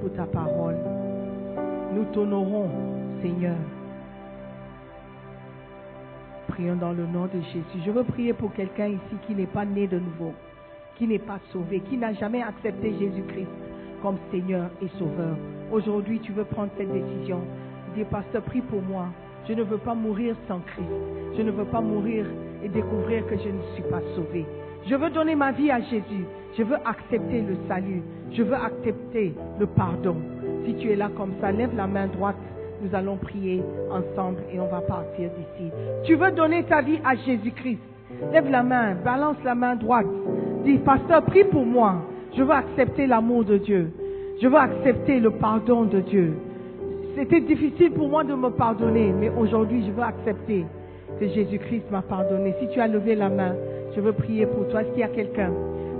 pour 0.00 0.10
ta 0.14 0.24
parole. 0.24 0.76
Nous 1.92 2.04
t'honorons, 2.12 2.70
Seigneur. 3.20 3.56
Prions 6.48 6.76
dans 6.76 6.92
le 6.92 7.04
nom 7.06 7.26
de 7.26 7.40
Jésus. 7.52 7.84
Je 7.84 7.90
veux 7.90 8.04
prier 8.04 8.32
pour 8.32 8.54
quelqu'un 8.54 8.86
ici 8.86 9.16
qui 9.26 9.34
n'est 9.34 9.46
pas 9.46 9.66
né 9.66 9.86
de 9.86 9.98
nouveau, 9.98 10.32
qui 10.96 11.06
n'est 11.06 11.18
pas 11.18 11.40
sauvé, 11.52 11.80
qui 11.80 11.98
n'a 11.98 12.14
jamais 12.14 12.42
accepté 12.42 12.94
Jésus-Christ 12.98 13.48
comme 14.00 14.16
Seigneur 14.30 14.70
et 14.80 14.88
Sauveur. 14.98 15.36
Aujourd'hui, 15.70 16.20
tu 16.20 16.32
veux 16.32 16.44
prendre 16.44 16.70
cette 16.78 16.90
décision. 16.90 17.42
Dis, 17.94 18.04
pasteur, 18.04 18.42
prie 18.42 18.62
pour 18.62 18.80
moi. 18.80 19.08
Je 19.48 19.52
ne 19.52 19.62
veux 19.62 19.78
pas 19.78 19.94
mourir 19.94 20.34
sans 20.48 20.60
Christ. 20.60 20.88
Je 21.36 21.42
ne 21.42 21.50
veux 21.50 21.66
pas 21.66 21.80
mourir 21.80 22.24
et 22.62 22.68
découvrir 22.68 23.26
que 23.26 23.36
je 23.36 23.48
ne 23.48 23.62
suis 23.74 23.82
pas 23.90 24.00
sauvé. 24.14 24.46
Je 24.86 24.94
veux 24.94 25.10
donner 25.10 25.34
ma 25.34 25.52
vie 25.52 25.70
à 25.70 25.80
Jésus. 25.80 26.24
Je 26.56 26.62
veux 26.62 26.76
accepter 26.84 27.42
le 27.42 27.56
salut. 27.68 28.02
Je 28.32 28.42
veux 28.42 28.54
accepter 28.54 29.34
le 29.58 29.66
pardon. 29.66 30.16
Si 30.64 30.74
tu 30.76 30.90
es 30.90 30.96
là 30.96 31.10
comme 31.14 31.32
ça, 31.40 31.52
lève 31.52 31.76
la 31.76 31.86
main 31.86 32.06
droite. 32.06 32.36
Nous 32.82 32.94
allons 32.94 33.16
prier 33.16 33.62
ensemble 33.90 34.40
et 34.52 34.60
on 34.60 34.68
va 34.68 34.80
partir 34.80 35.30
d'ici. 35.30 35.70
Tu 36.04 36.16
veux 36.16 36.30
donner 36.32 36.64
ta 36.64 36.80
vie 36.82 36.98
à 37.04 37.14
Jésus-Christ? 37.14 37.78
Lève 38.32 38.50
la 38.50 38.62
main, 38.62 38.94
balance 38.94 39.36
la 39.44 39.54
main 39.54 39.76
droite. 39.76 40.06
Dis, 40.64 40.78
pasteur, 40.78 41.22
prie 41.22 41.44
pour 41.44 41.66
moi. 41.66 41.96
Je 42.36 42.42
veux 42.42 42.52
accepter 42.52 43.06
l'amour 43.06 43.44
de 43.44 43.58
Dieu. 43.58 43.92
Je 44.40 44.48
veux 44.48 44.56
accepter 44.56 45.20
le 45.20 45.30
pardon 45.30 45.84
de 45.84 46.00
Dieu. 46.00 46.34
C'était 47.16 47.40
difficile 47.40 47.92
pour 47.92 48.08
moi 48.08 48.24
de 48.24 48.34
me 48.34 48.50
pardonner, 48.50 49.12
mais 49.18 49.30
aujourd'hui, 49.38 49.84
je 49.86 49.92
veux 49.92 50.02
accepter 50.02 50.64
que 51.20 51.28
Jésus-Christ 51.28 51.84
m'a 51.92 52.02
pardonné. 52.02 52.54
Si 52.60 52.68
tu 52.68 52.80
as 52.80 52.88
levé 52.88 53.14
la 53.14 53.28
main, 53.28 53.54
je 53.94 54.00
veux 54.00 54.12
prier 54.12 54.46
pour 54.46 54.66
toi. 54.68 54.82
Est-ce 54.82 54.90
qu'il 54.90 55.00
y 55.00 55.04
a 55.04 55.08
quelqu'un? 55.08 55.50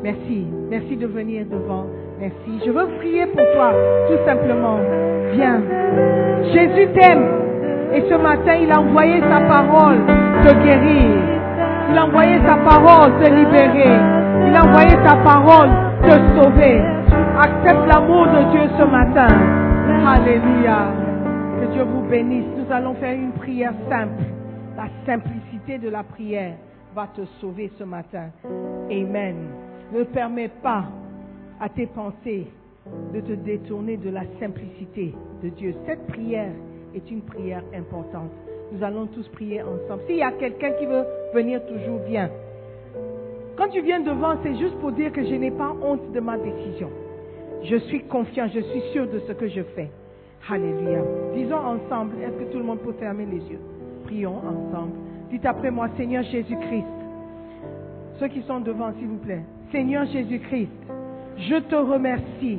Merci. 0.03 0.45
Merci 0.69 0.97
de 0.97 1.07
venir 1.07 1.47
devant. 1.49 1.87
Merci. 2.19 2.61
Je 2.67 2.71
veux 2.71 2.87
prier 2.99 3.27
pour 3.27 3.45
toi, 3.55 3.73
tout 4.09 4.25
simplement. 4.27 4.79
Viens. 5.35 5.63
Jésus 6.53 6.89
t'aime. 6.99 7.25
Et 7.95 8.03
ce 8.11 8.15
matin, 8.15 8.55
il 8.61 8.73
a 8.73 8.81
envoyé 8.81 9.21
sa 9.21 9.41
parole 9.43 9.99
te 10.43 10.53
guérir. 10.65 11.17
Il 11.91 11.97
a 11.99 12.07
envoyé 12.07 12.39
sa 12.45 12.57
parole 12.57 13.13
te 13.23 13.31
libérer. 13.31 13.99
Il 14.49 14.57
a 14.57 14.65
envoyé 14.65 14.97
sa 15.07 15.17
parole 15.23 15.71
te 16.03 16.11
sauver. 16.35 16.83
Accepte 17.39 17.87
l'amour 17.87 18.27
de 18.27 18.51
Dieu 18.51 18.63
ce 18.77 18.85
matin. 18.85 19.29
Alléluia. 20.07 21.04
Que 21.61 21.73
Dieu 21.73 21.83
vous 21.85 22.03
bénisse. 22.09 22.47
Nous 22.57 22.73
allons 22.73 22.95
faire 22.95 23.15
une 23.15 23.33
prière 23.33 23.75
simple. 23.89 24.23
La 24.77 24.89
simplicité 25.07 25.79
de 25.79 25.89
la 25.89 26.03
prière 26.03 26.55
va 26.95 27.09
te 27.09 27.25
sauver 27.41 27.71
ce 27.79 27.85
matin. 27.85 28.31
Amen. 28.91 29.37
Ne 29.93 30.05
permets 30.05 30.51
pas 30.63 30.85
à 31.61 31.69
tes 31.69 31.87
pensées 31.87 32.47
de 33.15 33.21
te 33.21 33.33
détourner 33.33 33.97
de 33.97 34.11
la 34.11 34.23
simplicité 34.41 35.15
de 35.43 35.49
Dieu. 35.51 35.75
Cette 35.87 36.07
prière 36.09 36.53
est 36.95 37.11
une 37.11 37.23
prière 37.23 37.63
importante. 37.75 38.31
Nous 38.73 38.83
allons 38.83 39.07
tous 39.07 39.27
prier 39.29 39.63
ensemble. 39.63 40.03
S'il 40.07 40.17
y 40.17 40.23
a 40.23 40.33
quelqu'un 40.33 40.73
qui 40.73 40.87
veut 40.87 41.05
venir 41.33 41.61
toujours, 41.67 42.01
viens. 42.07 42.31
Quand 43.57 43.69
tu 43.69 43.81
viens 43.83 44.01
devant, 44.01 44.37
c'est 44.43 44.57
juste 44.57 44.75
pour 44.81 44.93
dire 44.93 45.13
que 45.13 45.25
je 45.25 45.35
n'ai 45.35 45.53
pas 45.53 45.75
honte 45.83 46.13
de 46.13 46.21
ma 46.21 46.37
décision. 46.37 46.91
Je 47.63 47.77
suis 47.77 48.03
confiant, 48.05 48.49
je 48.53 48.61
suis 48.61 48.83
sûr 48.93 49.07
de 49.07 49.21
ce 49.21 49.33
que 49.33 49.49
je 49.49 49.63
fais. 49.75 49.91
Alléluia. 50.51 51.01
Disons 51.35 51.57
ensemble, 51.57 52.17
est-ce 52.23 52.45
que 52.45 52.53
tout 52.53 52.59
le 52.59 52.65
monde 52.65 52.81
peut 52.81 52.93
fermer 52.99 53.25
les 53.25 53.39
yeux? 53.39 53.61
Prions 54.05 54.37
ensemble. 54.37 54.93
Dites 55.31 55.47
après 55.47 55.71
moi, 55.71 55.89
Seigneur 55.97 56.23
Jésus-Christ. 56.25 56.85
Ceux 58.21 58.29
qui 58.29 58.43
sont 58.43 58.61
devant, 58.61 58.93
s'il 58.99 59.09
vous 59.09 59.19
plaît. 59.19 59.43
Seigneur 59.73 60.05
Jésus-Christ, 60.07 60.69
je 61.39 61.57
te 61.57 61.75
remercie. 61.75 62.59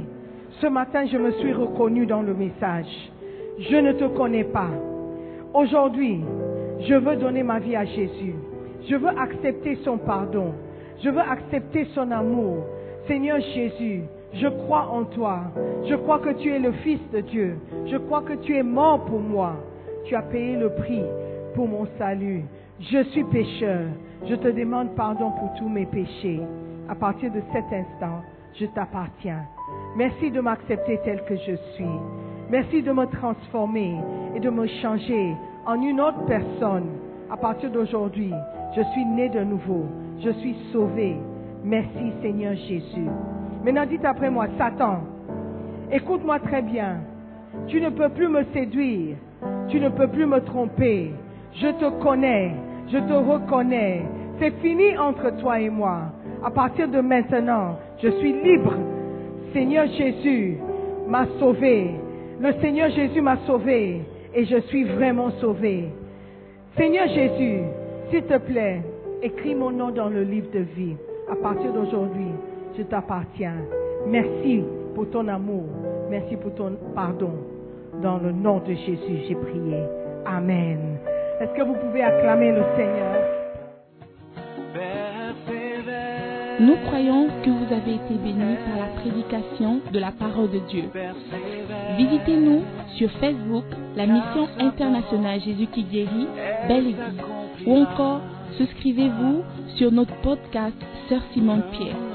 Ce 0.61 0.67
matin, 0.67 1.05
je 1.05 1.17
me 1.17 1.31
suis 1.33 1.53
reconnu 1.53 2.05
dans 2.05 2.21
le 2.21 2.33
message. 2.33 3.11
Je 3.59 3.75
ne 3.75 3.93
te 3.93 4.05
connais 4.05 4.45
pas. 4.45 4.69
Aujourd'hui, 5.53 6.21
je 6.81 6.95
veux 6.95 7.15
donner 7.17 7.43
ma 7.43 7.59
vie 7.59 7.75
à 7.75 7.85
Jésus. 7.85 8.35
Je 8.89 8.95
veux 8.95 9.09
accepter 9.17 9.77
son 9.83 9.97
pardon. 9.97 10.53
Je 11.03 11.09
veux 11.09 11.21
accepter 11.21 11.85
son 11.93 12.09
amour. 12.11 12.65
Seigneur 13.07 13.39
Jésus, 13.39 14.01
je 14.35 14.47
crois 14.47 14.89
en 14.91 15.05
toi. 15.05 15.39
Je 15.85 15.95
crois 15.95 16.19
que 16.19 16.33
tu 16.33 16.51
es 16.51 16.59
le 16.59 16.71
Fils 16.71 16.99
de 17.11 17.21
Dieu. 17.21 17.57
Je 17.87 17.97
crois 17.97 18.21
que 18.21 18.33
tu 18.33 18.55
es 18.55 18.63
mort 18.63 19.05
pour 19.05 19.19
moi. 19.19 19.53
Tu 20.05 20.15
as 20.15 20.21
payé 20.21 20.55
le 20.57 20.69
prix 20.69 21.03
pour 21.53 21.67
mon 21.67 21.87
salut. 21.97 22.43
Je 22.79 23.03
suis 23.11 23.23
pécheur. 23.25 23.87
Je 24.27 24.35
te 24.35 24.47
demande 24.47 24.95
pardon 24.95 25.31
pour 25.31 25.53
tous 25.57 25.69
mes 25.69 25.85
péchés. 25.85 26.41
À 26.89 26.95
partir 26.95 27.31
de 27.31 27.41
cet 27.53 27.65
instant, 27.65 28.21
je 28.59 28.65
t'appartiens. 28.67 29.43
Merci 29.95 30.31
de 30.31 30.41
m'accepter 30.41 30.99
tel 31.03 31.23
que 31.25 31.35
je 31.35 31.55
suis. 31.73 31.85
Merci 32.49 32.83
de 32.83 32.91
me 32.91 33.05
transformer 33.05 33.95
et 34.35 34.39
de 34.39 34.49
me 34.49 34.67
changer 34.67 35.33
en 35.65 35.81
une 35.81 36.01
autre 36.01 36.25
personne. 36.25 36.89
À 37.31 37.37
partir 37.37 37.71
d'aujourd'hui, 37.71 38.31
je 38.75 38.81
suis 38.81 39.05
né 39.05 39.29
de 39.29 39.43
nouveau. 39.43 39.85
Je 40.19 40.29
suis 40.31 40.55
sauvé. 40.71 41.15
Merci 41.63 42.11
Seigneur 42.21 42.55
Jésus. 42.55 43.09
Maintenant 43.65 43.87
dites 43.87 44.05
après 44.05 44.29
moi, 44.29 44.45
Satan, 44.59 44.99
écoute-moi 45.91 46.37
très 46.37 46.61
bien. 46.61 46.97
Tu 47.67 47.81
ne 47.81 47.89
peux 47.89 48.09
plus 48.09 48.27
me 48.27 48.43
séduire. 48.53 49.15
Tu 49.69 49.79
ne 49.79 49.89
peux 49.89 50.07
plus 50.07 50.27
me 50.27 50.39
tromper. 50.41 51.11
Je 51.55 51.69
te 51.69 51.89
connais. 52.03 52.51
Je 52.91 52.99
te 52.99 53.13
reconnais. 53.13 54.03
C'est 54.37 54.51
fini 54.61 54.95
entre 54.99 55.35
toi 55.39 55.59
et 55.59 55.71
moi. 55.71 56.11
À 56.43 56.51
partir 56.51 56.87
de 56.89 57.01
maintenant, 57.01 57.79
je 58.03 58.09
suis 58.19 58.33
libre. 58.33 58.75
Seigneur 59.51 59.87
Jésus 59.87 60.57
m'a 61.07 61.25
sauvé. 61.39 61.89
Le 62.39 62.53
Seigneur 62.61 62.91
Jésus 62.91 63.21
m'a 63.21 63.37
sauvé. 63.47 64.01
Et 64.35 64.45
je 64.45 64.59
suis 64.67 64.83
vraiment 64.83 65.31
sauvé. 65.41 65.85
Seigneur 66.77 67.07
Jésus, 67.07 67.61
s'il 68.11 68.25
te 68.25 68.37
plaît, 68.37 68.83
écris 69.23 69.55
mon 69.55 69.71
nom 69.71 69.89
dans 69.89 70.09
le 70.09 70.21
livre 70.21 70.51
de 70.53 70.59
vie. 70.59 70.95
À 71.31 71.35
partir 71.35 71.73
d'aujourd'hui, 71.73 72.29
je 72.77 72.83
t'appartiens. 72.83 73.55
Merci 74.07 74.63
pour 74.93 75.09
ton 75.09 75.27
amour. 75.27 75.65
Merci 76.09 76.35
pour 76.37 76.53
ton 76.55 76.73
pardon. 76.93 77.31
Dans 78.01 78.17
le 78.17 78.31
nom 78.31 78.59
de 78.59 78.73
Jésus, 78.73 79.25
j'ai 79.27 79.35
prié. 79.35 79.79
Amen. 80.25 80.97
Est-ce 81.39 81.53
que 81.53 81.63
vous 81.63 81.75
pouvez 81.75 82.01
acclamer 82.01 82.51
le 82.51 82.63
Seigneur? 82.75 83.35
Nous 86.59 86.75
croyons 86.87 87.27
que 87.43 87.49
vous 87.49 87.73
avez 87.73 87.95
été 87.95 88.13
bénis 88.23 88.55
par 88.65 88.79
la 88.79 89.01
prédication 89.01 89.81
de 89.91 89.99
la 89.99 90.11
parole 90.11 90.49
de 90.51 90.59
Dieu. 90.69 90.83
Visitez-nous 91.97 92.61
sur 92.95 93.11
Facebook, 93.19 93.65
la 93.97 94.05
mission 94.05 94.47
internationale 94.59 95.41
Jésus 95.41 95.67
qui 95.67 95.83
guérit, 95.83 96.27
Belle 96.67 96.87
Église. 96.87 97.21
Ou 97.67 97.75
encore, 97.77 98.21
souscrivez-vous 98.57 99.43
sur 99.75 99.91
notre 99.91 100.15
podcast 100.21 100.75
Sœur 101.09 101.21
Simone 101.33 101.63
Pierre. 101.73 102.14